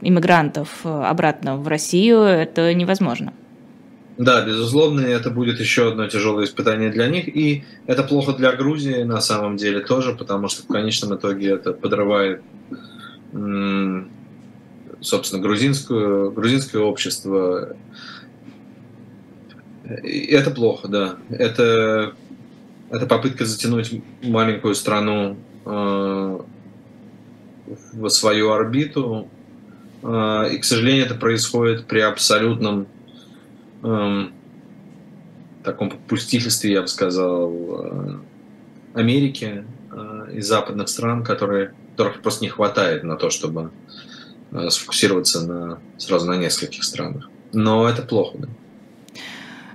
иммигрантов 0.00 0.84
обратно 0.84 1.56
в 1.56 1.68
Россию, 1.68 2.22
это 2.22 2.72
невозможно. 2.74 3.32
Да, 4.20 4.44
безусловно, 4.44 5.00
это 5.00 5.30
будет 5.30 5.60
еще 5.60 5.88
одно 5.88 6.06
тяжелое 6.06 6.44
испытание 6.44 6.90
для 6.90 7.08
них, 7.08 7.26
и 7.26 7.64
это 7.86 8.02
плохо 8.02 8.34
для 8.34 8.52
Грузии 8.52 9.02
на 9.02 9.18
самом 9.22 9.56
деле 9.56 9.80
тоже, 9.80 10.14
потому 10.14 10.48
что 10.48 10.62
в 10.62 10.66
конечном 10.66 11.16
итоге 11.16 11.52
это 11.52 11.72
подрывает, 11.72 12.42
собственно, 15.00 15.40
грузинскую, 15.40 16.32
грузинское 16.32 16.82
общество. 16.82 17.74
И 20.04 20.26
это 20.26 20.50
плохо, 20.50 20.86
да. 20.88 21.16
Это, 21.30 22.12
это 22.90 23.06
попытка 23.06 23.46
затянуть 23.46 24.02
маленькую 24.22 24.74
страну 24.74 25.38
э, 25.64 26.38
в 27.94 28.08
свою 28.10 28.50
орбиту, 28.50 29.30
э, 29.32 29.39
и, 30.02 30.58
к 30.58 30.64
сожалению, 30.64 31.04
это 31.04 31.14
происходит 31.14 31.86
при 31.86 32.00
абсолютном 32.00 32.86
эм, 33.82 34.32
таком 35.62 35.90
попустительстве, 35.90 36.72
я 36.72 36.82
бы 36.82 36.88
сказал, 36.88 37.52
э, 37.52 38.18
Америки 38.94 39.64
э, 39.90 40.32
и 40.34 40.40
западных 40.40 40.88
стран, 40.88 41.22
которые, 41.22 41.74
которых 41.96 42.22
просто 42.22 42.44
не 42.44 42.48
хватает 42.48 43.04
на 43.04 43.16
то, 43.16 43.30
чтобы 43.30 43.70
э, 44.52 44.70
сфокусироваться 44.70 45.46
на, 45.46 45.78
сразу 45.98 46.26
на 46.26 46.36
нескольких 46.36 46.84
странах. 46.84 47.28
Но 47.52 47.88
это 47.88 48.02
плохо, 48.02 48.38
да. 48.38 48.48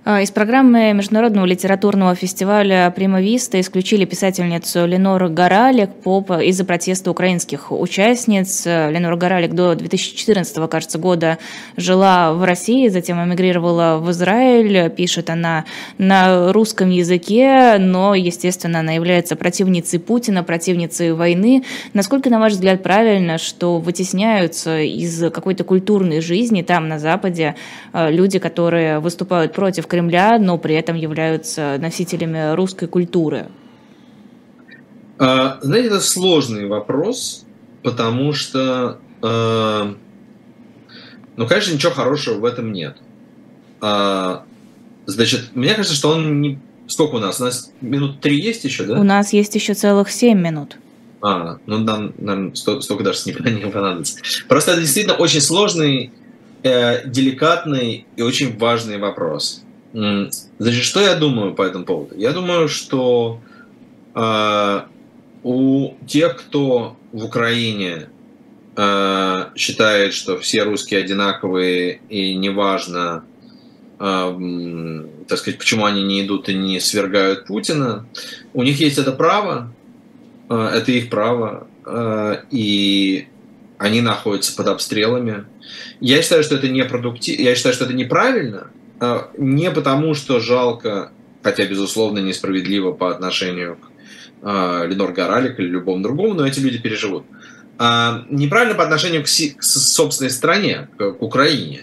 А, 0.08 0.22
из 0.22 0.30
программы 0.30 0.94
Международного 0.94 1.48
литературного 1.48 2.14
фестиваля 2.14 2.94
«Прима 2.96 3.22
Виста» 3.22 3.60
исключили 3.60 4.06
писательницу 4.06 4.86
Ленору 4.86 5.32
Горалик 5.32 5.90
из-за 6.06 6.64
протеста 6.64 7.10
украинских 7.10 7.72
участниц. 7.72 8.68
Ленора 8.68 9.16
Горалик 9.16 9.54
до 9.54 9.74
2014, 9.74 10.70
кажется, 10.70 11.00
года 11.00 11.40
жила 11.76 12.34
в 12.34 12.44
России, 12.44 12.88
затем 12.90 13.18
эмигрировала 13.18 13.98
в 13.98 14.12
Израиль. 14.12 14.92
Пишет 14.92 15.32
она 15.32 15.66
на 15.98 16.54
русском 16.54 16.92
языке, 16.92 17.78
но, 17.80 18.14
естественно, 18.14 18.82
она 18.82 18.92
является 18.92 19.36
противницей 19.36 20.00
Путина, 20.00 20.44
противницей 20.44 21.14
войны. 21.14 21.64
Насколько, 21.94 22.30
на 22.30 22.40
ваш 22.40 22.54
взгляд, 22.54 22.84
правильно, 22.84 23.40
что 23.40 23.80
вытесняются 23.80 24.82
из 24.82 25.32
какой-то 25.32 25.64
культурной 25.64 26.22
жизни 26.22 26.62
там, 26.62 26.90
на 26.90 27.00
Западе, 27.00 27.56
а, 27.92 28.12
люди, 28.12 28.38
которые 28.38 29.00
выступают 29.00 29.54
против 29.54 29.88
Кремля, 29.96 30.38
но 30.40 30.58
при 30.58 30.76
этом 30.76 30.98
являются 30.98 31.78
носителями 31.80 32.54
русской 32.54 32.90
культуры? 32.90 33.48
А, 35.18 35.58
знаете, 35.62 35.88
это 35.88 36.02
сложный 36.02 36.68
вопрос, 36.68 37.46
потому 37.82 38.34
что, 38.34 39.00
э, 39.22 39.94
ну, 41.38 41.48
конечно, 41.48 41.74
ничего 41.74 41.94
хорошего 41.94 42.40
в 42.40 42.44
этом 42.44 42.74
нет. 42.74 42.98
А, 43.80 44.44
значит, 45.06 45.52
мне 45.56 45.74
кажется, 45.74 45.96
что 45.96 46.10
он 46.10 46.42
не... 46.42 46.60
Сколько 46.88 47.16
у 47.16 47.20
нас? 47.20 47.40
У 47.40 47.46
нас 47.46 47.72
минут 47.80 48.20
три 48.20 48.38
есть 48.38 48.66
еще, 48.66 48.84
да? 48.84 49.00
У 49.00 49.04
нас 49.04 49.32
есть 49.32 49.56
еще 49.56 49.76
целых 49.76 50.12
семь 50.12 50.42
минут. 50.42 50.76
А, 51.22 51.58
ну 51.66 51.78
нам, 51.78 52.14
нам 52.18 52.54
столько, 52.54 53.02
даже 53.02 53.20
не, 53.28 53.52
не 53.52 53.72
понадобится. 53.72 54.20
Просто 54.50 54.72
это 54.72 54.82
действительно 54.82 55.16
очень 55.16 55.40
сложный, 55.40 56.12
э, 56.64 57.08
деликатный 57.08 58.06
и 58.18 58.22
очень 58.22 58.58
важный 58.58 58.98
вопрос. 58.98 59.65
Значит, 59.96 60.84
что 60.84 61.00
я 61.00 61.16
думаю 61.16 61.54
по 61.54 61.62
этому 61.62 61.86
поводу? 61.86 62.16
Я 62.18 62.34
думаю, 62.34 62.68
что 62.68 63.40
э, 64.14 64.82
у 65.44 65.94
тех, 66.06 66.36
кто 66.36 66.98
в 67.14 67.24
Украине 67.24 68.10
э, 68.76 69.46
считает, 69.56 70.14
что 70.14 70.38
все 70.38 70.64
русские 70.64 71.00
одинаковые 71.00 72.02
и 72.10 72.36
неважно, 72.36 73.24
э, 73.98 75.06
так 75.30 75.38
сказать, 75.38 75.60
почему 75.60 75.86
они 75.86 76.04
не 76.04 76.26
идут 76.26 76.50
и 76.50 76.56
не 76.56 76.82
свергают 76.82 77.46
Путина, 77.46 78.06
у 78.54 78.64
них 78.64 78.82
есть 78.82 78.98
это 78.98 79.14
право, 79.14 79.74
э, 80.50 80.72
это 80.74 80.92
их 80.92 81.10
право, 81.10 81.68
э, 81.86 82.42
и 82.52 83.30
они 83.78 84.02
находятся 84.02 84.54
под 84.58 84.68
обстрелами. 84.68 85.46
Я 86.02 86.22
считаю, 86.22 86.44
что 86.44 86.56
это 86.56 86.68
непродуктивно, 86.68 87.44
я 87.44 87.56
считаю, 87.56 87.74
что 87.74 87.86
это 87.86 87.94
неправильно, 87.94 88.68
не 89.38 89.72
потому, 89.72 90.14
что 90.14 90.40
жалко, 90.40 91.12
хотя, 91.44 91.66
безусловно, 91.66 92.20
несправедливо 92.20 92.92
по 92.92 93.12
отношению 93.12 93.78
к 93.78 93.90
э, 94.42 94.88
Ленор 94.88 95.12
Горалик 95.12 95.60
или 95.60 95.68
любому 95.68 96.02
другому, 96.02 96.34
но 96.34 96.48
эти 96.48 96.60
люди 96.60 96.78
переживут. 96.78 97.26
А, 97.78 98.26
неправильно 98.30 98.76
по 98.76 98.84
отношению 98.84 99.24
к, 99.24 99.28
собственной 99.28 100.30
стране, 100.30 100.88
к, 100.98 101.16
Украине. 101.20 101.82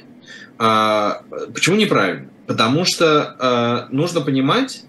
А, 0.58 1.22
почему 1.52 1.76
неправильно? 1.76 2.28
Потому 2.46 2.84
что 2.84 3.36
а, 3.38 3.88
нужно 3.90 4.20
понимать, 4.20 4.84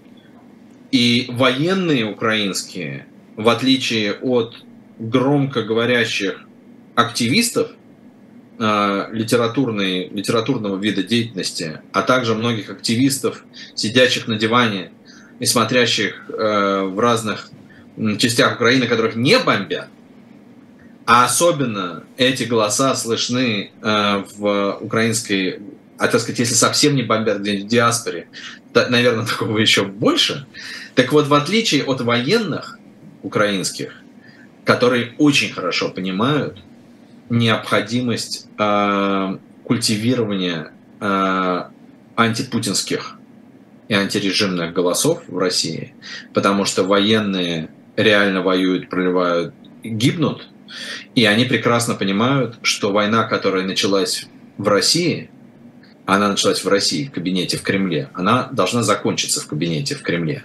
и 0.90 1.26
военные 1.30 2.04
украинские, 2.06 3.06
в 3.36 3.48
отличие 3.48 4.12
от 4.14 4.54
громко 4.98 5.62
говорящих 5.62 6.44
активистов, 6.94 7.72
литературной, 8.58 10.08
литературного 10.10 10.78
вида 10.78 11.02
деятельности, 11.02 11.80
а 11.92 12.02
также 12.02 12.34
многих 12.34 12.70
активистов, 12.70 13.44
сидящих 13.74 14.28
на 14.28 14.36
диване 14.36 14.92
и 15.40 15.46
смотрящих 15.46 16.26
э, 16.28 16.82
в 16.84 16.98
разных 16.98 17.50
частях 18.18 18.56
Украины, 18.56 18.86
которых 18.86 19.16
не 19.16 19.38
бомбят, 19.38 19.88
а 21.06 21.24
особенно 21.24 22.04
эти 22.16 22.44
голоса 22.44 22.94
слышны 22.94 23.70
э, 23.82 24.24
в 24.36 24.78
украинской, 24.80 25.60
а 25.98 26.08
так 26.08 26.20
сказать, 26.20 26.38
если 26.38 26.54
совсем 26.54 26.96
не 26.96 27.02
бомбят 27.02 27.40
где-нибудь 27.40 27.66
в 27.66 27.68
диаспоре, 27.68 28.28
то, 28.72 28.88
наверное, 28.88 29.26
такого 29.38 29.58
еще 29.58 29.84
больше. 29.84 30.46
Так 30.94 31.12
вот, 31.12 31.26
в 31.26 31.34
отличие 31.34 31.84
от 31.84 32.00
военных 32.00 32.78
украинских, 33.22 33.92
которые 34.64 35.12
очень 35.18 35.52
хорошо 35.52 35.90
понимают, 35.90 36.58
необходимость 37.34 38.46
э, 38.58 39.38
культивирования 39.64 40.72
э, 41.00 41.62
антипутинских 42.16 43.16
и 43.88 43.94
антирежимных 43.94 44.72
голосов 44.72 45.22
в 45.26 45.36
России, 45.38 45.94
потому 46.32 46.64
что 46.64 46.84
военные 46.84 47.68
реально 47.96 48.42
воюют, 48.42 48.88
проливают, 48.88 49.54
гибнут, 49.82 50.48
и 51.14 51.24
они 51.24 51.44
прекрасно 51.44 51.94
понимают, 51.94 52.56
что 52.62 52.92
война, 52.92 53.24
которая 53.24 53.64
началась 53.64 54.26
в 54.56 54.68
России, 54.68 55.30
она 56.06 56.28
началась 56.28 56.64
в 56.64 56.68
России, 56.68 57.06
в 57.06 57.12
кабинете 57.12 57.56
в 57.56 57.62
Кремле, 57.62 58.10
она 58.14 58.48
должна 58.52 58.82
закончиться 58.82 59.40
в 59.40 59.46
кабинете 59.46 59.94
в 59.94 60.02
Кремле. 60.02 60.44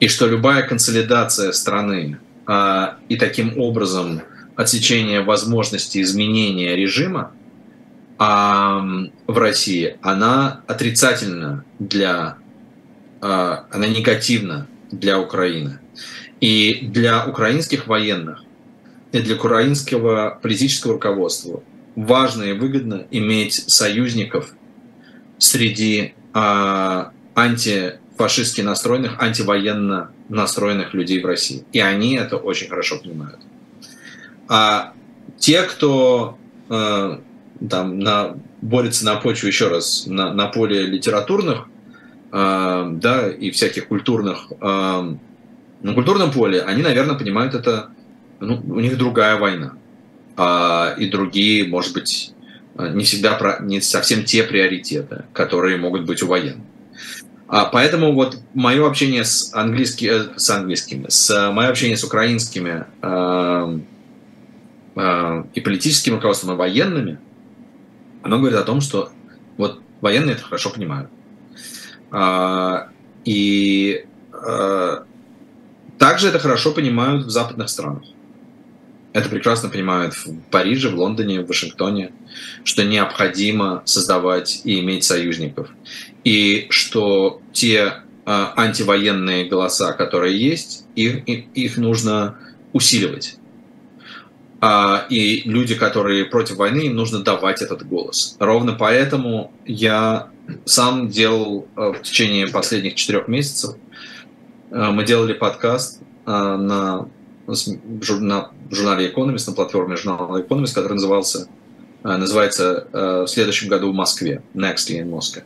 И 0.00 0.08
что 0.08 0.26
любая 0.26 0.66
консолидация 0.66 1.52
страны 1.52 2.18
а, 2.46 2.96
и 3.08 3.16
таким 3.16 3.58
образом 3.58 4.22
отсечение 4.56 5.22
возможности 5.22 6.00
изменения 6.02 6.76
режима, 6.76 7.32
в 8.18 9.10
России, 9.38 9.96
она 10.00 10.60
отрицательна 10.68 11.64
для, 11.80 12.36
а, 13.20 13.64
она 13.72 13.88
негативна 13.88 14.68
для 14.92 15.18
Украины. 15.18 15.80
И 16.40 16.86
для 16.86 17.26
украинских 17.26 17.88
военных 17.88 18.44
и 19.12 19.18
для 19.20 19.36
украинского 19.36 20.38
политического 20.42 20.94
руководства 20.94 21.62
важно 21.94 22.44
и 22.44 22.52
выгодно 22.52 23.06
иметь 23.10 23.54
союзников 23.54 24.54
среди 25.38 26.14
э, 26.34 27.04
антифашистски 27.34 28.62
настроенных, 28.62 29.20
антивоенно 29.20 30.12
настроенных 30.28 30.94
людей 30.94 31.20
в 31.20 31.26
России. 31.26 31.64
И 31.72 31.80
они 31.80 32.16
это 32.16 32.38
очень 32.38 32.68
хорошо 32.68 32.98
понимают. 32.98 33.40
А 34.54 34.92
те, 35.38 35.62
кто 35.62 36.36
э, 36.68 37.18
там 37.70 37.98
на, 37.98 38.36
борется 38.60 39.06
на 39.06 39.16
почве, 39.16 39.48
еще 39.48 39.68
раз, 39.68 40.04
на, 40.06 40.34
на 40.34 40.46
поле 40.48 40.82
литературных, 40.82 41.68
э, 42.32 42.88
да, 42.92 43.30
и 43.30 43.50
всяких 43.50 43.88
культурных, 43.88 44.52
э, 44.60 45.14
на 45.80 45.94
культурном 45.94 46.32
поле, 46.32 46.60
они, 46.60 46.82
наверное, 46.82 47.16
понимают 47.16 47.54
это, 47.54 47.92
ну, 48.40 48.62
у 48.68 48.80
них 48.80 48.98
другая 48.98 49.38
война. 49.38 49.72
А, 50.36 50.96
и 50.98 51.08
другие, 51.08 51.66
может 51.66 51.94
быть, 51.94 52.34
не 52.78 53.04
всегда, 53.04 53.32
про, 53.32 53.58
не 53.62 53.80
совсем 53.80 54.24
те 54.24 54.42
приоритеты, 54.42 55.24
которые 55.32 55.78
могут 55.78 56.04
быть 56.04 56.22
у 56.22 56.26
военных. 56.26 56.66
А, 57.48 57.66
поэтому 57.66 58.12
вот 58.12 58.38
мое 58.54 58.86
общение 58.86 59.24
с, 59.24 59.52
английски, 59.54 60.06
э, 60.10 60.38
с 60.38 60.48
английскими, 60.48 61.06
с, 61.08 61.50
мое 61.52 61.68
общение 61.68 61.98
с 61.98 62.02
украинскими 62.04 62.86
э, 63.02 63.02
э, 63.02 63.78
и 64.94 65.60
политическим 65.60 66.14
руководством, 66.14 66.54
и 66.54 66.56
военными– 66.56 67.18
оно 68.22 68.38
говорит 68.38 68.58
о 68.58 68.62
том, 68.62 68.80
что 68.80 69.10
вот 69.56 69.80
военные 70.00 70.34
это 70.34 70.44
хорошо 70.44 70.70
понимают. 70.70 71.10
А, 72.10 72.88
и 73.24 74.04
а, 74.32 75.04
также 75.98 76.28
это 76.28 76.38
хорошо 76.38 76.72
понимают 76.72 77.26
в 77.26 77.30
западных 77.30 77.68
странах. 77.68 78.02
Это 79.12 79.28
прекрасно 79.28 79.68
понимают 79.68 80.14
в 80.14 80.40
Париже, 80.50 80.88
в 80.88 80.94
Лондоне, 80.94 81.42
в 81.42 81.46
Вашингтоне, 81.46 82.12
что 82.64 82.82
необходимо 82.82 83.82
создавать 83.84 84.62
и 84.64 84.80
иметь 84.80 85.04
союзников. 85.04 85.68
И 86.24 86.66
что 86.70 87.42
те 87.52 87.94
а, 88.24 88.54
антивоенные 88.56 89.48
голоса, 89.48 89.92
которые 89.92 90.38
есть, 90.38 90.86
их, 90.94 91.26
их 91.26 91.76
нужно 91.76 92.38
усиливать. 92.72 93.36
А, 94.64 95.06
и 95.08 95.42
люди, 95.44 95.74
которые 95.74 96.24
против 96.24 96.54
войны, 96.54 96.82
им 96.82 96.94
нужно 96.94 97.18
давать 97.18 97.62
этот 97.62 97.84
голос. 97.84 98.36
Ровно 98.38 98.74
поэтому 98.74 99.52
я 99.66 100.28
сам 100.64 101.08
делал 101.08 101.66
э, 101.76 101.94
в 101.98 102.02
течение 102.02 102.46
последних 102.46 102.94
четырех 102.94 103.26
месяцев, 103.26 103.74
э, 104.70 104.90
мы 104.92 105.04
делали 105.04 105.32
подкаст 105.32 106.00
э, 106.00 106.30
на, 106.30 107.08
на 107.48 108.50
журнале 108.70 109.12
Economist, 109.12 109.48
на 109.48 109.52
платформе 109.52 109.96
журнала 109.96 110.40
Economist, 110.40 110.76
который 110.76 110.94
назывался, 110.94 111.48
называется 112.04 112.86
в 112.92 113.26
следующем 113.26 113.68
году 113.68 113.90
в 113.90 113.94
Москве, 113.94 114.42
Next 114.54 114.88
Year 114.90 115.02
in 115.02 115.10
Moscow. 115.10 115.42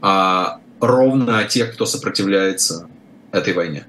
А 0.00 0.60
ровно 0.78 1.40
о 1.40 1.44
тех, 1.44 1.72
кто 1.72 1.84
сопротивляется 1.84 2.88
этой 3.32 3.54
войне. 3.54 3.86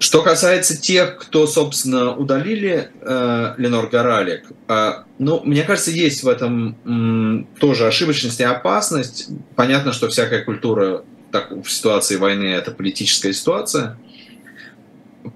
Что 0.00 0.22
касается 0.22 0.80
тех, 0.80 1.18
кто, 1.18 1.48
собственно, 1.48 2.14
удалили 2.14 2.90
э, 3.00 3.54
Ленор 3.56 3.88
Горалик, 3.88 4.44
э, 4.68 4.92
ну, 5.18 5.42
мне 5.44 5.64
кажется, 5.64 5.90
есть 5.90 6.22
в 6.22 6.28
этом 6.28 6.78
м, 6.84 7.48
тоже 7.58 7.86
ошибочность 7.86 8.38
и 8.38 8.44
опасность. 8.44 9.28
Понятно, 9.56 9.92
что 9.92 10.08
всякая 10.08 10.44
культура 10.44 11.04
так, 11.32 11.50
в 11.50 11.68
ситуации 11.68 12.14
войны– 12.14 12.44
это 12.46 12.70
политическая 12.70 13.32
ситуация. 13.32 13.98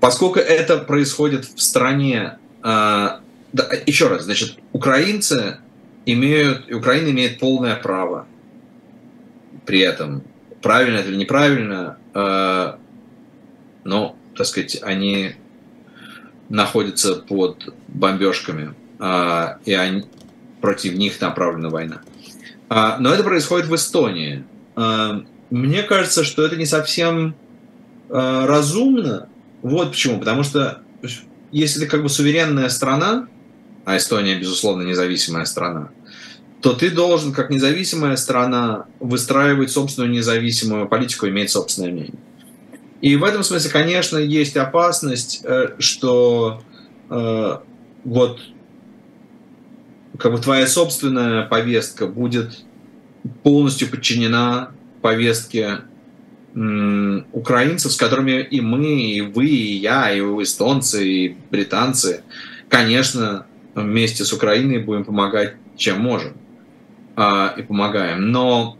Поскольку 0.00 0.38
это 0.38 0.78
происходит 0.78 1.44
в 1.44 1.60
стране... 1.60 2.38
Э, 2.62 3.18
да, 3.52 3.68
еще 3.84 4.06
раз, 4.06 4.22
значит, 4.22 4.58
украинцы 4.72 5.58
имеют... 6.06 6.72
Украина 6.72 7.10
имеет 7.10 7.40
полное 7.40 7.74
право 7.74 8.26
при 9.66 9.80
этом. 9.80 10.22
Правильно 10.62 10.98
это 10.98 11.08
или 11.08 11.16
неправильно, 11.16 11.98
э, 12.14 12.74
но 13.82 14.16
так 14.36 14.46
сказать, 14.46 14.78
они 14.82 15.34
находятся 16.48 17.16
под 17.16 17.74
бомбежками, 17.88 18.74
а, 18.98 19.58
и 19.64 19.72
они, 19.72 20.04
против 20.60 20.94
них 20.94 21.20
направлена 21.20 21.70
война. 21.70 22.02
А, 22.68 22.98
но 22.98 23.12
это 23.12 23.22
происходит 23.24 23.66
в 23.66 23.74
Эстонии. 23.74 24.44
А, 24.76 25.24
мне 25.50 25.82
кажется, 25.82 26.24
что 26.24 26.44
это 26.44 26.56
не 26.56 26.66
совсем 26.66 27.34
разумно. 28.08 29.28
Вот 29.62 29.92
почему. 29.92 30.18
Потому 30.18 30.42
что 30.42 30.82
если 31.50 31.80
ты 31.80 31.86
как 31.86 32.02
бы 32.02 32.10
суверенная 32.10 32.68
страна, 32.68 33.26
а 33.84 33.96
Эстония, 33.96 34.38
безусловно, 34.38 34.82
независимая 34.82 35.46
страна, 35.46 35.90
то 36.60 36.72
ты 36.74 36.90
должен, 36.90 37.32
как 37.32 37.50
независимая 37.50 38.16
страна, 38.16 38.86
выстраивать 39.00 39.70
собственную 39.70 40.12
независимую 40.12 40.88
политику, 40.88 41.26
иметь 41.28 41.50
собственное 41.50 41.90
мнение. 41.90 42.14
И 43.02 43.16
в 43.16 43.24
этом 43.24 43.42
смысле, 43.42 43.70
конечно, 43.70 44.16
есть 44.16 44.56
опасность, 44.56 45.42
э, 45.44 45.74
что 45.80 46.62
э, 47.10 47.58
вот 48.04 48.40
как 50.18 50.32
бы 50.32 50.38
твоя 50.38 50.68
собственная 50.68 51.42
повестка 51.46 52.06
будет 52.06 52.64
полностью 53.42 53.88
подчинена 53.88 54.70
повестке 55.02 55.80
украинцев, 56.54 57.92
с 57.92 57.96
которыми 57.96 58.42
и 58.42 58.60
мы, 58.60 59.00
и 59.00 59.20
вы, 59.22 59.46
и 59.46 59.78
я, 59.78 60.12
и 60.12 60.20
эстонцы, 60.20 61.08
и 61.08 61.36
британцы, 61.50 62.22
конечно, 62.68 63.46
вместе 63.74 64.24
с 64.24 64.34
Украиной 64.34 64.78
будем 64.78 65.04
помогать, 65.04 65.54
чем 65.76 66.00
можем, 66.00 66.34
а, 67.16 67.54
и 67.56 67.62
помогаем. 67.62 68.30
Но 68.30 68.76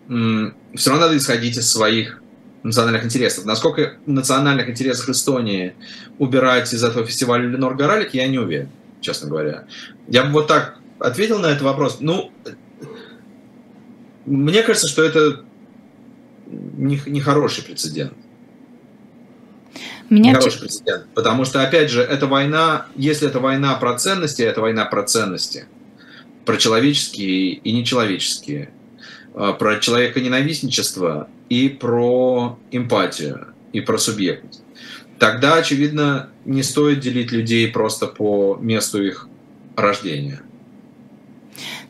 все 0.74 0.90
равно 0.90 1.06
надо 1.06 1.16
исходить 1.16 1.56
из 1.56 1.72
своих 1.72 2.21
национальных 2.62 3.04
интересов. 3.04 3.44
Насколько 3.44 3.94
в 4.06 4.10
национальных 4.10 4.68
интересах 4.68 5.08
Эстонии 5.08 5.74
убирать 6.18 6.72
из 6.72 6.82
этого 6.84 7.06
фестиваля 7.06 7.48
Ленор 7.48 7.74
Горалик, 7.74 8.14
я 8.14 8.26
не 8.28 8.38
уверен, 8.38 8.68
честно 9.00 9.28
говоря. 9.28 9.64
Я 10.08 10.24
бы 10.24 10.32
вот 10.32 10.46
так 10.46 10.78
ответил 10.98 11.38
на 11.38 11.46
этот 11.46 11.62
вопрос. 11.62 11.98
Ну, 12.00 12.30
мне 14.26 14.62
кажется, 14.62 14.88
что 14.88 15.02
это 15.02 15.44
нехороший 16.46 17.62
не 17.62 17.68
прецедент. 17.68 18.14
Меня... 20.10 20.32
Нехороший 20.32 20.60
прецедент. 20.60 21.06
Потому 21.14 21.44
что, 21.44 21.62
опять 21.62 21.90
же, 21.90 22.02
это 22.02 22.26
война, 22.26 22.86
если 22.96 23.28
это 23.28 23.40
война 23.40 23.74
про 23.74 23.98
ценности, 23.98 24.42
это 24.42 24.60
война 24.60 24.84
про 24.84 25.02
ценности. 25.02 25.66
Про 26.44 26.56
человеческие 26.56 27.54
и 27.54 27.72
нечеловеческие 27.72 28.72
а, 29.34 29.52
про 29.52 29.78
человека 29.78 30.20
ненавистничество 30.20 31.28
и 31.52 31.68
про 31.68 32.58
эмпатию, 32.70 33.48
и 33.74 33.82
про 33.82 33.98
субъектность. 33.98 34.62
Тогда, 35.18 35.56
очевидно, 35.56 36.30
не 36.46 36.62
стоит 36.62 37.00
делить 37.00 37.30
людей 37.30 37.68
просто 37.68 38.06
по 38.06 38.56
месту 38.56 39.02
их 39.02 39.28
рождения– 39.76 40.40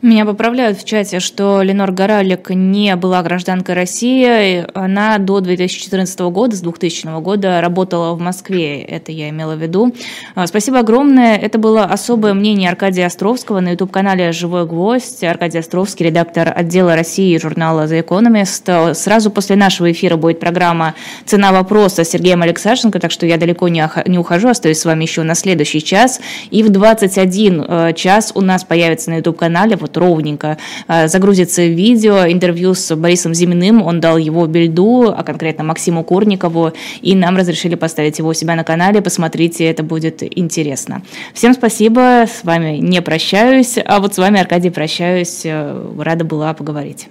меня 0.01 0.25
поправляют 0.25 0.77
в 0.77 0.85
чате, 0.85 1.19
что 1.19 1.61
Ленор 1.61 1.91
Горалик 1.91 2.49
не 2.49 2.95
была 2.95 3.23
гражданкой 3.23 3.75
России. 3.75 4.65
Она 4.77 5.17
до 5.17 5.39
2014 5.39 6.19
года, 6.19 6.55
с 6.55 6.61
2000 6.61 7.21
года 7.21 7.61
работала 7.61 8.13
в 8.13 8.19
Москве. 8.19 8.81
Это 8.81 9.11
я 9.11 9.29
имела 9.29 9.55
в 9.55 9.61
виду. 9.61 9.93
А, 10.35 10.45
спасибо 10.47 10.79
огромное. 10.79 11.37
Это 11.37 11.57
было 11.57 11.83
особое 11.85 12.33
мнение 12.33 12.69
Аркадия 12.69 13.05
Островского 13.05 13.59
на 13.61 13.69
YouTube-канале 13.71 14.31
«Живой 14.31 14.65
гвоздь». 14.65 15.23
Аркадий 15.23 15.59
Островский, 15.59 16.07
редактор 16.07 16.53
отдела 16.55 16.95
России 16.95 17.37
журнала 17.37 17.85
The 17.85 18.05
Economist. 18.05 18.93
Сразу 18.95 19.31
после 19.31 19.55
нашего 19.55 19.91
эфира 19.91 20.17
будет 20.17 20.39
программа 20.39 20.95
«Цена 21.25 21.51
вопроса» 21.51 22.03
с 22.03 22.09
Сергеем 22.09 22.41
Алексашенко, 22.41 22.99
так 22.99 23.11
что 23.11 23.25
я 23.25 23.37
далеко 23.37 23.67
не 23.69 24.17
ухожу, 24.17 24.49
остаюсь 24.49 24.79
с 24.79 24.85
вами 24.85 25.03
еще 25.03 25.23
на 25.23 25.35
следующий 25.35 25.81
час. 25.83 26.19
И 26.51 26.61
в 26.61 26.69
21 26.69 27.65
э, 27.67 27.93
час 27.93 28.31
у 28.35 28.41
нас 28.41 28.63
появится 28.63 29.09
на 29.09 29.15
YouTube-канале 29.15 29.62
вот 29.71 29.93
вот 29.93 29.97
ровненько 29.97 30.57
э, 30.87 31.07
загрузится 31.07 31.63
видео, 31.63 32.25
интервью 32.27 32.73
с 32.73 32.95
Борисом 32.95 33.33
Зиминым, 33.33 33.81
он 33.81 33.99
дал 33.99 34.17
его 34.17 34.45
бельду, 34.47 35.13
а 35.15 35.23
конкретно 35.23 35.63
Максиму 35.63 36.03
Курникову, 36.03 36.73
и 37.01 37.15
нам 37.15 37.37
разрешили 37.37 37.75
поставить 37.75 38.19
его 38.19 38.29
у 38.29 38.33
себя 38.33 38.55
на 38.55 38.63
канале, 38.63 39.01
посмотрите, 39.01 39.65
это 39.65 39.83
будет 39.83 40.23
интересно. 40.23 41.03
Всем 41.33 41.53
спасибо, 41.53 42.25
с 42.27 42.43
вами 42.43 42.77
не 42.77 43.01
прощаюсь, 43.01 43.77
а 43.83 43.99
вот 43.99 44.15
с 44.15 44.17
вами, 44.17 44.39
Аркадий, 44.39 44.69
прощаюсь, 44.69 45.41
э, 45.45 45.93
рада 45.99 46.25
была 46.25 46.53
поговорить. 46.53 47.07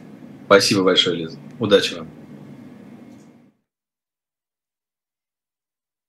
Спасибо 0.46 0.82
большое, 0.82 1.16
Лиза. 1.16 1.36
Удачи 1.58 1.94
вам. 1.94 2.21